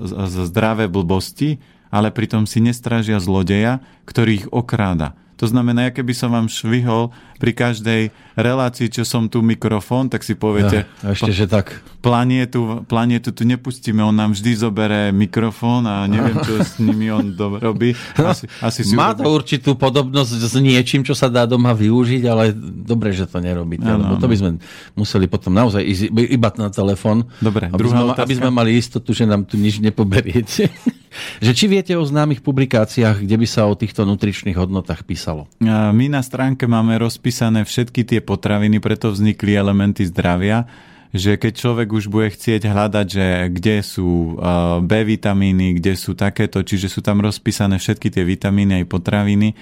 zdravé 0.47 0.87
blbosti, 0.87 1.59
ale 1.91 2.15
pritom 2.15 2.47
si 2.47 2.63
nestražia 2.63 3.19
zlodeja, 3.19 3.83
ktorý 4.07 4.31
ich 4.45 4.47
okráda. 4.55 5.19
To 5.39 5.47
znamená, 5.47 5.89
ja 5.89 5.93
keby 5.95 6.13
som 6.13 6.35
vám 6.35 6.51
švihol 6.51 7.15
pri 7.39 7.55
každej 7.55 8.03
relácii, 8.35 8.91
čo 8.91 9.07
som 9.07 9.31
tu 9.31 9.39
mikrofón, 9.43 10.11
tak 10.11 10.27
si 10.27 10.35
poviete, 10.35 10.91
ja, 11.03 11.15
ešte, 11.15 11.31
že 11.31 11.47
tak. 11.47 11.79
Planietu, 12.03 12.83
planietu 12.87 13.31
tu 13.31 13.47
nepustíme, 13.47 14.03
on 14.03 14.15
nám 14.15 14.35
vždy 14.35 14.51
zobere 14.59 15.15
mikrofón 15.15 15.87
a 15.87 16.07
neviem, 16.11 16.35
čo 16.43 16.59
s 16.59 16.83
nimi 16.83 17.11
on 17.15 17.35
do, 17.35 17.59
robí. 17.59 17.95
Asi, 18.19 18.51
asi 18.59 18.81
si 18.83 18.95
Má 18.99 19.15
to 19.15 19.31
určitú 19.31 19.79
podobnosť 19.79 20.35
s 20.35 20.55
niečím, 20.59 21.07
čo 21.07 21.15
sa 21.15 21.31
dá 21.31 21.47
doma 21.47 21.71
využiť, 21.75 22.23
ale 22.27 22.51
dobre, 22.59 23.15
že 23.15 23.31
to 23.31 23.39
nerobíte, 23.39 23.87
ano, 23.87 24.03
lebo 24.03 24.15
to 24.19 24.27
by 24.27 24.37
sme 24.39 24.51
museli 24.99 25.31
potom 25.31 25.55
naozaj 25.55 25.83
ísť 25.83 26.03
iba 26.11 26.51
na 26.59 26.71
telefón, 26.75 27.31
Dobre, 27.39 27.71
aby, 27.71 27.87
sme, 27.87 28.03
aby 28.19 28.35
sme 28.35 28.51
mali 28.51 28.75
istotu, 28.75 29.15
že 29.15 29.23
nám 29.23 29.47
tu 29.47 29.55
nič 29.55 29.79
nepoberiete. 29.79 30.71
že 31.45 31.53
či 31.55 31.71
viete 31.71 31.95
o 31.95 32.03
známych 32.05 32.43
publikáciách, 32.45 33.25
kde 33.25 33.37
by 33.39 33.47
sa 33.47 33.67
o 33.67 33.75
týchto 33.75 34.05
nutričných 34.05 34.57
hodnotách 34.57 35.05
písalo? 35.05 35.28
My 35.61 36.07
na 36.09 36.23
stránke 36.25 36.65
máme 36.65 36.97
rozpísané 36.97 37.67
všetky 37.67 38.07
tie 38.07 38.21
potraviny, 38.25 38.79
preto 38.79 39.13
vznikli 39.13 39.59
elementy 39.59 40.07
zdravia 40.07 40.65
že 41.09 41.41
keď 41.41 41.53
človek 41.57 41.89
už 41.89 42.05
bude 42.13 42.29
chcieť 42.29 42.69
hľadať, 42.69 43.07
že 43.09 43.27
kde 43.49 43.81
sú 43.81 44.37
B 44.85 44.93
vitamíny, 45.09 45.81
kde 45.81 45.97
sú 45.97 46.13
takéto, 46.13 46.61
čiže 46.61 46.93
sú 46.93 47.01
tam 47.01 47.25
rozpísané 47.25 47.81
všetky 47.81 48.13
tie 48.13 48.25
vitamíny 48.29 48.85
aj 48.85 48.93
potraviny, 48.93 49.57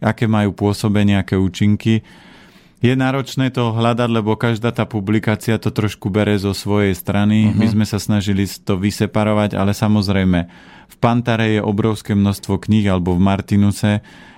aké 0.00 0.24
majú 0.24 0.56
pôsobenie, 0.56 1.20
aké 1.20 1.36
účinky. 1.36 2.00
Je 2.80 2.92
náročné 2.92 3.52
to 3.52 3.72
hľadať, 3.72 4.08
lebo 4.08 4.36
každá 4.36 4.72
tá 4.72 4.84
publikácia 4.84 5.56
to 5.56 5.72
trošku 5.72 6.12
bere 6.12 6.36
zo 6.36 6.52
svojej 6.52 6.92
strany. 6.92 7.48
Uh-huh. 7.48 7.56
My 7.56 7.66
sme 7.72 7.84
sa 7.88 7.96
snažili 7.96 8.44
to 8.48 8.76
vyseparovať, 8.76 9.56
ale 9.56 9.72
samozrejme 9.72 10.48
v 10.86 10.96
Pantare 11.02 11.58
je 11.58 11.60
obrovské 11.60 12.14
množstvo 12.14 12.62
kníh 12.62 12.86
alebo 12.86 13.14
v 13.14 13.24
Martinuse, 13.24 13.92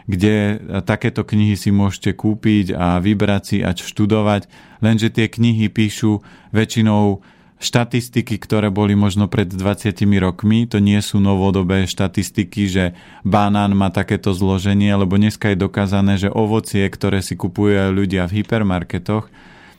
kde 0.09 0.57
takéto 0.89 1.21
knihy 1.23 1.53
si 1.53 1.69
môžete 1.69 2.17
kúpiť 2.17 2.73
a 2.73 2.97
vybrať 2.97 3.43
si 3.45 3.57
a 3.61 3.77
študovať, 3.77 4.49
lenže 4.81 5.13
tie 5.13 5.29
knihy 5.29 5.69
píšu 5.69 6.25
väčšinou 6.57 7.21
štatistiky, 7.59 8.39
ktoré 8.39 8.71
boli 8.71 8.95
možno 8.95 9.27
pred 9.27 9.51
20 9.51 9.99
rokmi, 10.23 10.65
to 10.71 10.79
nie 10.79 10.97
sú 11.03 11.19
novodobé 11.19 11.91
štatistiky, 11.91 12.71
že 12.71 12.85
banán 13.27 13.75
má 13.75 13.91
takéto 13.91 14.31
zloženie, 14.31 14.95
lebo 14.95 15.19
dneska 15.19 15.53
je 15.53 15.59
dokázané, 15.59 16.17
že 16.17 16.31
ovocie, 16.31 16.87
ktoré 16.87 17.19
si 17.19 17.35
kupujú 17.35 17.91
ľudia 17.91 18.31
v 18.31 18.43
hypermarketoch, 18.43 19.27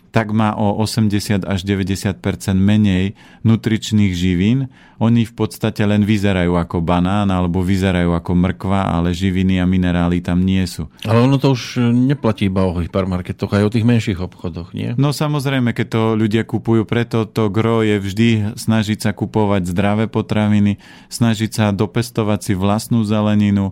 tak 0.09 0.33
má 0.33 0.57
o 0.57 0.77
80 0.81 1.45
až 1.45 1.59
90% 1.65 2.17
menej 2.57 3.13
nutričných 3.45 4.13
živín. 4.13 4.69
Oni 4.99 5.23
v 5.23 5.33
podstate 5.33 5.85
len 5.87 6.03
vyzerajú 6.03 6.59
ako 6.59 6.83
banán 6.83 7.31
alebo 7.31 7.63
vyzerajú 7.63 8.11
ako 8.11 8.35
mrkva, 8.35 8.99
ale 8.99 9.15
živiny 9.15 9.61
a 9.61 9.65
minerály 9.69 10.19
tam 10.19 10.43
nie 10.43 10.65
sú. 10.67 10.91
Ale 11.07 11.23
ono 11.23 11.39
to 11.39 11.55
už 11.55 11.79
neplatí 11.93 12.51
iba 12.51 12.67
o 12.67 12.75
hypermarketoch, 12.75 13.55
aj 13.55 13.63
o 13.63 13.73
tých 13.73 13.87
menších 13.87 14.19
obchodoch, 14.19 14.75
nie? 14.75 14.91
No 14.99 15.15
samozrejme, 15.15 15.71
keď 15.71 15.87
to 15.87 16.01
ľudia 16.19 16.43
kupujú, 16.43 16.83
preto 16.83 17.23
to 17.23 17.47
gro 17.47 17.85
je 17.85 17.95
vždy 18.01 18.29
snažiť 18.59 18.99
sa 18.99 19.11
kupovať 19.15 19.71
zdravé 19.71 20.11
potraviny, 20.11 20.81
snažiť 21.07 21.51
sa 21.53 21.65
dopestovať 21.71 22.51
si 22.51 22.53
vlastnú 22.57 23.07
zeleninu, 23.07 23.71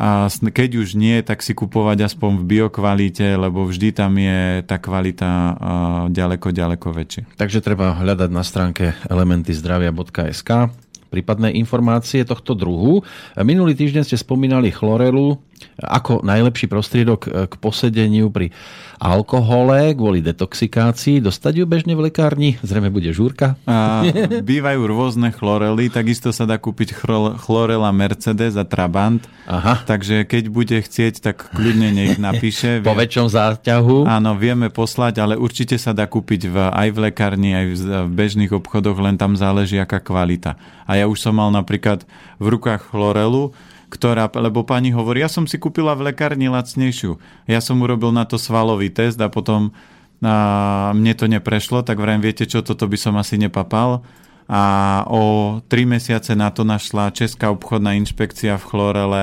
a 0.00 0.32
keď 0.32 0.80
už 0.80 0.96
nie, 0.96 1.20
tak 1.20 1.44
si 1.44 1.52
kupovať 1.52 2.08
aspoň 2.08 2.40
v 2.40 2.44
biokvalite, 2.56 3.36
lebo 3.36 3.68
vždy 3.68 3.92
tam 3.92 4.16
je 4.16 4.64
tá 4.64 4.80
kvalita 4.80 5.60
ďaleko, 6.08 6.48
ďaleko 6.56 6.88
väčšia. 6.88 7.28
Takže 7.36 7.60
treba 7.60 7.92
hľadať 8.00 8.30
na 8.32 8.40
stránke 8.40 8.96
elementyzdravia.sk 9.12 10.72
prípadné 11.10 11.50
informácie 11.58 12.22
tohto 12.22 12.54
druhu. 12.54 13.02
Minulý 13.34 13.74
týždeň 13.74 14.06
ste 14.06 14.14
spomínali 14.14 14.70
chlorelu 14.70 15.42
ako 15.80 16.24
najlepší 16.24 16.66
prostriedok 16.68 17.48
k 17.48 17.54
posedeniu 17.60 18.28
pri 18.28 18.52
alkohole 19.00 19.96
kvôli 19.96 20.20
detoxikácii. 20.20 21.24
Dostať 21.24 21.62
ju 21.62 21.64
bežne 21.64 21.96
v 21.96 22.12
lekárni? 22.12 22.60
Zrejme 22.60 22.92
bude 22.92 23.08
žúrka. 23.16 23.56
A 23.64 24.04
bývajú 24.52 24.80
rôzne 24.84 25.32
chlorely, 25.32 25.88
takisto 25.88 26.30
sa 26.36 26.44
dá 26.44 26.60
kúpiť 26.60 26.92
chlorela 27.40 27.88
Mercedes 27.96 28.60
a 28.60 28.64
Trabant. 28.68 29.24
Aha. 29.48 29.80
Takže 29.88 30.28
keď 30.28 30.52
bude 30.52 30.76
chcieť, 30.76 31.24
tak 31.24 31.48
kľudne 31.56 31.90
nech 31.96 32.20
napíše. 32.20 32.78
po 32.86 32.92
väčšom 32.92 33.32
záťahu. 33.32 34.04
Áno, 34.04 34.36
vieme 34.36 34.68
poslať, 34.68 35.24
ale 35.24 35.34
určite 35.40 35.80
sa 35.80 35.96
dá 35.96 36.04
kúpiť 36.04 36.52
v, 36.52 36.56
aj 36.68 36.88
v 36.92 36.98
lekárni, 37.08 37.50
aj 37.56 37.66
v, 37.66 37.74
v 38.04 38.10
bežných 38.12 38.52
obchodoch, 38.52 39.00
len 39.00 39.16
tam 39.16 39.32
záleží, 39.32 39.80
aká 39.80 39.98
kvalita. 39.98 40.60
A 40.84 41.00
ja 41.00 41.08
už 41.08 41.18
som 41.18 41.40
mal 41.40 41.48
napríklad 41.48 42.04
v 42.36 42.46
rukách 42.52 42.92
chlorelu, 42.92 43.56
ktorá, 43.90 44.30
lebo 44.38 44.62
pani 44.62 44.94
hovorí, 44.94 45.20
ja 45.20 45.28
som 45.28 45.50
si 45.50 45.58
kúpila 45.58 45.98
v 45.98 46.14
lekárni 46.14 46.46
lacnejšiu. 46.46 47.18
Ja 47.50 47.58
som 47.58 47.82
urobil 47.82 48.14
na 48.14 48.22
to 48.22 48.38
svalový 48.38 48.88
test 48.88 49.18
a 49.18 49.26
potom 49.26 49.74
a 50.20 50.92
mne 50.92 51.16
to 51.16 51.24
neprešlo, 51.24 51.80
tak 51.80 51.96
vrajím, 51.96 52.20
viete 52.20 52.44
čo, 52.44 52.60
toto 52.60 52.84
by 52.84 52.96
som 53.00 53.16
asi 53.16 53.40
nepapal. 53.40 54.04
A 54.50 54.62
o 55.08 55.56
tri 55.64 55.88
mesiace 55.88 56.36
na 56.36 56.52
to 56.52 56.60
našla 56.60 57.14
Česká 57.14 57.48
obchodná 57.48 57.96
inšpekcia 57.96 58.60
v 58.60 58.66
Chlorele 58.68 59.22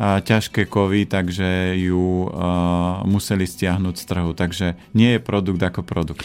ťažké 0.00 0.66
kovy, 0.66 1.04
takže 1.04 1.76
ju 1.78 2.26
uh, 2.26 3.04
museli 3.04 3.44
stiahnuť 3.44 3.94
z 3.94 4.04
trhu. 4.08 4.30
Takže 4.32 4.66
nie 4.96 5.16
je 5.16 5.20
produkt 5.20 5.60
ako 5.62 5.80
produkt. 5.84 6.24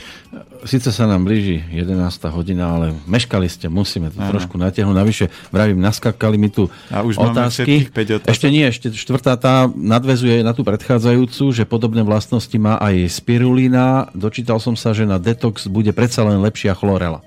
Sice 0.66 0.90
sa 0.90 1.06
nám 1.06 1.28
blíži 1.28 1.62
11. 1.70 1.94
hodina, 2.34 2.74
ale 2.74 2.98
meškali 3.06 3.46
ste, 3.46 3.70
musíme 3.70 4.10
to 4.10 4.18
ano. 4.18 4.34
trošku 4.34 4.58
natiahnuť. 4.58 4.96
Navyše, 4.98 5.26
vravím, 5.54 5.78
naskakali 5.78 6.36
mi 6.42 6.50
tu 6.50 6.66
A 6.90 7.06
už 7.06 7.20
otázky. 7.22 7.88
Máme 7.88 7.94
5 7.94 8.18
otázky. 8.24 8.32
Ešte 8.34 8.48
nie, 8.50 8.66
ešte 8.66 8.88
štvrtá 8.90 9.38
tá 9.38 9.70
nadvezuje 9.70 10.42
na 10.42 10.58
tú 10.58 10.66
predchádzajúcu, 10.66 11.44
že 11.54 11.64
podobné 11.70 12.02
vlastnosti 12.02 12.58
má 12.58 12.82
aj 12.82 13.22
spirulina. 13.22 14.10
Dočítal 14.18 14.58
som 14.58 14.74
sa, 14.74 14.96
že 14.98 15.06
na 15.06 15.22
detox 15.22 15.70
bude 15.70 15.94
predsa 15.94 16.26
len 16.26 16.42
lepšia 16.42 16.74
chlorela. 16.74 17.22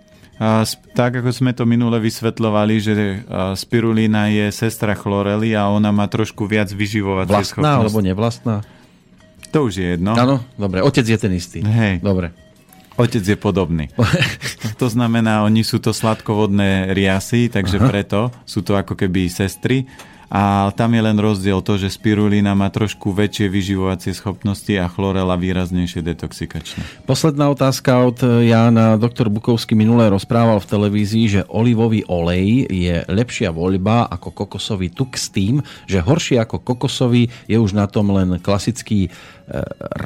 Tak 0.96 1.20
ako 1.20 1.30
sme 1.36 1.52
to 1.52 1.68
minule 1.68 2.00
vysvetľovali, 2.00 2.74
že 2.80 2.94
spirulína 3.60 4.32
je 4.32 4.48
sestra 4.48 4.96
chlorely 4.96 5.52
a 5.52 5.68
ona 5.68 5.92
má 5.92 6.08
trošku 6.08 6.48
viac 6.48 6.72
vyživovacie 6.72 7.28
Vlastná 7.28 7.76
schopnosti. 7.76 7.80
alebo 7.84 7.98
nevlastná? 8.00 8.54
To 9.52 9.68
už 9.68 9.72
je 9.76 9.86
jedno. 9.98 10.16
Áno, 10.16 10.40
dobre. 10.56 10.80
Otec 10.80 11.04
je 11.04 11.18
ten 11.20 11.32
istý. 11.36 11.60
Hej. 11.60 12.00
Dobre. 12.00 12.32
Otec 12.96 13.20
je 13.20 13.36
podobný. 13.36 13.92
to 14.80 14.86
znamená, 14.88 15.44
oni 15.44 15.60
sú 15.60 15.76
to 15.76 15.92
sladkovodné 15.92 16.96
riasy, 16.96 17.52
takže 17.52 17.76
Aha. 17.76 17.88
preto 17.88 18.32
sú 18.48 18.64
to 18.64 18.76
ako 18.80 18.96
keby 18.96 19.28
sestry 19.28 19.84
a 20.30 20.70
tam 20.78 20.94
je 20.94 21.02
len 21.02 21.18
rozdiel 21.18 21.58
to, 21.58 21.74
že 21.74 21.90
spirulína 21.90 22.54
má 22.54 22.70
trošku 22.70 23.10
väčšie 23.10 23.50
vyživovacie 23.50 24.14
schopnosti 24.14 24.70
a 24.78 24.86
chlorela 24.86 25.34
výraznejšie 25.34 26.06
detoxikačné. 26.06 27.02
Posledná 27.02 27.50
otázka 27.50 27.98
od 28.06 28.22
Jana. 28.46 28.94
Doktor 28.94 29.26
Bukovský 29.26 29.74
minulé 29.74 30.06
rozprával 30.06 30.62
v 30.62 30.70
televízii, 30.70 31.26
že 31.26 31.40
olivový 31.50 32.06
olej 32.06 32.70
je 32.70 33.02
lepšia 33.10 33.50
voľba 33.50 34.06
ako 34.06 34.30
kokosový 34.30 34.94
tuk 34.94 35.18
s 35.18 35.34
tým, 35.34 35.66
že 35.90 35.98
horšie 35.98 36.38
ako 36.38 36.62
kokosový 36.62 37.26
je 37.50 37.58
už 37.58 37.74
na 37.74 37.90
tom 37.90 38.14
len 38.14 38.38
klasický 38.38 39.06
e, 39.06 39.10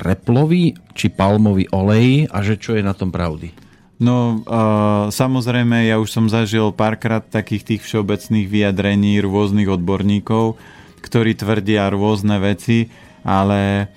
replový 0.00 0.72
či 0.96 1.12
palmový 1.12 1.68
olej 1.68 2.32
a 2.32 2.40
že 2.40 2.56
čo 2.56 2.72
je 2.72 2.80
na 2.80 2.96
tom 2.96 3.12
pravdy? 3.12 3.63
No, 4.02 4.42
uh, 4.42 5.08
samozrejme, 5.14 5.86
ja 5.86 6.02
už 6.02 6.10
som 6.10 6.26
zažil 6.26 6.74
párkrát 6.74 7.22
takých 7.22 7.62
tých 7.62 7.82
všeobecných 7.86 8.50
vyjadrení 8.50 9.22
rôznych 9.22 9.70
odborníkov, 9.70 10.58
ktorí 10.98 11.38
tvrdia 11.38 11.92
rôzne 11.94 12.42
veci, 12.42 12.90
ale 13.22 13.92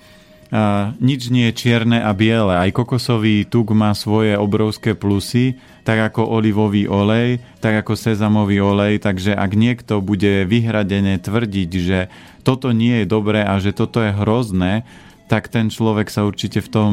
a 0.48 0.96
nič 0.96 1.28
nie 1.28 1.52
je 1.52 1.58
čierne 1.60 2.00
a 2.00 2.16
biele. 2.16 2.56
Aj 2.56 2.72
kokosový 2.72 3.44
tuk 3.44 3.76
má 3.76 3.92
svoje 3.92 4.32
obrovské 4.32 4.96
plusy, 4.96 5.60
tak 5.84 6.00
ako 6.12 6.24
olivový 6.24 6.88
olej, 6.88 7.44
tak 7.60 7.84
ako 7.84 7.92
sezamový 7.92 8.64
olej, 8.64 8.96
takže 8.96 9.36
ak 9.36 9.52
niekto 9.52 10.00
bude 10.00 10.48
vyhradene 10.48 11.20
tvrdiť, 11.20 11.70
že 11.76 12.08
toto 12.48 12.72
nie 12.72 13.04
je 13.04 13.06
dobré 13.12 13.44
a 13.44 13.60
že 13.60 13.76
toto 13.76 14.00
je 14.00 14.08
hrozné, 14.08 14.88
tak 15.28 15.52
ten 15.52 15.68
človek 15.68 16.08
sa 16.08 16.24
určite 16.24 16.64
v 16.64 16.72
tom 16.72 16.92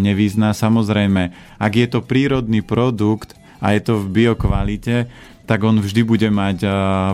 nevyzná. 0.00 0.56
Samozrejme, 0.56 1.30
ak 1.60 1.72
je 1.76 1.86
to 1.86 2.00
prírodný 2.00 2.64
produkt 2.64 3.36
a 3.60 3.76
je 3.76 3.80
to 3.84 4.00
v 4.00 4.06
biokvalite, 4.08 5.06
tak 5.44 5.60
on 5.64 5.80
vždy 5.80 6.02
bude 6.04 6.28
mať 6.32 6.64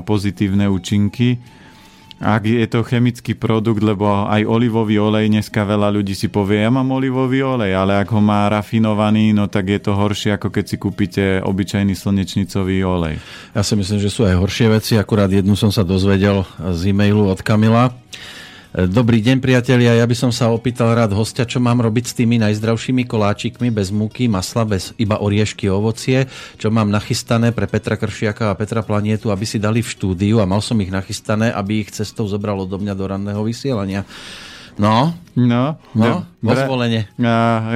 pozitívne 0.07 0.71
účinky 0.71 1.43
ak 2.25 2.47
je 2.47 2.67
to 2.71 2.87
chemický 2.87 3.35
produkt, 3.35 3.83
lebo 3.83 4.07
aj 4.07 4.47
olivový 4.47 5.03
olej, 5.03 5.29
dneska 5.29 5.67
veľa 5.67 5.93
ľudí 5.93 6.15
si 6.15 6.31
povie, 6.31 6.63
ja 6.63 6.71
mám 6.71 6.89
olivový 6.95 7.43
olej, 7.43 7.75
ale 7.75 7.99
ak 7.99 8.09
ho 8.15 8.23
má 8.23 8.47
rafinovaný, 8.49 9.35
no 9.35 9.51
tak 9.51 9.69
je 9.69 9.81
to 9.83 9.93
horšie, 9.93 10.33
ako 10.39 10.49
keď 10.49 10.65
si 10.65 10.77
kúpite 10.79 11.25
obyčajný 11.43 11.93
slnečnicový 11.93 12.81
olej. 12.87 13.19
Ja 13.51 13.67
si 13.67 13.75
myslím, 13.75 13.99
že 13.99 14.09
sú 14.09 14.25
aj 14.25 14.39
horšie 14.39 14.73
veci, 14.73 14.93
akurát 14.95 15.29
jednu 15.29 15.59
som 15.59 15.75
sa 15.75 15.83
dozvedel 15.83 16.47
z 16.57 16.95
e-mailu 16.95 17.27
od 17.27 17.43
Kamila. 17.43 17.91
Dobrý 18.75 19.23
deň, 19.23 19.39
priatelia. 19.39 19.95
Ja 19.95 20.03
by 20.03 20.19
som 20.19 20.35
sa 20.35 20.51
opýtal 20.51 20.99
rád 20.99 21.15
hostia, 21.15 21.47
čo 21.47 21.63
mám 21.63 21.79
robiť 21.79 22.11
s 22.11 22.19
tými 22.19 22.43
najzdravšími 22.43 23.07
koláčikmi 23.07 23.71
bez 23.71 23.95
múky, 23.95 24.27
masla, 24.27 24.67
bez 24.67 24.91
iba 24.99 25.23
oriešky, 25.23 25.71
ovocie, 25.71 26.27
čo 26.59 26.75
mám 26.75 26.91
nachystané 26.91 27.55
pre 27.55 27.71
Petra 27.71 27.95
Kršiaka 27.95 28.51
a 28.51 28.59
Petra 28.59 28.83
Planietu, 28.83 29.31
aby 29.31 29.47
si 29.47 29.63
dali 29.63 29.79
v 29.79 29.95
štúdiu 29.95 30.43
a 30.43 30.51
mal 30.51 30.59
som 30.59 30.75
ich 30.83 30.91
nachystané, 30.91 31.55
aby 31.55 31.87
ich 31.87 31.95
cestou 31.95 32.27
zobralo 32.27 32.67
do 32.67 32.75
mňa 32.83 32.95
do 32.99 33.05
ranného 33.07 33.47
vysielania. 33.47 34.03
No, 34.75 35.15
no, 35.39 35.79
no, 35.95 36.27
zvolenie. 36.43 37.07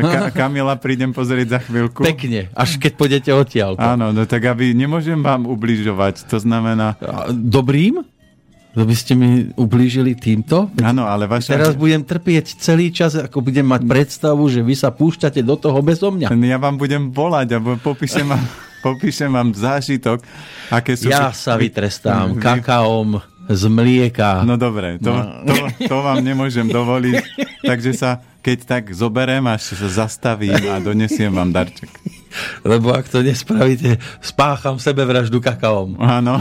Ka- 0.03 0.35
Kamila 0.35 0.75
prídem 0.83 1.15
pozrieť 1.15 1.47
za 1.47 1.61
chvíľku. 1.63 2.03
Pekne, 2.03 2.51
až 2.59 2.75
keď 2.75 2.93
pôjdete 2.99 3.31
odtiaľ. 3.31 3.79
Áno, 3.79 4.11
no 4.11 4.27
tak 4.27 4.51
aby 4.51 4.75
nemôžem 4.75 5.23
vám 5.23 5.47
ubližovať, 5.47 6.27
to 6.27 6.43
znamená... 6.43 6.99
Dobrým? 7.31 8.03
To 8.77 8.85
by 8.85 8.95
ste 8.95 9.13
mi 9.17 9.49
ublížili 9.57 10.13
týmto? 10.15 10.69
Áno, 10.85 11.09
ale 11.09 11.25
vaša... 11.25 11.57
Teraz 11.57 11.75
budem 11.75 12.05
trpieť 12.05 12.61
celý 12.61 12.93
čas, 12.93 13.17
ako 13.17 13.41
budem 13.41 13.65
mať 13.65 13.89
predstavu, 13.89 14.45
že 14.47 14.61
vy 14.61 14.77
sa 14.77 14.93
púšťate 14.93 15.41
do 15.41 15.57
toho 15.57 15.81
bezo 15.81 16.13
mňa. 16.13 16.29
Ja 16.31 16.59
vám 16.61 16.77
budem 16.77 17.11
volať 17.11 17.57
a 17.57 17.59
popíšem 17.81 18.29
vám, 18.29 18.45
popíšem 18.87 19.33
vám 19.33 19.57
zážitok. 19.57 20.21
Aké 20.69 20.95
sú... 20.95 21.09
Ja 21.09 21.33
sa 21.33 21.57
vytrestám 21.57 22.37
kakaom 22.39 23.19
z 23.49 23.63
mlieka. 23.73 24.45
No 24.45 24.61
dobre, 24.61 25.01
to, 25.01 25.17
no. 25.17 25.25
To, 25.49 25.55
to 25.89 25.97
vám 26.05 26.21
nemôžem 26.21 26.69
dovoliť, 26.69 27.17
takže 27.65 27.97
sa 27.97 28.21
keď 28.39 28.59
tak 28.65 28.85
zoberiem, 28.95 29.45
až 29.51 29.77
sa 29.77 30.07
zastavím 30.07 30.57
a 30.73 30.81
donesiem 30.81 31.29
vám 31.29 31.53
darček. 31.53 31.91
Lebo 32.63 32.95
ak 32.95 33.11
to 33.11 33.21
nespravíte, 33.21 33.99
spácham 34.23 34.79
sebevraždu 34.81 35.43
kakaom. 35.43 35.99
Áno. 36.01 36.39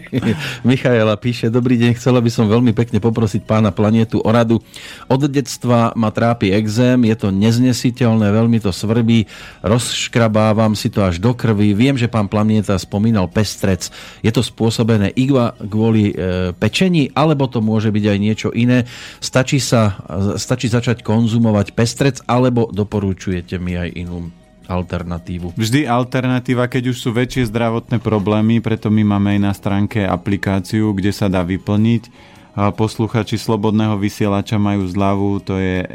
Michaela 0.68 1.16
píše, 1.20 1.52
dobrý 1.52 1.76
deň, 1.76 2.00
chcela 2.00 2.24
by 2.24 2.30
som 2.32 2.48
veľmi 2.48 2.72
pekne 2.72 2.98
poprosiť 2.98 3.44
pána 3.44 3.70
Planetu 3.74 4.20
o 4.20 4.30
radu. 4.32 4.60
Od 5.08 5.22
detstva 5.28 5.92
ma 5.94 6.08
trápi 6.08 6.52
exém, 6.52 6.96
je 7.08 7.16
to 7.16 7.28
neznesiteľné, 7.32 8.32
veľmi 8.32 8.58
to 8.62 8.72
svrbí, 8.72 9.28
rozškrabávam 9.60 10.72
si 10.72 10.88
to 10.88 11.04
až 11.04 11.20
do 11.20 11.36
krvi. 11.36 11.76
Viem, 11.76 12.00
že 12.00 12.08
pán 12.08 12.28
Planeta 12.28 12.76
spomínal 12.80 13.28
pestrec. 13.28 13.92
Je 14.24 14.32
to 14.32 14.40
spôsobené 14.40 15.12
iba 15.14 15.52
kvôli 15.60 16.12
e, 16.12 16.14
pečení, 16.56 17.12
alebo 17.12 17.48
to 17.48 17.60
môže 17.60 17.92
byť 17.92 18.04
aj 18.08 18.18
niečo 18.18 18.48
iné. 18.52 18.88
Stačí, 19.20 19.60
sa, 19.60 20.00
stačí 20.40 20.72
začať 20.72 21.04
konzumovať 21.04 21.76
pestrec, 21.76 22.16
alebo 22.24 22.68
doporučujete 22.72 23.60
mi 23.60 23.76
aj 23.76 23.90
inú 23.92 24.41
alternatívu. 24.68 25.54
Vždy 25.58 25.86
alternatíva, 25.88 26.68
keď 26.70 26.92
už 26.92 26.98
sú 26.98 27.10
väčšie 27.14 27.48
zdravotné 27.48 27.98
problémy, 27.98 28.62
preto 28.62 28.90
my 28.92 29.02
máme 29.02 29.38
aj 29.38 29.40
na 29.40 29.52
stránke 29.54 30.00
aplikáciu, 30.06 30.94
kde 30.94 31.10
sa 31.10 31.26
dá 31.30 31.42
vyplniť. 31.42 32.30
Posluchači 32.52 33.40
Slobodného 33.40 33.96
vysielača 33.96 34.60
majú 34.60 34.84
zľavu, 34.84 35.40
to 35.40 35.56
je 35.56 35.88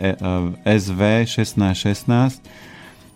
SV 0.66 1.30
1616 1.30 2.42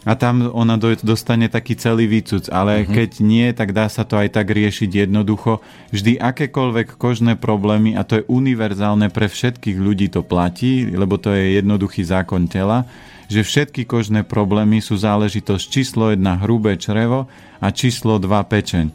a 0.02 0.18
tam 0.18 0.49
ona 0.49 0.82
dostane 0.82 1.45
taký 1.45 1.78
celý 1.78 2.10
výcuc, 2.10 2.49
ale 2.49 2.82
uh-huh. 2.82 2.89
keď 2.89 3.10
nie, 3.22 3.45
tak 3.54 3.70
dá 3.70 3.86
sa 3.86 4.02
to 4.02 4.18
aj 4.18 4.34
tak 4.34 4.49
riešiť 4.49 5.06
jednoducho. 5.06 5.62
Vždy 5.93 6.18
akékoľvek 6.18 6.97
kožné 6.97 7.38
problémy, 7.38 7.93
a 7.93 8.02
to 8.02 8.22
je 8.22 8.26
univerzálne 8.26 9.14
pre 9.14 9.30
všetkých 9.30 9.78
ľudí 9.78 10.10
to 10.10 10.26
platí, 10.26 10.89
lebo 10.89 11.22
to 11.22 11.30
je 11.30 11.62
jednoduchý 11.62 12.02
zákon 12.02 12.49
tela, 12.49 12.89
že 13.32 13.47
všetky 13.47 13.88
kožné 13.88 14.27
problémy 14.27 14.84
sú 14.84 14.99
záležitosť 14.99 15.65
číslo 15.71 16.11
1 16.11 16.19
hrubé 16.43 16.75
črevo 16.75 17.32
a 17.63 17.71
číslo 17.71 18.19
2 18.19 18.27
pečeň. 18.27 18.91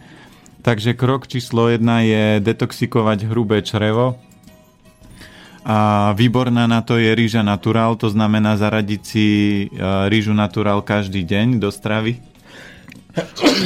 Takže 0.61 0.93
krok 0.93 1.25
číslo 1.25 1.73
1 1.73 1.81
je 2.05 2.25
detoxikovať 2.45 3.33
hrubé 3.33 3.65
črevo, 3.65 4.21
a 5.67 6.15
výborná 6.15 6.71
na 6.71 6.79
to 6.79 6.95
je 6.95 7.11
rýža 7.11 7.43
naturál, 7.43 7.99
to 7.99 8.07
znamená 8.07 8.55
zaradiť 8.55 9.01
si 9.03 9.27
e, 9.27 9.67
rýžu 10.07 10.31
naturál 10.31 10.79
každý 10.79 11.27
deň 11.27 11.59
do 11.59 11.75
stravy. 11.75 12.23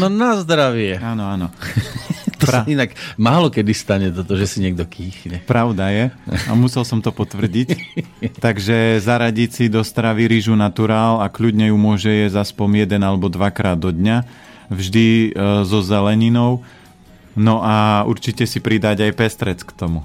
No 0.01 0.09
na 0.09 0.41
zdravie. 0.41 0.97
Áno, 0.97 1.29
áno. 1.29 1.53
To 2.41 2.47
pra... 2.49 2.65
sa 2.65 2.69
inak 2.69 2.97
málo 3.21 3.53
kedy 3.53 3.73
stane 3.77 4.09
toto, 4.09 4.35
že 4.35 4.49
si 4.49 4.59
niekto 4.65 4.89
kýchne. 4.89 5.45
Pravda 5.45 5.93
je 5.93 6.05
a 6.49 6.53
musel 6.57 6.83
som 6.89 7.05
to 7.05 7.13
potvrdiť. 7.13 7.69
Takže 8.45 8.99
zaradiť 8.99 9.51
si 9.53 9.65
do 9.69 9.85
stravy 9.85 10.27
rýžu 10.27 10.57
naturál 10.57 11.21
a 11.21 11.29
kľudne 11.29 11.69
ju 11.69 11.77
môže 11.77 12.09
jesť 12.09 12.49
aspoň 12.49 12.89
jeden 12.89 13.03
alebo 13.05 13.29
dvakrát 13.29 13.77
do 13.77 13.93
dňa. 13.93 14.25
Vždy 14.71 15.07
e, 15.07 15.29
so 15.67 15.85
zeleninou. 15.85 16.65
No 17.39 17.63
a 17.63 18.03
určite 18.05 18.43
si 18.45 18.59
pridať 18.59 19.07
aj 19.07 19.13
pestrec 19.15 19.59
k 19.63 19.71
tomu. 19.71 20.03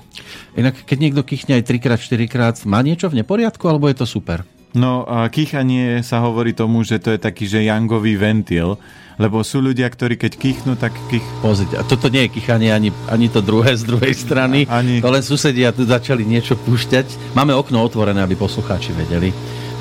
Inak, 0.54 0.86
keď 0.86 0.98
niekto 1.02 1.22
kýchne 1.26 1.58
aj 1.58 1.68
3 1.68 1.98
4 1.98 2.32
krát, 2.32 2.56
má 2.70 2.80
niečo 2.86 3.10
v 3.10 3.26
neporiadku, 3.26 3.66
alebo 3.66 3.90
je 3.90 3.98
to 3.98 4.06
super? 4.06 4.46
No, 4.76 5.07
kýchanie 5.32 6.03
sa 6.03 6.19
hovorí 6.19 6.51
tomu, 6.51 6.84
že 6.84 6.99
to 6.99 7.15
je 7.15 7.19
taký, 7.19 7.47
že 7.47 7.63
jangový 7.63 8.19
ventil, 8.19 8.76
lebo 9.15 9.39
sú 9.39 9.63
ľudia, 9.63 9.88
ktorí 9.88 10.19
keď 10.19 10.36
kýchnú, 10.36 10.76
tak 10.76 10.91
kých... 11.07 11.23
Pozrite, 11.39 11.80
a 11.80 11.84
toto 11.88 12.11
nie 12.11 12.28
je 12.28 12.36
kýchanie 12.36 12.76
ani, 12.76 12.91
ani 13.07 13.32
to 13.32 13.39
druhé 13.39 13.71
z 13.80 13.88
druhej 13.88 14.11
strany. 14.11 14.67
Ani... 14.67 14.99
To 14.99 15.07
len 15.07 15.23
susedia 15.23 15.71
tu 15.71 15.88
začali 15.88 16.28
niečo 16.28 16.59
púšťať. 16.59 17.32
Máme 17.32 17.55
okno 17.55 17.80
otvorené, 17.80 18.19
aby 18.19 18.36
poslucháči 18.36 18.91
vedeli 18.91 19.32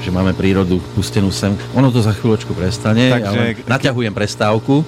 že 0.04 0.12
máme 0.12 0.36
prírodu 0.36 0.76
pustenú 0.92 1.32
sem. 1.32 1.56
Ono 1.72 1.88
to 1.88 2.04
za 2.04 2.12
chvíľočku 2.12 2.52
prestane, 2.52 3.08
Takže... 3.08 3.24
ale 3.24 3.42
naťahujem 3.64 4.12
prestávku. 4.12 4.84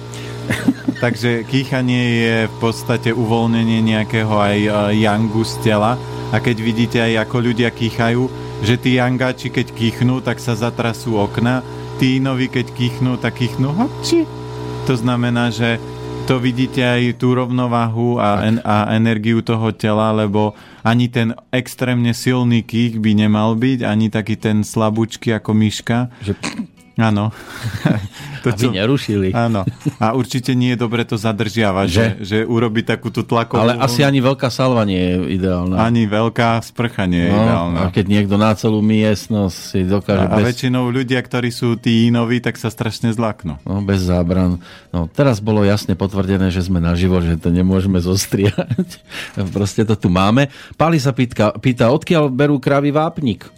Takže 1.01 1.41
kýchanie 1.49 2.03
je 2.21 2.35
v 2.45 2.55
podstate 2.61 3.09
uvoľnenie 3.17 3.81
nejakého 3.81 4.29
aj 4.29 4.57
jangu 4.93 5.41
z 5.41 5.57
tela 5.65 5.97
a 6.29 6.37
keď 6.37 6.55
vidíte 6.61 6.97
aj 7.01 7.25
ako 7.25 7.49
ľudia 7.49 7.73
kýchajú, 7.73 8.29
že 8.61 8.75
tí 8.77 8.97
jangáči 8.97 9.53
keď 9.53 9.73
kýchnú, 9.73 10.21
tak 10.21 10.41
sa 10.41 10.57
zatrasú 10.57 11.17
okna, 11.17 11.65
tí 12.01 12.17
noví 12.17 12.49
keď 12.49 12.73
kýchnú, 12.73 13.17
tak 13.21 13.41
kýchnú 13.41 13.73
hopči 13.73 14.25
to 14.87 14.95
znamená, 14.95 15.51
že 15.51 15.83
to 16.31 16.39
vidíte 16.39 16.79
aj 16.79 17.19
tú 17.19 17.35
rovnováhu 17.35 18.23
a, 18.23 18.47
en, 18.47 18.63
a 18.63 18.95
energiu 18.95 19.43
toho 19.43 19.75
tela, 19.75 20.15
lebo 20.15 20.55
ani 20.79 21.11
ten 21.11 21.35
extrémne 21.51 22.15
silný 22.15 22.63
kých 22.63 22.95
by 23.03 23.11
nemal 23.11 23.59
byť, 23.59 23.83
ani 23.83 24.07
taký 24.07 24.39
ten 24.39 24.63
slabúčky 24.63 25.35
ako 25.35 25.51
myška. 25.51 26.07
Že 26.23 26.39
Áno. 26.97 27.29
to, 28.43 28.49
Aby 28.49 28.65
čo... 28.65 28.69
nerušili. 28.73 29.29
Áno. 29.29 29.61
A 30.01 30.17
určite 30.17 30.57
nie 30.57 30.73
je 30.73 30.81
dobre 30.81 31.05
to 31.05 31.13
zadržiavať, 31.13 31.87
že, 31.87 31.93
že, 31.93 32.05
že 32.25 32.37
urobi 32.41 32.81
takú 32.81 33.13
tú 33.13 33.21
tlakovú... 33.21 33.61
Ale 33.61 33.77
asi 33.77 34.01
ani 34.01 34.17
veľká 34.17 34.49
salva 34.49 34.81
nie 34.81 34.97
je 34.97 35.15
ideálna. 35.37 35.77
Ani 35.77 36.09
veľká 36.09 36.57
sprcha 36.65 37.05
nie 37.05 37.29
je 37.29 37.31
no, 37.31 37.37
ideálna. 37.37 37.79
A 37.85 37.93
keď 37.93 38.05
niekto 38.09 38.35
na 38.41 38.51
celú 38.57 38.81
miestnosť 38.81 39.57
si 39.57 39.79
dokáže... 39.85 40.25
A, 40.25 40.33
bez... 40.33 40.41
a 40.41 40.47
väčšinou 40.49 40.89
ľudia, 40.89 41.21
ktorí 41.21 41.53
sú 41.53 41.77
tí 41.77 42.09
inoví, 42.09 42.41
tak 42.41 42.57
sa 42.57 42.73
strašne 42.73 43.13
zlaknú. 43.13 43.61
No, 43.61 43.85
bez 43.85 44.01
zábran. 44.01 44.57
No, 44.89 45.05
teraz 45.05 45.37
bolo 45.37 45.61
jasne 45.61 45.93
potvrdené, 45.93 46.49
že 46.49 46.65
sme 46.65 46.81
naživo, 46.81 47.21
že 47.21 47.37
to 47.37 47.53
nemôžeme 47.53 48.01
zostriať. 48.01 48.89
Proste 49.55 49.85
to 49.85 49.93
tu 49.93 50.09
máme. 50.09 50.49
Pali 50.73 50.97
sa 50.97 51.13
pýta, 51.13 51.53
pýta 51.61 51.93
odkiaľ 51.93 52.33
berú 52.33 52.57
kravy 52.57 52.89
vápnik? 52.89 53.56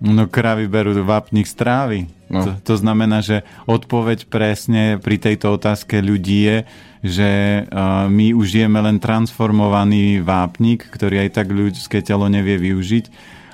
No 0.00 0.24
kravy 0.24 0.64
berú 0.64 0.96
vápnik 1.04 1.44
z 1.44 1.54
trávy. 1.60 1.98
No. 2.32 2.40
To, 2.40 2.50
to 2.72 2.74
znamená, 2.80 3.20
že 3.20 3.44
odpoveď 3.68 4.32
presne 4.32 4.96
pri 4.96 5.20
tejto 5.20 5.60
otázke 5.60 6.00
ľudí 6.00 6.48
je, 6.48 6.58
že 7.04 7.30
uh, 7.68 8.08
my 8.08 8.32
už 8.32 8.60
žijeme 8.60 8.80
len 8.80 8.96
transformovaný 8.96 10.24
vápnik, 10.24 10.88
ktorý 10.88 11.28
aj 11.28 11.30
tak 11.36 11.52
ľudské 11.52 12.00
telo 12.00 12.32
nevie 12.32 12.56
využiť. 12.56 13.04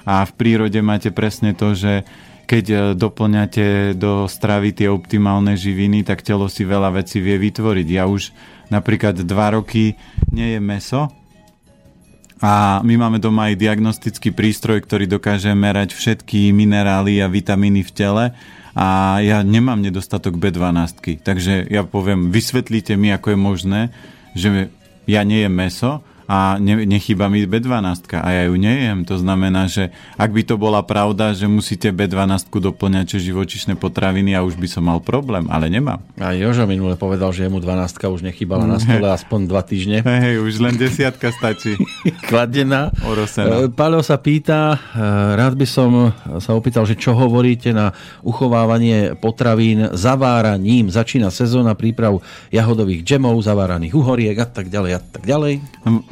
A 0.06 0.22
v 0.22 0.32
prírode 0.38 0.78
máte 0.86 1.10
presne 1.10 1.50
to, 1.50 1.74
že 1.74 2.06
keď 2.46 2.64
uh, 2.70 2.78
doplňate 2.94 3.98
do 3.98 4.30
stravy 4.30 4.70
tie 4.70 4.86
optimálne 4.86 5.58
živiny, 5.58 6.06
tak 6.06 6.22
telo 6.22 6.46
si 6.46 6.62
veľa 6.62 6.94
vecí 6.94 7.18
vie 7.18 7.42
vytvoriť. 7.42 7.86
Ja 7.90 8.06
už 8.06 8.30
napríklad 8.68 9.18
dva 9.24 9.56
roky 9.58 9.98
nejem 10.30 10.62
meso, 10.62 11.10
A 12.44 12.84
my 12.84 12.94
máme 13.00 13.16
doma 13.16 13.48
aj 13.48 13.56
diagnostický 13.56 14.28
prístroj, 14.28 14.84
ktorý 14.84 15.08
dokáže 15.08 15.48
merať 15.56 15.96
všetky 15.96 16.52
minerály 16.52 17.24
a 17.24 17.32
vitamíny 17.32 17.80
v 17.80 17.92
tele 17.96 18.24
a 18.76 19.16
ja 19.24 19.40
nemám 19.40 19.80
nedostatok 19.80 20.36
B12. 20.36 21.24
Takže 21.24 21.64
ja 21.64 21.80
poviem, 21.88 22.28
vysvetlíte 22.28 22.92
mi, 23.00 23.08
ako 23.08 23.32
je 23.32 23.38
možné, 23.40 23.80
že 24.36 24.68
ja 25.08 25.24
nie 25.24 25.40
jem 25.48 25.56
meso, 25.56 26.04
a 26.26 26.58
ne, 26.58 26.82
nechýba 26.82 27.30
mi 27.30 27.46
B12 27.46 28.18
a 28.18 28.28
ja 28.34 28.42
ju 28.50 28.58
nejem. 28.58 29.06
To 29.06 29.16
znamená, 29.16 29.70
že 29.70 29.94
ak 30.18 30.34
by 30.34 30.42
to 30.42 30.58
bola 30.58 30.82
pravda, 30.82 31.30
že 31.32 31.46
musíte 31.46 31.94
B12 31.94 32.50
doplňať 32.50 33.22
živočišné 33.22 33.78
potraviny 33.78 34.34
a 34.34 34.42
už 34.42 34.58
by 34.58 34.66
som 34.66 34.90
mal 34.90 34.98
problém, 34.98 35.46
ale 35.46 35.70
nemám. 35.70 36.02
A 36.18 36.34
Jožo 36.34 36.66
minule 36.66 36.98
povedal, 36.98 37.30
že 37.30 37.46
jemu 37.46 37.62
12 37.62 37.94
už 38.10 38.22
nechýbala 38.26 38.66
na 38.66 38.82
stole 38.82 39.06
aspoň 39.18 39.40
dva 39.46 39.62
týždne. 39.62 40.02
Hej, 40.02 40.42
už 40.42 40.58
len 40.58 40.74
desiatka 40.74 41.30
stačí. 41.30 41.78
Kladená. 42.30 42.90
Orosená. 43.06 43.66
E, 43.66 43.70
Paľo 43.70 44.02
sa 44.02 44.18
pýta, 44.18 44.74
e, 44.74 44.78
rád 45.38 45.54
by 45.54 45.66
som 45.66 46.10
sa 46.42 46.58
opýtal, 46.58 46.82
že 46.90 46.98
čo 46.98 47.14
hovoríte 47.14 47.70
na 47.70 47.94
uchovávanie 48.26 49.14
potravín 49.14 49.94
zaváraním. 49.94 50.90
Začína 50.90 51.30
sezóna 51.30 51.78
príprav 51.78 52.18
jahodových 52.50 53.06
džemov, 53.06 53.38
zaváraných 53.46 53.94
uhoriek 53.94 54.36
a 54.42 54.46
tak 54.50 54.66
ďalej 54.66 54.92
a 54.98 55.00
tak 55.00 55.22
ďalej 55.22 55.54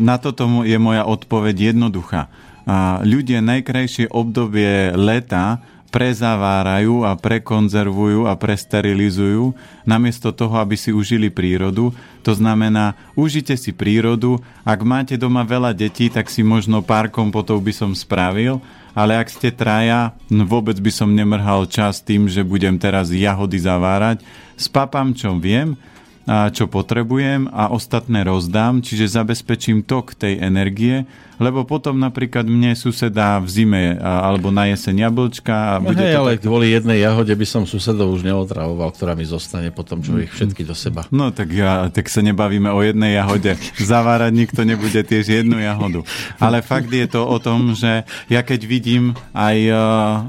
na 0.04 0.20
toto 0.20 0.44
je 0.68 0.76
moja 0.76 1.08
odpoveď 1.08 1.72
jednoduchá. 1.72 2.28
Ľudia 3.00 3.40
najkrajšie 3.40 4.12
obdobie 4.12 4.92
leta 4.92 5.64
prezavárajú 5.94 7.06
a 7.06 7.14
prekonzervujú 7.14 8.26
a 8.26 8.34
presterilizujú, 8.34 9.54
namiesto 9.86 10.34
toho, 10.34 10.58
aby 10.58 10.74
si 10.74 10.90
užili 10.90 11.30
prírodu. 11.30 11.94
To 12.26 12.34
znamená, 12.34 12.98
užite 13.14 13.54
si 13.54 13.70
prírodu. 13.70 14.42
Ak 14.66 14.82
máte 14.82 15.14
doma 15.14 15.46
veľa 15.46 15.70
detí, 15.70 16.10
tak 16.10 16.34
si 16.34 16.42
možno 16.42 16.82
pár 16.82 17.14
kompotov 17.14 17.62
by 17.62 17.70
som 17.70 17.94
spravil, 17.94 18.58
ale 18.90 19.14
ak 19.14 19.30
ste 19.30 19.54
traja, 19.54 20.18
vôbec 20.26 20.74
by 20.82 20.90
som 20.90 21.14
nemrhal 21.14 21.70
čas 21.70 22.02
tým, 22.02 22.26
že 22.26 22.42
budem 22.42 22.74
teraz 22.74 23.14
jahody 23.14 23.62
zavárať. 23.62 24.18
Spapám, 24.58 25.14
čo 25.14 25.38
viem, 25.38 25.78
čo 26.26 26.64
potrebujem 26.72 27.52
a 27.52 27.68
ostatné 27.68 28.24
rozdám, 28.24 28.80
čiže 28.80 29.20
zabezpečím 29.20 29.84
tok 29.84 30.16
tej 30.16 30.40
energie, 30.40 31.04
lebo 31.36 31.66
potom 31.66 31.98
napríklad 31.98 32.46
mne 32.46 32.78
suseda 32.78 33.42
v 33.42 33.48
zime 33.50 33.84
alebo 34.00 34.54
na 34.54 34.70
jeseň 34.70 35.10
jablčka. 35.10 35.52
A 35.52 35.72
no 35.82 35.90
bude 35.90 36.00
hej, 36.00 36.14
to 36.14 36.20
ale 36.22 36.32
tak... 36.38 36.46
kvôli 36.46 36.66
jednej 36.72 37.02
jahode 37.02 37.34
by 37.34 37.46
som 37.46 37.62
susedov 37.66 38.14
už 38.14 38.22
neotravoval, 38.22 38.94
ktorá 38.94 39.18
mi 39.18 39.26
zostane 39.26 39.68
potom, 39.74 39.98
čo 39.98 40.14
ich 40.16 40.30
všetky 40.30 40.62
do 40.62 40.72
seba. 40.72 41.04
No 41.10 41.34
tak, 41.34 41.50
ja, 41.50 41.90
tak 41.90 42.06
sa 42.06 42.22
nebavíme 42.22 42.70
o 42.70 42.80
jednej 42.80 43.18
jahode. 43.18 43.58
Zavárať 43.76 44.32
nikto 44.32 44.62
nebude 44.62 45.02
tiež 45.02 45.44
jednu 45.44 45.58
jahodu. 45.58 46.06
Ale 46.38 46.62
fakt 46.62 46.88
je 46.88 47.04
to 47.10 47.26
o 47.26 47.36
tom, 47.42 47.74
že 47.74 48.06
ja 48.30 48.40
keď 48.46 48.60
vidím 48.64 49.18
aj 49.34 49.58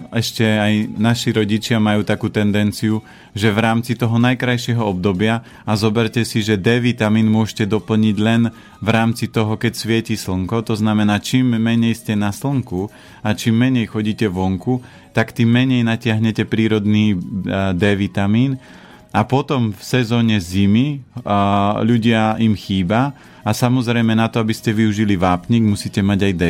ešte 0.09 0.43
aj 0.43 0.73
naši 0.97 1.29
rodičia 1.37 1.77
majú 1.77 2.01
takú 2.01 2.33
tendenciu, 2.33 3.05
že 3.35 3.51
v 3.51 3.59
rámci 3.61 3.93
toho 3.99 4.15
najkrajšieho 4.15 4.79
obdobia 4.79 5.43
a 5.67 5.75
zoberte 5.85 6.25
si, 6.25 6.41
že 6.41 6.57
D 6.57 6.81
vitamín 6.81 7.29
môžete 7.29 7.69
doplniť 7.69 8.15
len 8.17 8.49
v 8.81 8.89
rámci 8.89 9.29
toho, 9.29 9.53
keď 9.53 9.77
svieti 9.77 10.17
slnko. 10.17 10.65
To 10.65 10.73
znamená, 10.73 11.21
čím 11.21 11.53
menej 11.61 11.93
ste 11.93 12.17
na 12.17 12.33
slnku 12.33 12.89
a 13.21 13.37
čím 13.37 13.61
menej 13.61 13.93
chodíte 13.93 14.25
vonku, 14.25 14.81
tak 15.13 15.31
tým 15.37 15.53
menej 15.53 15.85
natiahnete 15.85 16.49
prírodný 16.49 17.13
D 17.77 17.83
vitamín 17.93 18.57
a 19.15 19.23
potom 19.23 19.71
v 19.71 19.79
sezóne 19.79 20.41
zimy 20.43 21.05
ľudia 21.85 22.35
im 22.41 22.51
chýba 22.57 23.15
a 23.45 23.55
samozrejme 23.55 24.11
na 24.11 24.27
to, 24.27 24.43
aby 24.43 24.51
ste 24.51 24.75
využili 24.75 25.15
vápnik, 25.15 25.63
musíte 25.63 26.03
mať 26.03 26.19
aj 26.19 26.33
D. 26.33 26.43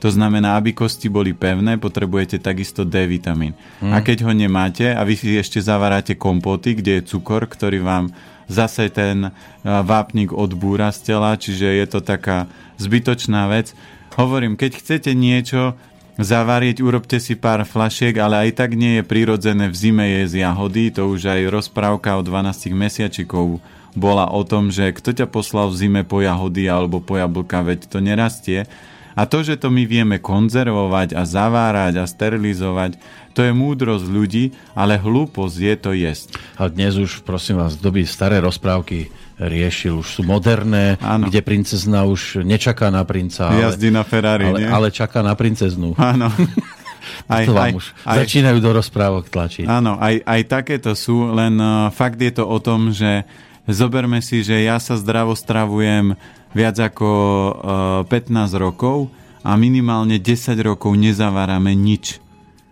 To 0.00 0.08
znamená, 0.08 0.56
aby 0.56 0.72
kosti 0.72 1.12
boli 1.12 1.36
pevné, 1.36 1.76
potrebujete 1.76 2.40
takisto 2.40 2.88
D 2.88 3.04
vitamín. 3.04 3.52
Hmm. 3.84 3.92
A 3.92 4.00
keď 4.00 4.24
ho 4.24 4.32
nemáte 4.32 4.88
a 4.96 5.04
vy 5.04 5.12
si 5.12 5.36
ešte 5.36 5.60
zavaráte 5.60 6.16
kompoty, 6.16 6.78
kde 6.78 7.02
je 7.02 7.06
cukor, 7.10 7.44
ktorý 7.44 7.84
vám 7.84 8.08
zase 8.50 8.90
ten 8.90 9.30
vápnik 9.62 10.34
odbúra 10.34 10.90
z 10.90 11.14
tela, 11.14 11.38
čiže 11.38 11.70
je 11.70 11.86
to 11.86 12.02
taká 12.02 12.50
zbytočná 12.82 13.46
vec. 13.46 13.72
Hovorím, 14.18 14.58
keď 14.58 14.82
chcete 14.82 15.14
niečo 15.14 15.78
zavariť, 16.18 16.82
urobte 16.82 17.16
si 17.22 17.38
pár 17.38 17.64
flašiek, 17.64 18.12
ale 18.18 18.50
aj 18.50 18.50
tak 18.58 18.76
nie 18.76 19.00
je 19.00 19.04
prirodzené 19.06 19.70
v 19.70 19.78
zime 19.78 20.04
jesť 20.20 20.44
jahody. 20.44 20.92
To 20.98 21.08
už 21.14 21.30
aj 21.30 21.48
rozprávka 21.48 22.18
o 22.18 22.26
12 22.26 22.74
mesiačikov 22.74 23.62
bola 23.96 24.28
o 24.28 24.42
tom, 24.44 24.68
že 24.68 24.92
kto 24.92 25.16
ťa 25.16 25.26
poslal 25.30 25.70
v 25.70 25.78
zime 25.86 26.02
po 26.04 26.20
jahody 26.20 26.66
alebo 26.66 27.00
po 27.00 27.16
jablka, 27.16 27.64
veď 27.64 27.88
to 27.88 27.98
nerastie. 28.02 28.68
A 29.18 29.26
to, 29.26 29.42
že 29.42 29.58
to 29.58 29.68
my 29.72 29.84
vieme 29.86 30.16
konzervovať 30.22 31.18
a 31.18 31.22
zavárať 31.26 31.98
a 31.98 32.04
sterilizovať, 32.06 32.98
to 33.34 33.46
je 33.46 33.52
múdrosť 33.54 34.06
ľudí, 34.10 34.44
ale 34.74 34.98
hlúposť 34.98 35.56
je 35.56 35.74
to 35.78 35.90
jesť. 35.94 36.28
A 36.58 36.66
dnes 36.66 36.98
už, 36.98 37.22
prosím 37.22 37.62
vás, 37.62 37.78
doby 37.78 38.02
staré 38.02 38.42
rozprávky 38.42 39.10
riešil, 39.40 40.04
už 40.04 40.20
sú 40.20 40.22
moderné, 40.26 41.00
ano. 41.00 41.30
kde 41.30 41.40
princezna 41.40 42.04
už 42.04 42.44
nečaká 42.44 42.92
na 42.92 43.06
princa, 43.08 43.48
ale, 43.48 43.64
Jazdí 43.64 43.88
na 43.88 44.04
Ferrari, 44.04 44.44
ale, 44.44 44.68
ale 44.68 44.88
čaká 44.92 45.24
na 45.24 45.32
princeznú. 45.32 45.96
Áno. 45.96 46.28
Aj, 47.26 47.48
to 47.48 47.56
vám 47.56 47.72
aj, 47.72 47.72
už 47.80 47.86
aj, 48.04 48.16
začínajú 48.22 48.58
do 48.60 48.70
rozprávok 48.76 49.32
tlačiť. 49.32 49.64
Áno, 49.64 49.96
aj, 49.96 50.20
aj 50.20 50.40
takéto 50.46 50.92
sú, 50.92 51.32
len 51.32 51.56
uh, 51.56 51.88
fakt 51.88 52.20
je 52.20 52.28
to 52.28 52.44
o 52.44 52.58
tom, 52.60 52.92
že 52.92 53.24
zoberme 53.68 54.24
si, 54.24 54.40
že 54.40 54.64
ja 54.64 54.80
sa 54.80 54.96
zdravo 54.96 55.36
stravujem 55.36 56.16
viac 56.54 56.76
ako 56.78 57.08
uh, 58.04 58.08
eh, 58.08 58.28
15 58.30 58.56
rokov 58.56 59.10
a 59.40 59.56
minimálne 59.56 60.20
10 60.20 60.56
rokov 60.60 60.92
nezavárame 60.96 61.72
nič. 61.72 62.20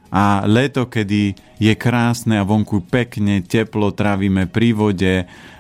A 0.08 0.40
leto, 0.48 0.88
kedy 0.88 1.36
je 1.60 1.74
krásne 1.76 2.40
a 2.40 2.44
vonku 2.46 2.80
pekne, 2.80 3.44
teplo, 3.44 3.92
trávime 3.92 4.48
pri 4.48 4.72
vode, 4.72 5.14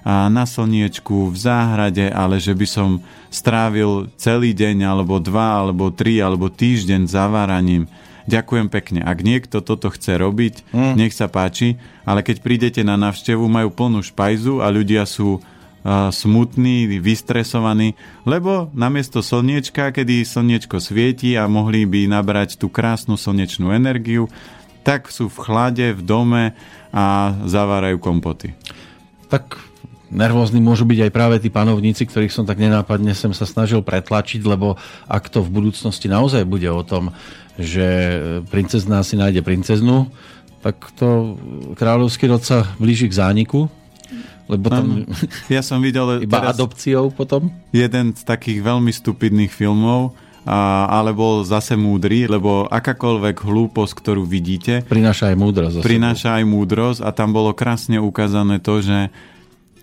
a 0.08 0.24
na 0.32 0.48
slniečku, 0.48 1.28
v 1.28 1.36
záhrade, 1.36 2.08
ale 2.08 2.40
že 2.40 2.56
by 2.56 2.64
som 2.64 3.04
strávil 3.28 4.08
celý 4.16 4.56
deň, 4.56 4.88
alebo 4.88 5.20
dva, 5.20 5.60
alebo 5.60 5.92
tri, 5.92 6.16
alebo 6.24 6.48
týždeň 6.48 7.04
zaváraním. 7.04 7.84
Ďakujem 8.28 8.68
pekne. 8.68 9.00
Ak 9.00 9.24
niekto 9.24 9.64
toto 9.64 9.88
chce 9.88 10.20
robiť, 10.20 10.68
mm. 10.76 10.94
nech 11.00 11.16
sa 11.16 11.32
páči, 11.32 11.80
ale 12.04 12.20
keď 12.20 12.44
prídete 12.44 12.80
na 12.84 13.00
návštevu, 13.00 13.48
majú 13.48 13.72
plnú 13.72 14.04
špajzu 14.04 14.60
a 14.60 14.68
ľudia 14.68 15.08
sú 15.08 15.40
smutní, 16.12 17.00
vystresovaní, 17.00 17.94
lebo 18.26 18.68
namiesto 18.74 19.22
slniečka, 19.24 19.94
kedy 19.94 20.26
slniečko 20.26 20.82
svieti 20.82 21.38
a 21.38 21.48
mohli 21.48 21.86
by 21.88 22.10
nabrať 22.10 22.60
tú 22.60 22.68
krásnu 22.68 23.16
slnečnú 23.16 23.72
energiu, 23.72 24.28
tak 24.84 25.08
sú 25.08 25.30
v 25.32 25.38
chlade, 25.38 25.86
v 25.94 26.02
dome 26.02 26.44
a 26.92 27.32
zavárajú 27.46 28.00
kompoty. 28.02 28.52
Tak 29.28 29.56
nervózni 30.08 30.60
môžu 30.60 30.88
byť 30.88 31.08
aj 31.08 31.12
práve 31.12 31.36
tí 31.40 31.48
panovníci, 31.52 32.08
ktorých 32.08 32.32
som 32.32 32.44
tak 32.48 32.60
nenápadne 32.60 33.12
sem 33.12 33.32
sa 33.32 33.44
snažil 33.44 33.84
pretlačiť, 33.84 34.44
lebo 34.44 34.76
ak 35.08 35.28
to 35.28 35.44
v 35.44 35.52
budúcnosti 35.52 36.08
naozaj 36.08 36.44
bude 36.48 36.68
o 36.68 36.82
tom, 36.84 37.12
že 37.58 37.86
princezná 38.48 39.02
si 39.02 39.18
nájde 39.18 39.42
princeznu, 39.42 40.08
tak 40.64 40.90
to 40.98 41.38
kráľovský 41.78 42.26
rod 42.30 42.42
sa 42.42 42.66
blíži 42.78 43.06
k 43.06 43.18
zániku 43.18 43.70
lebo 44.48 44.72
tam... 44.72 45.04
Ja 45.52 45.60
som 45.60 45.84
videl... 45.84 46.24
Iba 46.24 46.48
adopciou 46.48 47.12
potom? 47.12 47.52
Jeden 47.70 48.16
z 48.16 48.22
takých 48.24 48.64
veľmi 48.64 48.88
stupidných 48.88 49.52
filmov, 49.52 50.16
a, 50.48 50.88
ale 50.88 51.12
bol 51.12 51.44
zase 51.44 51.76
múdry, 51.76 52.24
lebo 52.24 52.64
akákoľvek 52.72 53.44
hlúposť, 53.44 53.92
ktorú 53.92 54.24
vidíte... 54.24 54.80
Prináša 54.88 55.28
aj 55.28 55.36
múdrosť. 55.36 55.84
Prináša 55.84 56.40
aj 56.40 56.44
múdrosť 56.48 57.00
a 57.04 57.12
tam 57.12 57.36
bolo 57.36 57.52
krásne 57.52 58.00
ukázané 58.00 58.56
to, 58.56 58.80
že 58.80 59.12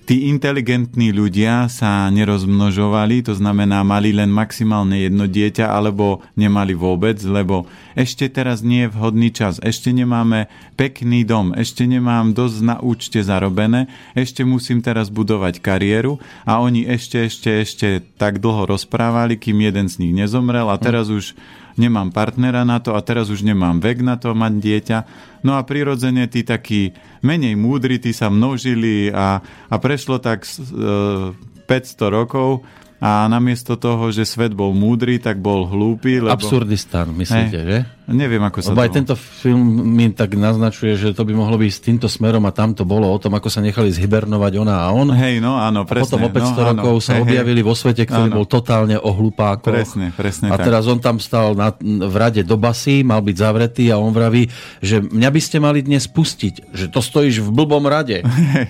tí 0.05 0.29
inteligentní 0.29 1.09
ľudia 1.09 1.65
sa 1.65 2.07
nerozmnožovali, 2.13 3.25
to 3.25 3.33
znamená 3.33 3.81
mali 3.81 4.13
len 4.13 4.29
maximálne 4.29 5.01
jedno 5.01 5.25
dieťa 5.25 5.65
alebo 5.65 6.21
nemali 6.37 6.77
vôbec, 6.77 7.17
lebo 7.25 7.65
ešte 7.97 8.29
teraz 8.29 8.61
nie 8.61 8.85
je 8.85 8.93
vhodný 8.93 9.33
čas, 9.33 9.57
ešte 9.65 9.89
nemáme 9.89 10.45
pekný 10.77 11.25
dom, 11.25 11.57
ešte 11.57 11.89
nemám 11.89 12.37
dosť 12.37 12.57
na 12.61 12.77
účte 12.77 13.25
zarobené, 13.25 13.89
ešte 14.13 14.45
musím 14.45 14.85
teraz 14.85 15.09
budovať 15.09 15.57
kariéru 15.57 16.21
a 16.45 16.61
oni 16.61 16.85
ešte, 16.85 17.25
ešte, 17.25 17.49
ešte 17.65 17.87
tak 18.21 18.37
dlho 18.37 18.69
rozprávali, 18.69 19.41
kým 19.41 19.57
jeden 19.65 19.89
z 19.89 20.05
nich 20.05 20.13
nezomrel 20.13 20.69
a 20.69 20.77
teraz 20.77 21.09
už 21.09 21.33
nemám 21.75 22.11
partnera 22.11 22.63
na 22.63 22.79
to 22.79 22.95
a 22.95 22.99
teraz 23.03 23.27
už 23.27 23.43
nemám 23.43 23.79
vek 23.79 24.03
na 24.03 24.15
to 24.15 24.31
mať 24.31 24.53
dieťa. 24.59 24.97
No 25.43 25.59
a 25.59 25.61
prirodzene 25.63 26.25
tí 26.31 26.41
takí 26.41 26.95
menej 27.21 27.55
múdri, 27.59 27.99
tí 27.99 28.15
sa 28.15 28.31
množili 28.31 29.11
a, 29.11 29.39
a 29.43 29.75
prešlo 29.77 30.19
tak 30.19 30.47
e, 30.47 31.35
500 31.67 32.17
rokov 32.17 32.63
a 33.03 33.27
namiesto 33.27 33.75
toho, 33.75 34.07
že 34.09 34.23
svet 34.23 34.55
bol 34.55 34.71
múdry, 34.71 35.19
tak 35.19 35.37
bol 35.43 35.67
hlúpy. 35.67 36.23
Lebo... 36.23 36.31
Absurdistán, 36.31 37.11
myslíte, 37.11 37.59
hej? 37.61 37.67
že? 37.67 37.79
Neviem, 38.05 38.41
ako 38.41 38.61
sa 38.61 38.69
Lebo 38.69 38.81
to... 38.81 38.85
aj 38.85 38.91
tento 38.93 39.15
film 39.17 39.61
mi 39.91 40.13
tak 40.13 40.33
naznačuje, 40.33 40.93
že 40.93 41.07
to 41.11 41.25
by 41.25 41.33
mohlo 41.33 41.57
byť 41.57 41.71
s 41.71 41.81
týmto 41.81 42.05
smerom 42.05 42.45
a 42.45 42.53
tam 42.53 42.71
to 42.71 42.85
bolo 42.85 43.09
o 43.09 43.17
tom, 43.17 43.33
ako 43.33 43.49
sa 43.49 43.59
nechali 43.59 43.89
zhybernovať 43.89 44.53
ona 44.61 44.85
a 44.85 44.93
on. 44.93 45.09
Hej, 45.09 45.41
no 45.41 45.57
áno, 45.57 45.83
a 45.83 45.89
presne. 45.89 46.05
potom 46.05 46.19
o 46.21 46.29
500 46.29 46.45
no, 46.45 46.61
rokov 46.69 46.93
áno, 46.97 47.01
sa 47.01 47.13
hej, 47.17 47.21
objavili 47.25 47.61
hej. 47.61 47.67
vo 47.67 47.73
svete, 47.73 48.03
ktorý 48.05 48.29
Áno. 48.29 48.37
bol 48.37 48.45
totálne 48.45 48.97
o 48.97 49.09
hlupákoch. 49.09 49.73
Presne, 49.73 50.13
presne 50.13 50.53
A 50.53 50.57
tak. 50.57 50.69
teraz 50.69 50.85
on 50.85 51.01
tam 51.01 51.17
stal 51.17 51.57
na, 51.57 51.73
v 51.81 52.15
rade 52.15 52.45
do 52.45 52.55
basy, 52.55 53.01
mal 53.01 53.25
byť 53.25 53.35
zavretý 53.35 53.89
a 53.89 53.97
on 53.97 54.13
vraví, 54.13 54.47
že 54.79 55.01
mňa 55.01 55.29
by 55.33 55.41
ste 55.41 55.57
mali 55.57 55.81
dnes 55.81 56.05
pustiť, 56.05 56.69
že 56.73 56.85
to 56.93 57.01
stojíš 57.01 57.41
v 57.41 57.49
blbom 57.49 57.89
rade. 57.89 58.21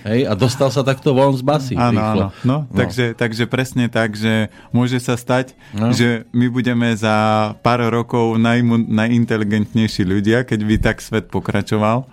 Hej, 0.08 0.28
a 0.28 0.34
dostal 0.34 0.72
sa 0.72 0.82
takto 0.82 1.12
von 1.12 1.36
z 1.36 1.44
basy. 1.44 1.76
Áno, 1.76 1.92
rýchlo. 1.92 2.24
áno. 2.24 2.26
No, 2.48 2.58
no. 2.66 2.72
Takže, 2.72 3.12
takže 3.14 3.44
presne 3.46 3.92
tak, 3.92 4.16
že 4.16 4.48
môže 4.72 5.00
sa 5.00 5.20
stať, 5.20 5.58
No. 5.76 5.92
že 5.92 6.24
my 6.32 6.48
budeme 6.48 6.96
za 6.96 7.12
pár 7.60 7.84
rokov 7.92 8.40
najmu, 8.40 8.88
najinteligentnejší 9.26 10.06
ľudia, 10.06 10.46
keď 10.46 10.60
by 10.62 10.76
tak 10.78 11.02
svet 11.02 11.26
pokračoval. 11.34 12.06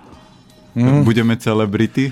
Mm. 0.72 1.04
Budeme 1.04 1.36
celebrity. 1.36 2.08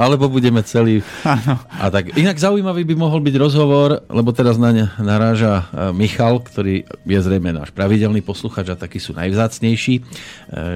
Alebo 0.00 0.32
budeme 0.32 0.64
celí. 0.64 1.04
Áno. 1.20 1.60
A 1.68 1.92
tak 1.92 2.16
inak 2.16 2.38
zaujímavý 2.40 2.86
by 2.86 2.94
mohol 2.96 3.20
byť 3.20 3.34
rozhovor, 3.36 4.06
lebo 4.08 4.32
teraz 4.32 4.56
na 4.56 4.72
ne 4.72 4.88
naráža 4.96 5.68
e, 5.68 5.92
Michal, 5.92 6.40
ktorý 6.40 6.88
je 7.04 7.20
zrejme 7.20 7.52
náš 7.52 7.68
pravidelný 7.76 8.24
posluchač 8.24 8.72
a 8.72 8.80
takí 8.80 8.96
sú 8.96 9.12
najvzácnejší, 9.12 9.94
e, 10.00 10.02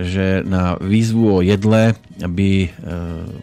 že 0.04 0.26
na 0.44 0.76
výzvu 0.76 1.40
o 1.40 1.40
jedle 1.40 1.96
by 2.20 2.50
e, 2.60 2.68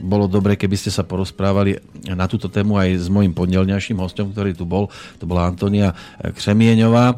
bolo 0.03 0.29
dobre, 0.29 0.61
keby 0.61 0.77
ste 0.77 0.93
sa 0.93 1.01
porozprávali 1.01 1.81
na 2.05 2.29
túto 2.29 2.45
tému 2.45 2.77
aj 2.77 3.01
s 3.01 3.07
mojim 3.09 3.33
pondelňajším 3.33 3.97
hostom, 3.97 4.29
ktorý 4.29 4.53
tu 4.53 4.69
bol. 4.69 4.93
To 5.17 5.25
bola 5.25 5.49
Antonia 5.49 5.97
Křemieňová 6.21 7.17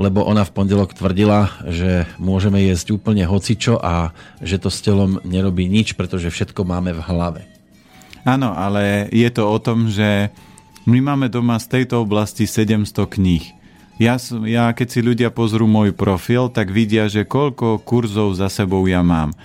lebo 0.00 0.24
ona 0.24 0.46
v 0.46 0.54
pondelok 0.54 0.96
tvrdila, 0.96 1.52
že 1.68 2.08
môžeme 2.16 2.60
jesť 2.64 2.96
úplne 2.96 3.24
hocičo 3.28 3.76
a 3.76 4.16
že 4.40 4.56
to 4.56 4.72
s 4.72 4.80
telom 4.80 5.20
nerobí 5.26 5.68
nič, 5.68 5.94
pretože 5.94 6.32
všetko 6.32 6.64
máme 6.64 6.96
v 6.96 7.04
hlave. 7.04 7.42
Áno, 8.24 8.52
ale 8.52 9.08
je 9.12 9.28
to 9.32 9.48
o 9.48 9.58
tom, 9.60 9.88
že 9.88 10.28
my 10.88 11.00
máme 11.00 11.28
doma 11.28 11.60
z 11.60 11.80
tejto 11.80 12.04
oblasti 12.04 12.48
700 12.48 12.88
kníh. 13.04 13.44
Ja, 14.00 14.16
ja, 14.48 14.72
keď 14.72 14.88
si 14.88 15.00
ľudia 15.04 15.28
pozrú 15.28 15.68
môj 15.68 15.92
profil, 15.92 16.48
tak 16.48 16.72
vidia, 16.72 17.04
že 17.04 17.28
koľko 17.28 17.84
kurzov 17.84 18.32
za 18.32 18.48
sebou 18.48 18.88
ja 18.88 19.04
mám. 19.04 19.36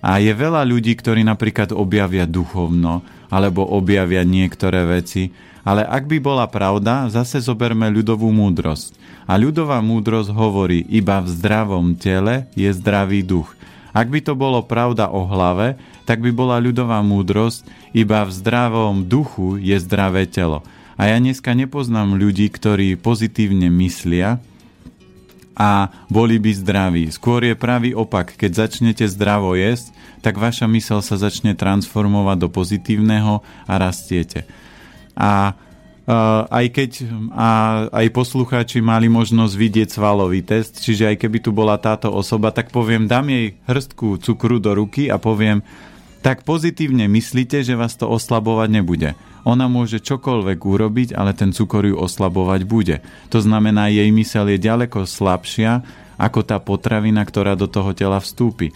A 0.00 0.16
je 0.16 0.32
veľa 0.32 0.64
ľudí, 0.64 0.96
ktorí 0.96 1.20
napríklad 1.28 1.76
objavia 1.76 2.24
duchovno, 2.24 3.04
alebo 3.28 3.68
objavia 3.68 4.24
niektoré 4.24 4.88
veci. 4.88 5.28
Ale 5.60 5.84
ak 5.84 6.08
by 6.08 6.18
bola 6.24 6.48
pravda, 6.48 7.12
zase 7.12 7.44
zoberme 7.44 7.84
ľudovú 7.92 8.32
múdrosť. 8.32 8.96
A 9.28 9.36
ľudová 9.36 9.84
múdrosť 9.84 10.32
hovorí, 10.32 10.88
iba 10.88 11.20
v 11.20 11.28
zdravom 11.28 11.92
tele 11.92 12.48
je 12.56 12.72
zdravý 12.72 13.20
duch. 13.20 13.52
Ak 13.92 14.08
by 14.08 14.24
to 14.24 14.32
bolo 14.32 14.64
pravda 14.64 15.12
o 15.12 15.28
hlave, 15.28 15.76
tak 16.08 16.24
by 16.24 16.32
bola 16.32 16.56
ľudová 16.56 17.04
múdrosť, 17.04 17.68
iba 17.92 18.24
v 18.24 18.32
zdravom 18.32 19.04
duchu 19.04 19.60
je 19.60 19.76
zdravé 19.76 20.24
telo. 20.24 20.64
A 20.96 21.12
ja 21.12 21.20
dneska 21.20 21.52
nepoznám 21.52 22.16
ľudí, 22.16 22.48
ktorí 22.48 22.96
pozitívne 22.96 23.68
myslia 23.68 24.40
a 25.58 25.92
boli 26.08 26.40
by 26.40 26.52
zdraví. 26.54 27.04
Skôr 27.12 27.44
je 27.44 27.54
pravý 27.58 27.92
opak. 27.92 28.32
Keď 28.32 28.50
začnete 28.66 29.04
zdravo 29.10 29.58
jesť, 29.58 29.92
tak 30.24 30.40
vaša 30.40 30.70
mysel 30.70 31.04
sa 31.04 31.20
začne 31.20 31.52
transformovať 31.52 32.36
do 32.40 32.48
pozitívneho 32.48 33.44
a 33.66 33.74
rastiete. 33.76 34.46
A 35.18 35.58
aj 36.48 36.66
keď 36.72 36.90
a 37.36 37.48
aj 37.92 38.06
poslucháči 38.16 38.80
mali 38.80 39.12
možnosť 39.12 39.52
vidieť 39.52 39.88
svalový 39.92 40.40
test, 40.40 40.80
čiže 40.80 41.04
aj 41.12 41.16
keby 41.20 41.38
tu 41.44 41.52
bola 41.52 41.76
táto 41.76 42.08
osoba, 42.08 42.48
tak 42.48 42.72
poviem, 42.72 43.04
dám 43.04 43.28
jej 43.28 43.60
hrstku 43.68 44.16
cukru 44.24 44.56
do 44.56 44.72
ruky 44.72 45.12
a 45.12 45.20
poviem, 45.20 45.60
tak 46.24 46.48
pozitívne 46.48 47.06
myslíte, 47.12 47.60
že 47.60 47.76
vás 47.76 47.94
to 47.94 48.08
oslabovať 48.08 48.68
nebude. 48.72 49.14
Ona 49.44 49.68
môže 49.70 50.02
čokoľvek 50.02 50.58
urobiť, 50.58 51.08
ale 51.14 51.36
ten 51.36 51.52
cukor 51.54 51.84
ju 51.84 51.94
oslabovať 51.94 52.60
bude. 52.64 53.04
To 53.30 53.38
znamená, 53.38 53.92
jej 53.92 54.08
mysel 54.10 54.48
je 54.50 54.58
ďaleko 54.58 55.04
slabšia 55.04 55.84
ako 56.18 56.40
tá 56.42 56.58
potravina, 56.58 57.22
ktorá 57.22 57.54
do 57.54 57.70
toho 57.70 57.94
tela 57.94 58.18
vstúpi. 58.18 58.74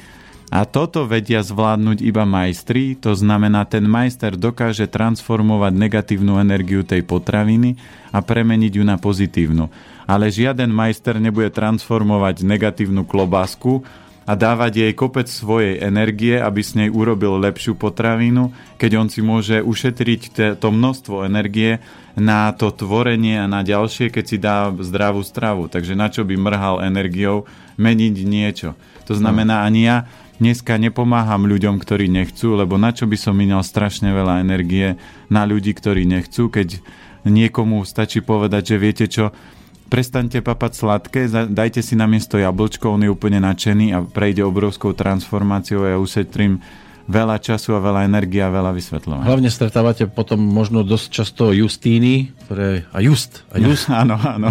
A 0.52 0.68
toto 0.68 1.08
vedia 1.08 1.40
zvládnuť 1.40 2.04
iba 2.04 2.28
majstri, 2.28 2.92
to 3.00 3.16
znamená, 3.16 3.64
ten 3.64 3.88
majster 3.88 4.36
dokáže 4.36 4.84
transformovať 4.84 5.72
negatívnu 5.72 6.36
energiu 6.36 6.84
tej 6.84 7.00
potraviny 7.08 7.80
a 8.12 8.20
premeniť 8.20 8.72
ju 8.76 8.84
na 8.84 9.00
pozitívnu. 9.00 9.72
Ale 10.04 10.28
žiaden 10.28 10.68
majster 10.68 11.16
nebude 11.16 11.48
transformovať 11.48 12.44
negatívnu 12.44 13.08
klobásku 13.08 13.80
a 14.28 14.36
dávať 14.36 14.84
jej 14.84 14.92
kopec 14.92 15.24
svojej 15.24 15.80
energie, 15.80 16.36
aby 16.36 16.60
s 16.60 16.76
nej 16.76 16.92
urobil 16.92 17.40
lepšiu 17.40 17.72
potravinu, 17.72 18.52
keď 18.76 18.90
on 19.00 19.08
si 19.08 19.24
môže 19.24 19.64
ušetriť 19.64 20.60
to 20.60 20.68
množstvo 20.68 21.24
energie 21.24 21.80
na 22.12 22.52
to 22.52 22.68
tvorenie 22.68 23.40
a 23.40 23.48
na 23.48 23.64
ďalšie, 23.64 24.12
keď 24.12 24.24
si 24.28 24.36
dá 24.36 24.68
zdravú 24.68 25.24
stravu. 25.24 25.72
Takže 25.72 25.96
na 25.96 26.12
čo 26.12 26.28
by 26.28 26.36
mrhal 26.36 26.84
energiou 26.84 27.48
meniť 27.80 28.14
niečo. 28.28 28.76
To 29.10 29.18
znamená, 29.18 29.66
ani 29.66 29.90
ja 29.90 29.96
dneska 30.42 30.74
nepomáham 30.74 31.46
ľuďom, 31.46 31.78
ktorí 31.78 32.10
nechcú, 32.10 32.58
lebo 32.58 32.74
na 32.74 32.90
čo 32.90 33.06
by 33.06 33.14
som 33.14 33.38
minal 33.38 33.62
strašne 33.62 34.10
veľa 34.10 34.42
energie 34.42 34.98
na 35.30 35.46
ľudí, 35.46 35.70
ktorí 35.70 36.02
nechcú, 36.02 36.50
keď 36.50 36.82
niekomu 37.22 37.86
stačí 37.86 38.18
povedať, 38.18 38.74
že 38.74 38.76
viete 38.82 39.06
čo, 39.06 39.30
prestaňte 39.86 40.42
papať 40.42 40.72
sladké, 40.74 41.20
dajte 41.46 41.84
si 41.84 41.94
na 41.94 42.10
miesto 42.10 42.40
jablčko, 42.42 42.90
on 42.90 43.06
je 43.06 43.14
úplne 43.14 43.38
nadšený 43.38 43.86
a 43.94 44.02
prejde 44.02 44.42
obrovskou 44.42 44.90
transformáciou 44.90 45.86
a 45.86 45.94
ja 45.94 45.98
ušetrím 46.02 46.58
veľa 47.06 47.36
času 47.38 47.74
a 47.74 47.80
veľa 47.82 48.06
energie 48.06 48.42
a 48.42 48.50
veľa 48.50 48.70
vysvetľovania. 48.74 49.28
Hlavne 49.28 49.50
stretávate 49.50 50.06
potom 50.06 50.38
možno 50.42 50.86
dosť 50.86 51.06
často 51.10 51.42
Justíny, 51.50 52.30
ktoré... 52.46 52.84
A 52.92 53.00
Just. 53.02 53.42
A 53.50 53.58
Just. 53.58 53.88
Áno, 54.02 54.16
áno. 54.18 54.48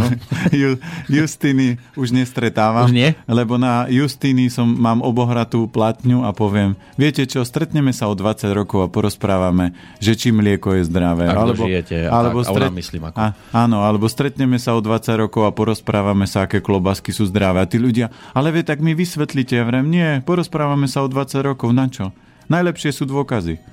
Ju, 0.54 0.78
Justiny 1.10 1.76
už 1.98 2.14
nestretávam. 2.14 2.88
Už 2.88 2.96
nie? 2.96 3.14
Lebo 3.26 3.58
na 3.58 3.90
Justiny 3.90 4.48
som, 4.48 4.70
mám 4.70 5.02
obohratú 5.02 5.68
platňu 5.68 6.24
a 6.24 6.32
poviem, 6.32 6.78
viete 6.96 7.26
čo, 7.26 7.44
stretneme 7.44 7.92
sa 7.92 8.08
o 8.08 8.14
20 8.16 8.48
rokov 8.54 8.86
a 8.86 8.88
porozprávame, 8.88 9.74
že 9.98 10.16
či 10.16 10.30
mlieko 10.32 10.78
je 10.78 10.88
zdravé. 10.88 11.28
Ako 11.30 11.68
žijete 11.68 12.08
a 12.08 12.32
tak, 12.32 12.70
a 12.70 12.72
myslím 12.72 13.04
ako. 13.10 13.18
A, 13.18 13.26
áno, 13.52 13.84
alebo 13.84 14.06
stretneme 14.08 14.62
sa 14.62 14.78
o 14.78 14.80
20 14.80 15.26
rokov 15.28 15.44
a 15.46 15.52
porozprávame 15.52 16.30
sa, 16.30 16.46
aké 16.46 16.62
klobásky 16.64 17.12
sú 17.12 17.28
zdravé. 17.28 17.64
A 17.64 17.70
tí 17.70 17.82
ľudia, 17.82 18.14
ale 18.32 18.54
vie, 18.54 18.64
tak 18.64 18.80
mi 18.80 18.96
vysvetlíte. 18.96 19.58
Ja 19.58 19.66
vrem, 19.68 19.90
nie, 19.90 20.22
porozprávame 20.24 20.88
sa 20.88 21.04
o 21.04 21.08
20 21.10 21.42
rokov, 21.44 21.70
na 21.74 21.90
čo? 21.90 22.14
Najlepšie 22.52 22.92
sú 22.92 23.08
dôkazy. 23.08 23.64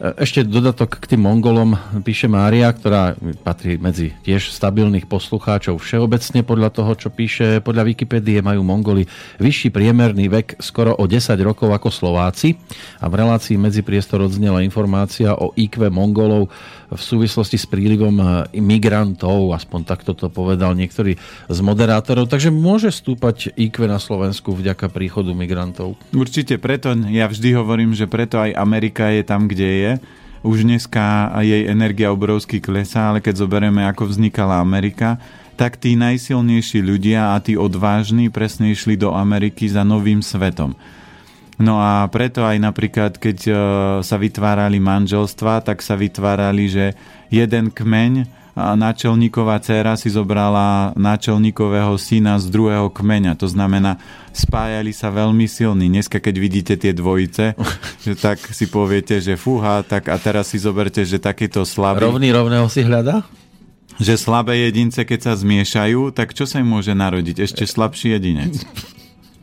Ešte 0.00 0.40
dodatok 0.48 0.96
k 0.96 1.12
tým 1.12 1.28
Mongolom 1.28 1.76
píše 2.00 2.24
Mária, 2.24 2.72
ktorá 2.72 3.12
patrí 3.44 3.76
medzi 3.76 4.16
tiež 4.24 4.48
stabilných 4.48 5.04
poslucháčov 5.04 5.76
všeobecne 5.76 6.40
podľa 6.40 6.72
toho, 6.72 6.92
čo 6.96 7.12
píše. 7.12 7.60
Podľa 7.60 7.84
Wikipédie 7.84 8.40
majú 8.40 8.64
Mongoli 8.64 9.04
vyšší 9.36 9.68
priemerný 9.68 10.32
vek 10.32 10.56
skoro 10.56 10.96
o 10.96 11.04
10 11.04 11.36
rokov 11.44 11.68
ako 11.68 11.92
Slováci 11.92 12.56
a 12.96 13.12
v 13.12 13.14
relácii 13.20 13.60
medzi 13.60 13.84
priestor 13.84 14.24
odznela 14.24 14.64
informácia 14.64 15.36
o 15.36 15.52
IQ 15.52 15.92
Mongolov 15.92 16.48
v 16.90 17.02
súvislosti 17.02 17.54
s 17.54 17.70
prílivom 17.70 18.46
migrantov, 18.50 19.54
aspoň 19.54 19.80
takto 19.86 20.10
to 20.10 20.26
povedal 20.26 20.74
niektorý 20.74 21.14
z 21.46 21.58
moderátorov, 21.62 22.26
takže 22.26 22.50
môže 22.50 22.90
stúpať 22.90 23.54
IQ 23.54 23.86
na 23.86 24.02
Slovensku 24.02 24.50
vďaka 24.50 24.90
príchodu 24.90 25.30
migrantov. 25.30 25.94
Určite 26.10 26.58
preto, 26.58 26.90
ja 27.08 27.30
vždy 27.30 27.54
hovorím, 27.54 27.94
že 27.94 28.10
preto 28.10 28.42
aj 28.42 28.58
Amerika 28.58 29.06
je 29.14 29.22
tam, 29.22 29.46
kde 29.46 29.70
je. 29.70 29.92
Už 30.40 30.64
dneska 30.64 31.30
jej 31.44 31.68
energia 31.68 32.10
obrovsky 32.10 32.58
klesá, 32.58 33.12
ale 33.12 33.20
keď 33.20 33.44
zoberieme, 33.44 33.84
ako 33.86 34.08
vznikala 34.08 34.58
Amerika, 34.58 35.20
tak 35.60 35.76
tí 35.76 35.92
najsilnejší 35.92 36.80
ľudia 36.80 37.36
a 37.36 37.44
tí 37.44 37.52
odvážni 37.52 38.32
presne 38.32 38.72
išli 38.72 38.96
do 38.96 39.12
Ameriky 39.12 39.68
za 39.68 39.84
novým 39.84 40.24
svetom. 40.24 40.72
No 41.60 41.76
a 41.76 42.08
preto 42.08 42.40
aj 42.40 42.56
napríklad, 42.56 43.20
keď 43.20 43.38
e, 43.44 43.52
sa 44.00 44.16
vytvárali 44.16 44.80
manželstva, 44.80 45.60
tak 45.60 45.84
sa 45.84 45.92
vytvárali, 45.92 46.64
že 46.72 46.86
jeden 47.28 47.68
kmeň 47.68 48.40
a 48.56 48.74
náčelníková 48.74 49.62
dcéra 49.62 49.94
si 49.94 50.10
zobrala 50.10 50.96
náčelníkového 50.98 51.94
syna 52.00 52.40
z 52.40 52.48
druhého 52.50 52.88
kmeňa. 52.90 53.36
To 53.38 53.46
znamená, 53.46 54.00
spájali 54.32 54.90
sa 54.90 55.12
veľmi 55.12 55.46
silní. 55.46 55.86
Dneska, 55.92 56.18
keď 56.18 56.34
vidíte 56.40 56.74
tie 56.80 56.96
dvojice, 56.96 57.54
že 58.08 58.12
tak 58.16 58.40
si 58.40 58.64
poviete, 58.64 59.20
že 59.20 59.36
fúha, 59.36 59.84
tak 59.84 60.08
a 60.08 60.16
teraz 60.16 60.50
si 60.50 60.58
zoberte, 60.58 61.04
že 61.04 61.20
takýto 61.20 61.68
slabý, 61.68 62.08
Rovný 62.08 62.32
rovného 62.32 62.66
si 62.72 62.80
hľada? 62.82 63.22
že 64.00 64.16
slabé 64.16 64.64
jedince, 64.64 65.04
keď 65.04 65.20
sa 65.28 65.32
zmiešajú, 65.36 66.16
tak 66.16 66.32
čo 66.32 66.48
sa 66.48 66.64
im 66.64 66.72
môže 66.72 66.96
narodiť? 66.96 67.44
Ešte 67.44 67.68
slabší 67.68 68.16
jedinec. 68.16 68.56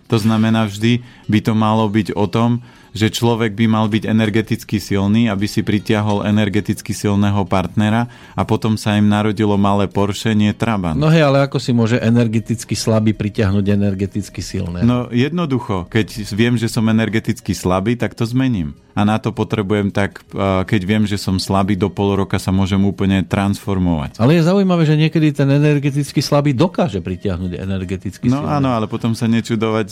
To 0.07 0.17
znamená, 0.19 0.65
vždy 0.65 1.03
by 1.27 1.39
to 1.43 1.53
malo 1.55 1.87
byť 1.91 2.15
o 2.15 2.25
tom, 2.27 2.63
že 2.91 3.09
človek 3.09 3.51
by 3.51 3.65
mal 3.65 3.85
byť 3.87 4.03
energeticky 4.05 4.77
silný, 4.77 5.27
aby 5.27 5.45
si 5.45 5.61
pritiahol 5.61 6.23
energeticky 6.23 6.91
silného 6.91 7.43
partnera 7.43 8.05
a 8.33 8.43
potom 8.43 8.75
sa 8.75 8.95
im 8.95 9.07
narodilo 9.07 9.55
malé 9.55 9.87
Porsche, 9.87 10.31
nie 10.31 10.51
Trabant. 10.51 10.95
No 10.95 11.07
hej, 11.07 11.23
ale 11.23 11.43
ako 11.43 11.57
si 11.57 11.71
môže 11.71 11.97
energeticky 11.97 12.73
slabý 12.73 13.11
pritiahnuť 13.11 13.65
energeticky 13.65 14.39
silné? 14.39 14.83
No 14.83 15.07
jednoducho, 15.09 15.87
keď 15.87 16.07
viem, 16.31 16.55
že 16.55 16.67
som 16.67 16.85
energeticky 16.87 17.51
slabý, 17.51 17.95
tak 17.95 18.13
to 18.13 18.23
zmením. 18.23 18.75
A 18.97 19.05
na 19.05 19.21
to 19.21 19.29
potrebujem 19.29 19.93
tak, 19.93 20.25
keď 20.65 20.81
viem, 20.81 21.05
že 21.05 21.21
som 21.21 21.37
slabý, 21.37 21.77
do 21.77 21.85
pol 21.85 22.17
roka 22.17 22.41
sa 22.41 22.49
môžem 22.49 22.81
úplne 22.81 23.21
transformovať. 23.21 24.17
Ale 24.17 24.33
je 24.33 24.41
zaujímavé, 24.41 24.89
že 24.89 24.97
niekedy 24.97 25.37
ten 25.37 25.45
energeticky 25.53 26.17
slabý 26.17 26.57
dokáže 26.57 26.97
pritiahnuť 27.05 27.61
energeticky 27.61 28.25
No 28.25 28.41
silné. 28.41 28.57
áno, 28.57 28.73
ale 28.73 28.89
potom 28.89 29.13
sa 29.13 29.29
nečudovať 29.29 29.87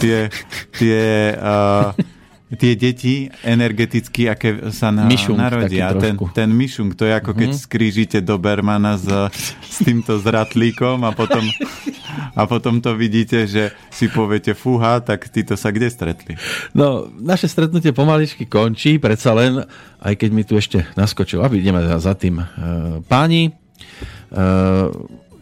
tie, 0.00 0.32
tie 0.72 1.00
uh, 1.36 1.92
tie 2.54 2.78
deti 2.78 3.26
energeticky, 3.42 4.30
aké 4.30 4.70
sa 4.70 4.94
na, 4.94 5.10
myšung 5.10 5.34
narodia. 5.34 5.90
Ten, 5.98 6.14
ten 6.30 6.50
myšung, 6.54 6.94
to 6.94 7.02
je 7.02 7.18
ako 7.18 7.34
keď 7.34 7.50
mm-hmm. 7.50 7.66
skrížite 7.66 8.18
Dobermana 8.22 8.94
s, 8.94 9.10
s 9.66 9.82
týmto 9.82 10.22
zratlíkom 10.22 11.02
a 11.02 11.10
potom, 11.10 11.42
a 12.38 12.46
potom 12.46 12.78
to 12.78 12.94
vidíte, 12.94 13.50
že 13.50 13.74
si 13.90 14.06
poviete 14.06 14.54
fúha, 14.54 15.02
tak 15.02 15.26
títo 15.26 15.58
sa 15.58 15.74
kde 15.74 15.90
stretli? 15.90 16.38
No, 16.70 17.10
naše 17.18 17.50
stretnutie 17.50 17.90
pomaličky 17.90 18.46
končí, 18.46 19.02
predsa 19.02 19.34
len, 19.34 19.66
aj 19.98 20.14
keď 20.14 20.30
mi 20.30 20.46
tu 20.46 20.54
ešte 20.54 20.86
naskočil, 20.94 21.42
aby 21.42 21.58
ideme 21.58 21.82
za 21.98 22.14
tým. 22.14 22.38
E, 22.38 22.44
páni, 23.10 23.50
e, 23.50 23.52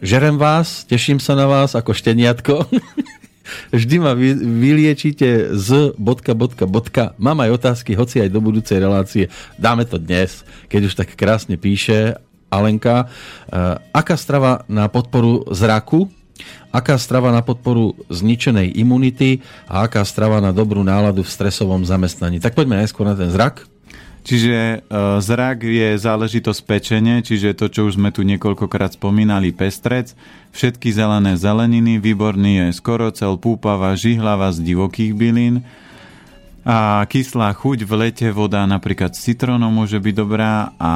žerem 0.01 0.41
vás, 0.41 0.89
teším 0.89 1.21
sa 1.21 1.37
na 1.37 1.45
vás 1.45 1.77
ako 1.77 1.93
šteniatko. 1.93 2.65
Vždy 3.69 3.95
ma 4.01 4.17
vy, 4.17 4.33
vyliečite 4.35 5.53
z 5.55 5.93
bodka, 5.95 6.33
bodka, 6.33 6.65
bodka. 6.65 7.03
Mám 7.21 7.45
aj 7.45 7.55
otázky, 7.61 7.93
hoci 7.93 8.21
aj 8.21 8.29
do 8.29 8.41
budúcej 8.41 8.81
relácie. 8.81 9.31
Dáme 9.55 9.85
to 9.85 10.01
dnes, 10.01 10.43
keď 10.67 10.81
už 10.89 10.93
tak 10.93 11.13
krásne 11.13 11.55
píše 11.55 12.17
Alenka. 12.49 13.09
Uh, 13.49 13.81
aká 13.91 14.15
strava 14.15 14.63
na 14.69 14.87
podporu 14.87 15.45
zraku? 15.51 16.07
Aká 16.75 16.99
strava 16.99 17.31
na 17.31 17.39
podporu 17.39 17.95
zničenej 18.11 18.75
imunity? 18.75 19.39
A 19.71 19.87
aká 19.87 20.03
strava 20.03 20.43
na 20.43 20.51
dobrú 20.51 20.83
náladu 20.83 21.23
v 21.23 21.31
stresovom 21.31 21.87
zamestnaní? 21.87 22.43
Tak 22.43 22.51
poďme 22.51 22.83
najskôr 22.83 23.07
na 23.07 23.15
ten 23.15 23.31
zrak. 23.31 23.63
Čiže 24.25 24.81
uh, 24.81 25.21
zrak 25.21 25.61
je 25.61 26.01
záležitosť 26.01 26.61
pečenie, 26.65 27.21
čiže 27.21 27.53
to, 27.53 27.69
čo 27.69 27.85
už 27.85 28.01
sme 28.01 28.09
tu 28.09 28.25
niekoľkokrát 28.25 28.97
spomínali, 28.97 29.53
pestrec, 29.53 30.17
všetky 30.49 30.89
zelené 30.89 31.37
zeleniny, 31.37 32.01
výborný 32.01 32.73
je 32.73 32.81
skorocel, 32.81 33.37
púpava, 33.37 33.93
žihlava 33.93 34.49
z 34.49 34.65
divokých 34.65 35.13
bylín, 35.13 35.61
a 36.65 37.05
kyslá 37.05 37.53
chuť 37.53 37.85
v 37.85 37.91
lete, 37.93 38.27
voda 38.33 38.65
napríklad 38.65 39.13
s 39.13 39.21
citrónom 39.29 39.69
môže 39.69 40.01
byť 40.01 40.15
dobrá, 40.17 40.73
a 40.81 40.91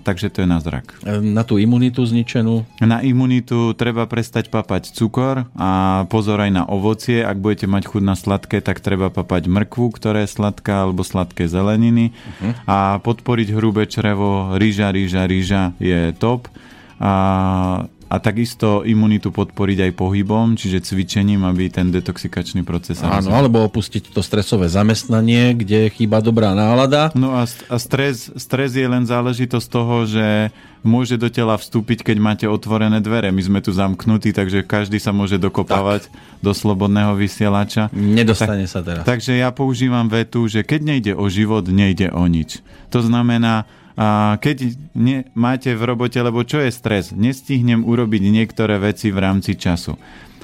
takže 0.00 0.32
to 0.32 0.42
je 0.42 0.48
na 0.48 0.64
zrak. 0.64 0.96
Na 1.20 1.44
tú 1.44 1.60
imunitu 1.60 2.00
zničenú? 2.00 2.64
Na 2.80 3.04
imunitu 3.04 3.76
treba 3.76 4.08
prestať 4.08 4.48
papať 4.48 4.96
cukor 4.96 5.44
a 5.52 6.02
pozor 6.08 6.40
aj 6.40 6.50
na 6.56 6.64
ovocie. 6.64 7.20
Ak 7.20 7.36
budete 7.36 7.68
mať 7.68 7.92
chuť 7.92 8.02
na 8.02 8.16
sladké, 8.16 8.64
tak 8.64 8.80
treba 8.80 9.12
papať 9.12 9.44
mrkvu, 9.52 9.92
ktorá 9.92 10.24
je 10.24 10.32
sladká, 10.32 10.88
alebo 10.88 11.04
sladké 11.04 11.52
zeleniny. 11.52 12.16
Uh-huh. 12.16 12.56
A 12.64 12.76
podporiť 13.04 13.52
hrubé 13.52 13.84
črevo, 13.92 14.56
rýža, 14.56 14.88
rýža, 14.88 15.28
rýža 15.28 15.62
je 15.76 16.16
top. 16.16 16.48
A 16.96 17.84
a 18.10 18.18
takisto 18.18 18.82
imunitu 18.82 19.30
podporiť 19.30 19.86
aj 19.86 19.92
pohybom, 19.94 20.58
čiže 20.58 20.82
cvičením, 20.82 21.46
aby 21.46 21.70
ten 21.70 21.94
detoxikačný 21.94 22.66
proces 22.66 22.98
Áno, 23.06 23.30
alebo 23.30 23.62
opustiť 23.70 24.10
to 24.10 24.18
stresové 24.18 24.66
zamestnanie, 24.66 25.54
kde 25.54 25.94
chýba 25.94 26.18
dobrá 26.18 26.50
nálada. 26.58 27.14
No 27.14 27.38
a, 27.38 27.46
a 27.46 27.76
stres, 27.78 28.34
stres 28.34 28.74
je 28.74 28.82
len 28.82 29.06
záležitosť 29.06 29.66
toho, 29.70 30.10
že 30.10 30.50
môže 30.82 31.14
do 31.14 31.30
tela 31.30 31.54
vstúpiť, 31.54 32.02
keď 32.02 32.16
máte 32.18 32.46
otvorené 32.50 32.98
dvere. 32.98 33.30
My 33.30 33.46
sme 33.46 33.62
tu 33.62 33.70
zamknutí, 33.70 34.34
takže 34.34 34.66
každý 34.66 34.98
sa 34.98 35.14
môže 35.14 35.38
dokopávať 35.38 36.10
tak. 36.10 36.42
do 36.42 36.50
slobodného 36.50 37.14
vysielača. 37.14 37.94
Nedostane 37.94 38.66
tak, 38.66 38.74
sa 38.74 38.80
teraz. 38.82 39.04
Takže 39.06 39.38
ja 39.38 39.54
používam 39.54 40.10
vetu, 40.10 40.50
že 40.50 40.66
keď 40.66 40.80
nejde 40.82 41.12
o 41.14 41.30
život, 41.30 41.62
nejde 41.70 42.10
o 42.10 42.26
nič. 42.26 42.58
To 42.90 43.06
znamená, 43.06 43.70
a 43.98 44.38
keď 44.38 44.74
ne, 44.94 45.26
máte 45.34 45.74
v 45.74 45.82
robote, 45.82 46.18
lebo 46.22 46.46
čo 46.46 46.62
je 46.62 46.70
stres? 46.70 47.10
Nestihnem 47.10 47.82
urobiť 47.82 48.22
niektoré 48.30 48.78
veci 48.78 49.10
v 49.10 49.18
rámci 49.18 49.58
času. 49.58 49.98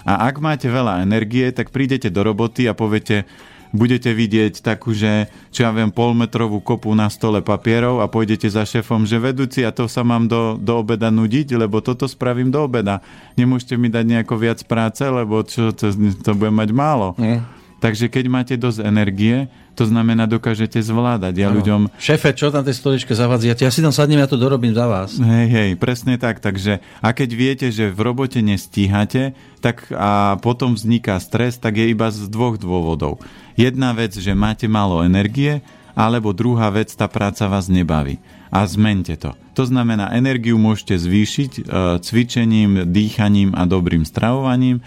A 0.06 0.30
ak 0.30 0.38
máte 0.38 0.70
veľa 0.70 1.02
energie, 1.02 1.50
tak 1.50 1.74
prídete 1.74 2.14
do 2.14 2.22
roboty 2.22 2.70
a 2.70 2.78
poviete, 2.78 3.26
budete 3.74 4.14
vidieť 4.14 4.62
takú, 4.62 4.94
že 4.94 5.26
čo 5.50 5.66
ja 5.66 5.74
viem, 5.74 5.90
polmetrovú 5.90 6.62
kopu 6.62 6.94
na 6.94 7.10
stole 7.10 7.42
papierov 7.42 7.98
a 7.98 8.06
pôjdete 8.06 8.46
za 8.46 8.62
šéfom, 8.62 9.02
že 9.02 9.18
vedúci 9.18 9.66
a 9.66 9.74
to 9.74 9.90
sa 9.90 10.06
mám 10.06 10.30
do, 10.30 10.54
do 10.62 10.78
obeda 10.78 11.10
nudiť, 11.10 11.58
lebo 11.58 11.82
toto 11.82 12.06
spravím 12.06 12.54
do 12.54 12.62
obeda. 12.62 13.02
Nemôžete 13.34 13.74
mi 13.74 13.90
dať 13.90 14.04
nejako 14.06 14.34
viac 14.38 14.62
práce, 14.62 15.02
lebo 15.02 15.42
čo, 15.42 15.74
to, 15.74 15.90
to 16.22 16.30
bude 16.38 16.54
mať 16.54 16.70
málo. 16.70 17.18
Mm. 17.18 17.42
Takže 17.76 18.08
keď 18.08 18.24
máte 18.32 18.54
dosť 18.56 18.88
energie, 18.88 19.52
to 19.76 19.84
znamená, 19.84 20.24
dokážete 20.24 20.80
zvládať. 20.80 21.34
Ja 21.36 21.52
ľuďom... 21.52 21.92
Šefe, 22.00 22.32
čo 22.32 22.48
tam 22.48 22.64
tej 22.64 22.72
stoličke 22.80 23.12
zavadzíte? 23.12 23.68
Ja 23.68 23.68
si 23.68 23.84
tam 23.84 23.92
sadnem, 23.92 24.24
ja 24.24 24.28
to 24.28 24.40
dorobím 24.40 24.72
za 24.72 24.88
vás. 24.88 25.20
Hej, 25.20 25.46
hej, 25.52 25.70
presne 25.76 26.16
tak. 26.16 26.40
Takže, 26.40 26.80
a 27.04 27.08
keď 27.12 27.30
viete, 27.36 27.66
že 27.68 27.92
v 27.92 28.00
robote 28.00 28.40
nestíhate, 28.40 29.36
tak 29.60 29.92
a 29.92 30.40
potom 30.40 30.72
vzniká 30.72 31.20
stres, 31.20 31.60
tak 31.60 31.76
je 31.76 31.92
iba 31.92 32.08
z 32.08 32.24
dvoch 32.32 32.56
dôvodov. 32.56 33.20
Jedna 33.60 33.92
vec, 33.92 34.16
že 34.16 34.32
máte 34.32 34.64
málo 34.64 35.04
energie, 35.04 35.60
alebo 35.92 36.32
druhá 36.32 36.72
vec, 36.72 36.92
tá 36.96 37.08
práca 37.08 37.44
vás 37.44 37.68
nebaví. 37.68 38.16
A 38.48 38.64
zmente 38.64 39.16
to. 39.20 39.36
To 39.56 39.64
znamená, 39.64 40.12
energiu 40.16 40.56
môžete 40.56 40.96
zvýšiť 40.96 41.52
e, 41.56 41.60
cvičením, 42.00 42.88
dýchaním 42.88 43.56
a 43.56 43.64
dobrým 43.64 44.04
stravovaním 44.04 44.84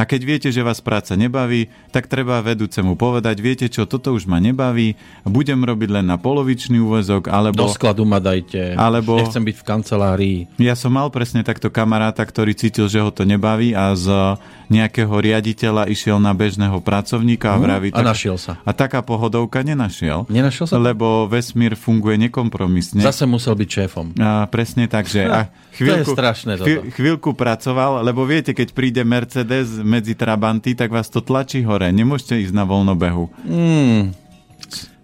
a 0.00 0.08
keď 0.08 0.20
viete, 0.24 0.48
že 0.48 0.64
vás 0.64 0.80
práca 0.80 1.12
nebaví, 1.12 1.68
tak 1.92 2.08
treba 2.08 2.40
vedúcemu 2.40 2.96
povedať, 2.96 3.36
viete 3.44 3.68
čo, 3.68 3.84
toto 3.84 4.16
už 4.16 4.24
ma 4.24 4.40
nebaví, 4.40 4.96
budem 5.28 5.60
robiť 5.60 6.00
len 6.00 6.08
na 6.08 6.16
polovičný 6.16 6.80
úvezok, 6.80 7.28
alebo... 7.28 7.68
Do 7.68 7.68
skladu 7.68 8.08
ma 8.08 8.16
dajte, 8.16 8.80
alebo, 8.80 9.20
nechcem 9.20 9.44
byť 9.44 9.56
v 9.60 9.64
kancelárii. 9.68 10.38
Ja 10.56 10.72
som 10.72 10.96
mal 10.96 11.12
presne 11.12 11.44
takto 11.44 11.68
kamaráta, 11.68 12.24
ktorý 12.24 12.56
cítil, 12.56 12.88
že 12.88 13.04
ho 13.04 13.12
to 13.12 13.28
nebaví 13.28 13.76
a 13.76 13.92
z 13.92 14.40
nejakého 14.72 15.12
riaditeľa 15.12 15.92
išiel 15.92 16.16
na 16.16 16.32
bežného 16.32 16.80
pracovníka 16.80 17.52
a 17.52 17.60
mhm. 17.60 17.62
vraví... 17.62 17.88
a 17.92 18.00
našiel 18.00 18.40
sa. 18.40 18.56
A 18.64 18.72
taká 18.72 19.04
pohodovka 19.04 19.60
nenašiel. 19.60 20.24
Nenašiel 20.32 20.64
sa? 20.64 20.80
Lebo 20.80 21.28
vesmír 21.28 21.76
funguje 21.76 22.16
nekompromisne. 22.16 23.04
Zase 23.04 23.28
musel 23.28 23.52
byť 23.52 23.68
šéfom. 23.68 24.16
A, 24.16 24.48
presne 24.48 24.88
tak, 24.88 25.04
že... 25.04 25.28
A 25.36 25.52
chvíľku, 25.74 26.12
to 26.12 26.12
je 26.12 26.18
strašné 26.18 26.52
toto. 26.58 26.78
Chvíľku 26.94 27.30
pracoval, 27.34 28.02
lebo 28.02 28.26
viete, 28.26 28.54
keď 28.54 28.74
príde 28.74 29.02
Mercedes 29.06 29.78
medzi 29.80 30.18
Trabanty, 30.18 30.74
tak 30.74 30.90
vás 30.90 31.06
to 31.08 31.22
tlačí 31.22 31.62
hore. 31.62 31.90
Nemôžete 31.90 32.38
ísť 32.42 32.54
na 32.54 32.64
voľnobehu. 32.66 33.30
Hmm, 33.46 34.14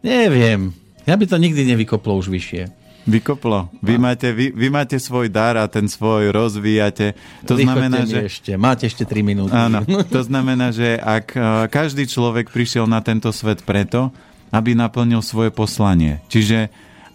neviem. 0.03 0.75
Ja 1.07 1.15
by 1.15 1.25
to 1.31 1.39
nikdy 1.39 1.63
nevykoplo 1.67 2.19
už 2.19 2.29
vyššie. 2.29 2.87
Vykoplo. 3.07 3.71
Vy 3.87 4.03
máte, 4.03 4.35
vy, 4.35 4.51
vy 4.51 4.67
máte 4.67 4.99
svoj 4.99 5.31
dar 5.31 5.55
a 5.55 5.71
ten 5.71 5.87
svoj 5.87 6.35
rozvíjate. 6.35 7.15
To 7.47 7.55
Vychoďte 7.55 7.63
znamená, 7.63 7.99
že... 8.03 8.19
Ešte. 8.27 8.53
Máte 8.59 8.85
ešte 8.91 9.07
3 9.07 9.23
minúty. 9.23 9.55
Áno. 9.55 9.87
To 10.15 10.21
znamená, 10.27 10.75
že 10.75 10.99
ak 10.99 11.27
e, 11.39 11.41
každý 11.71 12.11
človek 12.11 12.51
prišiel 12.51 12.91
na 12.91 12.99
tento 12.99 13.31
svet 13.31 13.63
preto, 13.63 14.11
aby 14.51 14.75
naplnil 14.75 15.23
svoje 15.23 15.55
poslanie. 15.55 16.19
Čiže 16.27 16.67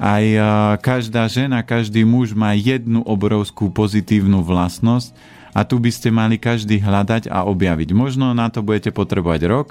aj 0.02 0.24
e, 0.26 0.40
každá 0.82 1.30
žena, 1.30 1.62
každý 1.62 2.02
muž 2.02 2.34
má 2.34 2.58
jednu 2.58 3.06
obrovskú 3.06 3.70
pozitívnu 3.70 4.42
vlastnosť 4.42 5.14
a 5.54 5.62
tu 5.62 5.78
by 5.78 5.94
ste 5.94 6.10
mali 6.10 6.42
každý 6.42 6.82
hľadať 6.82 7.30
a 7.30 7.46
objaviť. 7.46 7.94
Možno 7.94 8.34
na 8.34 8.50
to 8.50 8.66
budete 8.66 8.90
potrebovať 8.90 9.46
rok, 9.46 9.68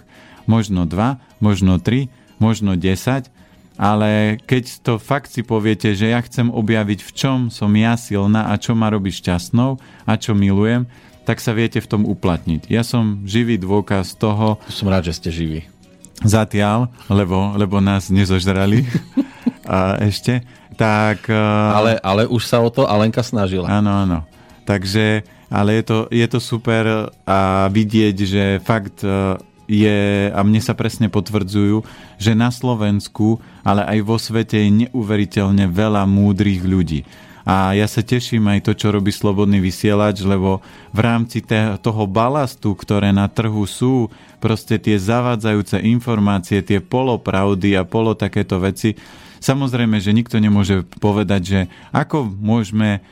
možno 0.47 0.87
dva, 0.87 1.19
možno 1.43 1.83
tri, 1.83 2.07
možno 2.39 2.79
desať, 2.79 3.27
ale 3.75 4.39
keď 4.47 4.65
to 4.87 4.93
fakt 5.03 5.35
si 5.35 5.43
poviete, 5.43 5.99
že 5.99 6.15
ja 6.15 6.23
chcem 6.23 6.47
objaviť, 6.53 7.01
v 7.03 7.11
čom 7.11 7.39
som 7.51 7.73
ja 7.75 7.99
silná 7.99 8.53
a 8.53 8.61
čo 8.61 8.79
ma 8.79 8.87
robí 8.93 9.11
šťastnou 9.11 9.83
a 10.07 10.13
čo 10.15 10.37
milujem, 10.37 10.87
tak 11.27 11.43
sa 11.43 11.57
viete 11.57 11.83
v 11.83 11.91
tom 11.91 12.03
uplatniť. 12.07 12.71
Ja 12.71 12.87
som 12.87 13.25
živý 13.27 13.59
dôkaz 13.59 14.15
toho... 14.15 14.63
Som 14.71 14.93
rád, 14.93 15.11
že 15.11 15.17
ste 15.17 15.31
živí. 15.33 15.61
Zatiaľ, 16.21 16.93
lebo, 17.09 17.57
lebo 17.57 17.81
nás 17.81 18.13
nezožrali 18.13 18.85
ešte. 20.03 20.43
Tak, 20.75 21.31
ale, 21.31 22.01
ale 22.03 22.27
už 22.27 22.43
sa 22.43 22.59
o 22.59 22.73
to 22.73 22.89
Alenka 22.89 23.23
snažila. 23.23 23.71
Áno, 23.71 23.93
áno. 23.93 24.19
Takže, 24.67 25.23
ale 25.47 25.79
je 25.79 25.85
to, 25.87 25.99
je 26.11 26.27
to 26.27 26.39
super 26.43 27.13
a 27.27 27.69
vidieť, 27.71 28.17
že 28.17 28.45
fakt 28.65 29.07
je, 29.71 30.01
a 30.35 30.41
mne 30.43 30.59
sa 30.59 30.75
presne 30.75 31.07
potvrdzujú, 31.07 31.87
že 32.19 32.35
na 32.35 32.51
Slovensku, 32.51 33.39
ale 33.63 33.87
aj 33.87 33.99
vo 34.03 34.19
svete 34.19 34.59
je 34.59 34.87
neuveriteľne 34.87 35.71
veľa 35.71 36.03
múdrych 36.11 36.67
ľudí. 36.67 37.07
A 37.47 37.73
ja 37.73 37.89
sa 37.89 38.05
teším 38.05 38.51
aj 38.53 38.69
to, 38.69 38.73
čo 38.77 38.93
robí 38.93 39.09
Slobodný 39.11 39.63
vysielač, 39.63 40.21
lebo 40.27 40.61
v 40.93 41.01
rámci 41.01 41.41
toho 41.81 42.05
balastu, 42.05 42.77
ktoré 42.77 43.15
na 43.15 43.31
trhu 43.31 43.65
sú, 43.65 44.13
proste 44.43 44.77
tie 44.77 45.01
zavádzajúce 45.01 45.81
informácie, 45.87 46.61
tie 46.61 46.79
polopravdy 46.85 47.75
a 47.81 47.87
polo 47.87 48.13
takéto 48.13 48.61
veci, 48.61 48.93
samozrejme, 49.41 49.99
že 49.99 50.15
nikto 50.15 50.39
nemôže 50.39 50.87
povedať, 51.01 51.43
že 51.43 51.61
ako 51.91 52.29
môžeme 52.29 53.03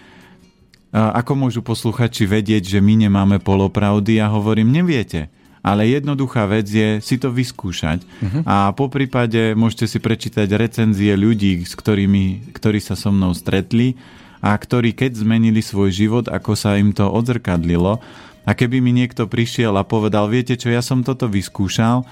ako 0.88 1.36
môžu 1.36 1.60
posluchači 1.60 2.24
vedieť, 2.24 2.64
že 2.64 2.80
my 2.80 2.96
nemáme 2.96 3.36
polopravdy? 3.44 4.24
Ja 4.24 4.32
hovorím, 4.32 4.72
neviete. 4.72 5.28
Ale 5.60 5.84
jednoduchá 5.84 6.48
vec 6.48 6.64
je 6.70 7.02
si 7.02 7.20
to 7.20 7.28
vyskúšať 7.28 8.00
uh-huh. 8.00 8.42
a 8.46 8.56
po 8.72 8.88
prípade 8.88 9.52
môžete 9.52 9.90
si 9.90 9.98
prečítať 9.98 10.48
recenzie 10.54 11.12
ľudí, 11.18 11.60
s 11.66 11.74
ktorými, 11.76 12.54
ktorí 12.56 12.78
sa 12.80 12.96
so 12.96 13.12
mnou 13.12 13.34
stretli 13.36 13.98
a 14.38 14.54
ktorí 14.54 14.94
keď 14.94 15.18
zmenili 15.18 15.60
svoj 15.60 15.90
život, 15.92 16.24
ako 16.30 16.54
sa 16.54 16.78
im 16.78 16.94
to 16.94 17.04
odzrkadlilo. 17.10 18.00
A 18.48 18.50
keby 18.56 18.80
mi 18.80 18.96
niekto 18.96 19.28
prišiel 19.28 19.76
a 19.76 19.84
povedal, 19.84 20.30
viete 20.30 20.56
čo, 20.56 20.72
ja 20.72 20.80
som 20.80 21.04
toto 21.04 21.28
vyskúšal 21.28 22.06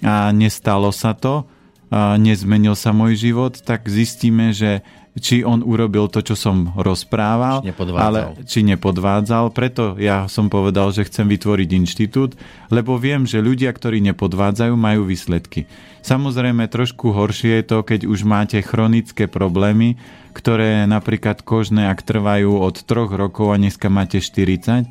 a 0.00 0.32
nestalo 0.32 0.88
sa 0.88 1.12
to, 1.12 1.44
nezmenil 2.16 2.72
sa 2.72 2.96
môj 2.96 3.20
život, 3.20 3.60
tak 3.60 3.84
zistíme, 3.84 4.56
že 4.56 4.80
či 5.12 5.44
on 5.44 5.60
urobil 5.60 6.08
to, 6.08 6.24
čo 6.24 6.32
som 6.32 6.72
rozprával, 6.72 7.60
či 7.60 7.72
ale 7.92 8.32
či 8.48 8.64
nepodvádzal. 8.64 9.52
Preto 9.52 10.00
ja 10.00 10.24
som 10.24 10.48
povedal, 10.48 10.88
že 10.88 11.04
chcem 11.04 11.28
vytvoriť 11.28 11.68
inštitút, 11.68 12.32
lebo 12.72 12.96
viem, 12.96 13.28
že 13.28 13.44
ľudia, 13.44 13.68
ktorí 13.76 14.00
nepodvádzajú, 14.08 14.72
majú 14.72 15.04
výsledky. 15.04 15.68
Samozrejme, 16.00 16.64
trošku 16.72 17.12
horšie 17.12 17.60
je 17.60 17.64
to, 17.68 17.78
keď 17.84 18.08
už 18.08 18.24
máte 18.24 18.56
chronické 18.64 19.28
problémy, 19.28 20.00
ktoré 20.32 20.88
napríklad 20.88 21.44
kožné, 21.44 21.92
ak 21.92 22.08
trvajú 22.08 22.56
od 22.56 22.80
troch 22.80 23.12
rokov 23.12 23.52
a 23.52 23.60
dneska 23.60 23.92
máte 23.92 24.24
40, 24.24 24.88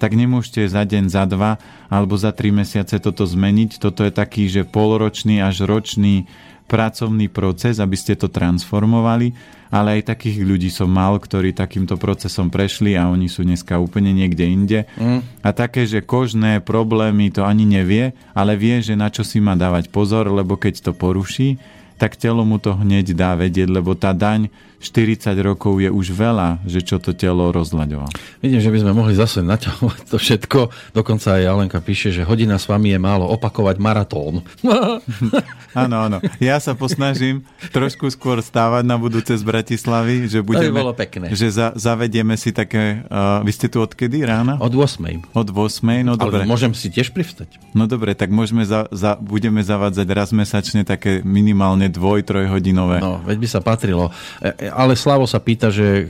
tak 0.00 0.16
nemôžete 0.16 0.64
za 0.64 0.88
deň, 0.88 1.12
za 1.12 1.28
dva 1.28 1.60
alebo 1.92 2.16
za 2.16 2.32
tri 2.32 2.48
mesiace 2.48 2.96
toto 2.96 3.28
zmeniť. 3.28 3.76
Toto 3.76 4.00
je 4.00 4.12
taký, 4.12 4.48
že 4.48 4.64
polročný 4.64 5.44
až 5.44 5.68
ročný 5.68 6.24
pracovný 6.70 7.26
proces, 7.26 7.82
aby 7.82 7.98
ste 7.98 8.14
to 8.14 8.30
transformovali, 8.30 9.34
ale 9.74 9.98
aj 9.98 10.14
takých 10.14 10.38
ľudí 10.46 10.70
som 10.70 10.86
mal, 10.86 11.18
ktorí 11.18 11.50
takýmto 11.50 11.98
procesom 11.98 12.46
prešli 12.46 12.94
a 12.94 13.10
oni 13.10 13.26
sú 13.26 13.42
dneska 13.42 13.82
úplne 13.82 14.14
niekde 14.14 14.46
inde. 14.46 14.80
Mm. 14.94 15.20
A 15.42 15.50
také, 15.50 15.84
že 15.90 15.98
kožné 16.00 16.62
problémy 16.62 17.34
to 17.34 17.42
ani 17.42 17.66
nevie, 17.66 18.14
ale 18.38 18.54
vie, 18.54 18.78
že 18.78 18.94
na 18.94 19.10
čo 19.10 19.26
si 19.26 19.42
má 19.42 19.58
dávať 19.58 19.90
pozor, 19.90 20.30
lebo 20.30 20.54
keď 20.54 20.90
to 20.90 20.92
poruší, 20.94 21.58
tak 21.98 22.14
telo 22.14 22.46
mu 22.46 22.62
to 22.62 22.78
hneď 22.78 23.18
dá 23.18 23.34
vedieť, 23.34 23.68
lebo 23.68 23.98
tá 23.98 24.14
daň 24.14 24.48
40 24.80 25.36
rokov 25.44 25.76
je 25.78 25.92
už 25.92 26.16
veľa, 26.16 26.64
že 26.64 26.80
čo 26.80 26.96
to 26.96 27.12
telo 27.12 27.52
rozhľadovalo. 27.52 28.08
Vidím, 28.40 28.64
že 28.64 28.72
by 28.72 28.78
sme 28.80 28.92
mohli 28.96 29.12
zase 29.12 29.44
naťahovať 29.44 30.00
to 30.08 30.16
všetko. 30.16 30.60
Dokonca 30.96 31.36
aj 31.36 31.44
Alenka 31.44 31.78
píše, 31.84 32.08
že 32.08 32.24
hodina 32.24 32.56
s 32.56 32.64
vami 32.64 32.96
je 32.96 32.98
málo 32.98 33.28
opakovať 33.28 33.76
maratón. 33.76 34.40
Áno, 35.70 36.02
áno. 36.02 36.18
Ja 36.42 36.58
sa 36.58 36.74
posnažím 36.74 37.46
trošku 37.70 38.10
skôr 38.10 38.42
stávať 38.42 38.82
na 38.82 38.98
budúce 38.98 39.30
z 39.30 39.42
Bratislavy, 39.46 40.26
že 40.26 40.42
budeme... 40.42 40.74
To 40.74 40.74
by 40.74 40.82
bolo 40.82 40.94
pekné. 40.98 41.30
Že 41.30 41.46
za, 41.46 41.66
zavedieme 41.78 42.34
si 42.34 42.50
také... 42.50 43.06
Uh, 43.06 43.38
vy 43.46 43.52
ste 43.54 43.70
tu 43.70 43.78
odkedy 43.78 44.26
rána? 44.26 44.58
Od 44.58 44.74
8. 44.74 45.30
Od 45.30 45.48
8, 45.54 46.02
no 46.02 46.18
dobre. 46.18 46.42
Ale 46.42 46.50
môžem 46.50 46.74
si 46.74 46.90
tiež 46.90 47.14
privstať. 47.14 47.62
No 47.70 47.86
dobre, 47.86 48.18
tak 48.18 48.34
môžeme 48.34 48.66
za, 48.66 48.90
za, 48.90 49.14
budeme 49.14 49.62
zavádzať 49.62 50.06
raz 50.10 50.34
mesačne 50.34 50.82
také 50.82 51.22
minimálne 51.22 51.86
dvoj, 51.86 52.26
trojhodinové. 52.26 52.98
No, 52.98 53.22
veď 53.22 53.38
by 53.38 53.48
sa 53.48 53.60
patrilo. 53.62 54.10
E, 54.42 54.50
e, 54.50 54.69
ale 54.72 54.94
Slavo 54.94 55.26
sa 55.26 55.42
pýta, 55.42 55.68
že 55.74 56.08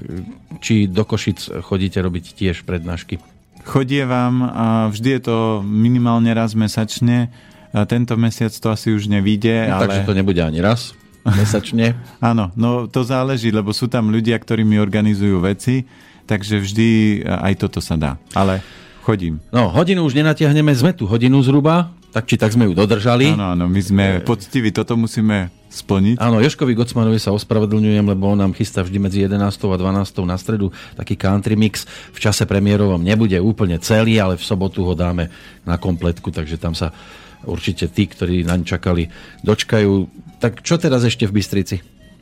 či 0.61 0.87
do 0.87 1.03
Košic 1.03 1.65
chodíte 1.65 1.99
robiť 1.99 2.37
tiež 2.37 2.63
prednášky. 2.69 3.19
Chodievam 3.65 4.45
a 4.45 4.67
vždy 4.89 5.09
je 5.17 5.23
to 5.25 5.39
minimálne 5.65 6.33
raz 6.33 6.57
mesačne 6.57 7.29
tento 7.71 8.19
mesiac 8.19 8.51
to 8.51 8.69
asi 8.71 8.91
už 8.91 9.07
nevíde. 9.07 9.71
No, 9.71 9.83
ale... 9.83 9.85
Takže 9.87 10.01
to 10.07 10.15
nebude 10.19 10.43
ani 10.43 10.59
raz 10.59 10.93
mesačne. 11.23 11.95
Áno, 12.31 12.51
no 12.59 12.91
to 12.91 13.07
záleží, 13.07 13.55
lebo 13.55 13.71
sú 13.71 13.87
tam 13.87 14.11
ľudia, 14.11 14.35
ktorí 14.41 14.67
mi 14.67 14.81
organizujú 14.81 15.39
veci, 15.39 15.87
takže 16.27 16.59
vždy 16.59 16.89
aj 17.27 17.55
toto 17.61 17.79
sa 17.79 17.95
dá. 17.95 18.19
Ale 18.35 18.65
chodím. 19.07 19.39
No, 19.55 19.71
hodinu 19.71 20.03
už 20.03 20.19
nenatiahneme, 20.19 20.75
sme 20.75 20.91
tu 20.97 21.07
hodinu 21.07 21.39
zhruba, 21.45 21.95
tak 22.11 22.27
či 22.27 22.35
tak 22.35 22.51
sme 22.51 22.67
ju 22.67 22.75
dodržali. 22.75 23.35
Áno, 23.35 23.55
áno, 23.55 23.65
my 23.71 23.81
sme 23.81 24.05
poctiví, 24.27 24.75
toto 24.75 24.99
musíme 24.99 25.51
splniť. 25.71 26.19
Áno, 26.19 26.43
Joškovi 26.43 26.75
Gocmanovi 26.75 27.23
sa 27.23 27.31
ospravedlňujem, 27.31 28.03
lebo 28.03 28.27
on 28.35 28.43
nám 28.43 28.53
chystá 28.59 28.83
vždy 28.83 28.99
medzi 28.99 29.19
11. 29.23 29.39
a 29.47 29.77
12. 29.79 30.27
na 30.27 30.35
stredu 30.35 30.75
taký 30.99 31.15
country 31.15 31.55
mix. 31.55 31.87
V 32.11 32.19
čase 32.19 32.43
premiérovom 32.43 32.99
nebude 32.99 33.39
úplne 33.39 33.79
celý, 33.79 34.19
ale 34.19 34.35
v 34.35 34.43
sobotu 34.43 34.83
ho 34.83 34.99
dáme 34.99 35.31
na 35.63 35.79
kompletku, 35.79 36.35
takže 36.35 36.59
tam 36.59 36.75
sa 36.75 36.91
určite 37.47 37.87
tí, 37.87 38.11
ktorí 38.11 38.43
naň 38.43 38.67
čakali, 38.67 39.07
dočkajú. 39.47 40.11
Tak 40.43 40.67
čo 40.67 40.77
teraz 40.77 41.07
ešte 41.07 41.31
v 41.31 41.39
Bystrici? 41.39 41.77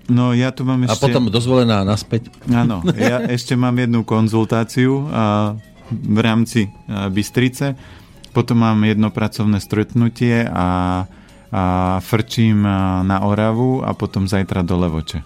No 0.09 0.33
ja 0.33 0.53
tu 0.53 0.65
mám 0.65 0.85
ešte... 0.85 0.97
A 0.97 1.05
potom 1.05 1.29
dozvolená 1.29 1.85
naspäť. 1.85 2.33
Áno, 2.49 2.85
ja 2.97 3.25
ešte 3.37 3.57
mám 3.57 3.77
jednu 3.77 4.05
konzultáciu 4.05 5.09
a 5.09 5.57
v 5.89 6.19
rámci 6.21 6.69
Bystrice. 6.89 7.77
Potom 8.33 8.61
mám 8.61 8.79
jedno 8.85 9.09
pracovné 9.11 9.59
stretnutie 9.59 10.47
a, 10.47 11.05
a 11.53 11.63
frčím 12.05 12.63
na 13.07 13.25
Oravu 13.25 13.81
a 13.83 13.93
potom 13.97 14.29
zajtra 14.29 14.63
do 14.63 14.77
Levoče. 14.79 15.25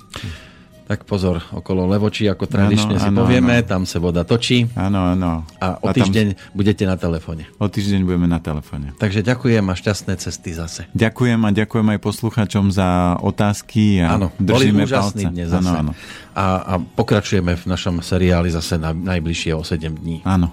Tak 0.92 1.08
pozor, 1.08 1.40
okolo 1.56 1.88
Levočí, 1.88 2.28
ako 2.28 2.44
tradične 2.44 2.98
ano, 2.98 3.00
si 3.00 3.08
ano, 3.08 3.18
povieme, 3.24 3.62
ano. 3.62 3.68
tam 3.70 3.82
sa 3.88 3.96
voda 3.96 4.28
točí. 4.28 4.68
Áno, 4.76 5.14
áno. 5.14 5.46
A 5.56 5.80
o 5.80 5.88
a 5.88 5.96
týždeň 5.96 6.26
tam... 6.36 6.52
budete 6.52 6.84
na 6.84 7.00
telefóne. 7.00 7.48
O 7.56 7.70
týždeň 7.70 8.04
budeme 8.04 8.28
na 8.28 8.42
telefóne. 8.44 8.92
Takže 9.00 9.24
ďakujem 9.24 9.62
a 9.62 9.74
šťastné 9.78 10.12
cesty 10.20 10.52
zase. 10.52 10.84
Ďakujem 10.92 11.40
a 11.46 11.50
ďakujem 11.54 11.86
aj 11.96 11.98
posluchačom 12.02 12.68
za 12.74 13.16
otázky 13.24 14.04
a 14.04 14.20
áno, 14.20 14.36
držíme 14.36 14.84
boli 14.84 14.92
palce. 14.92 15.24
dnes 15.32 15.48
zase. 15.48 15.64
Áno, 15.64 15.70
áno. 15.80 15.92
A, 16.36 16.44
a 16.60 16.74
pokračujeme 16.76 17.56
v 17.56 17.64
našom 17.72 18.04
seriáli 18.04 18.52
zase 18.52 18.76
na 18.76 18.92
najbližšie 18.92 19.56
o 19.56 19.64
7 19.64 19.96
dní. 19.96 20.20
Áno. 20.28 20.52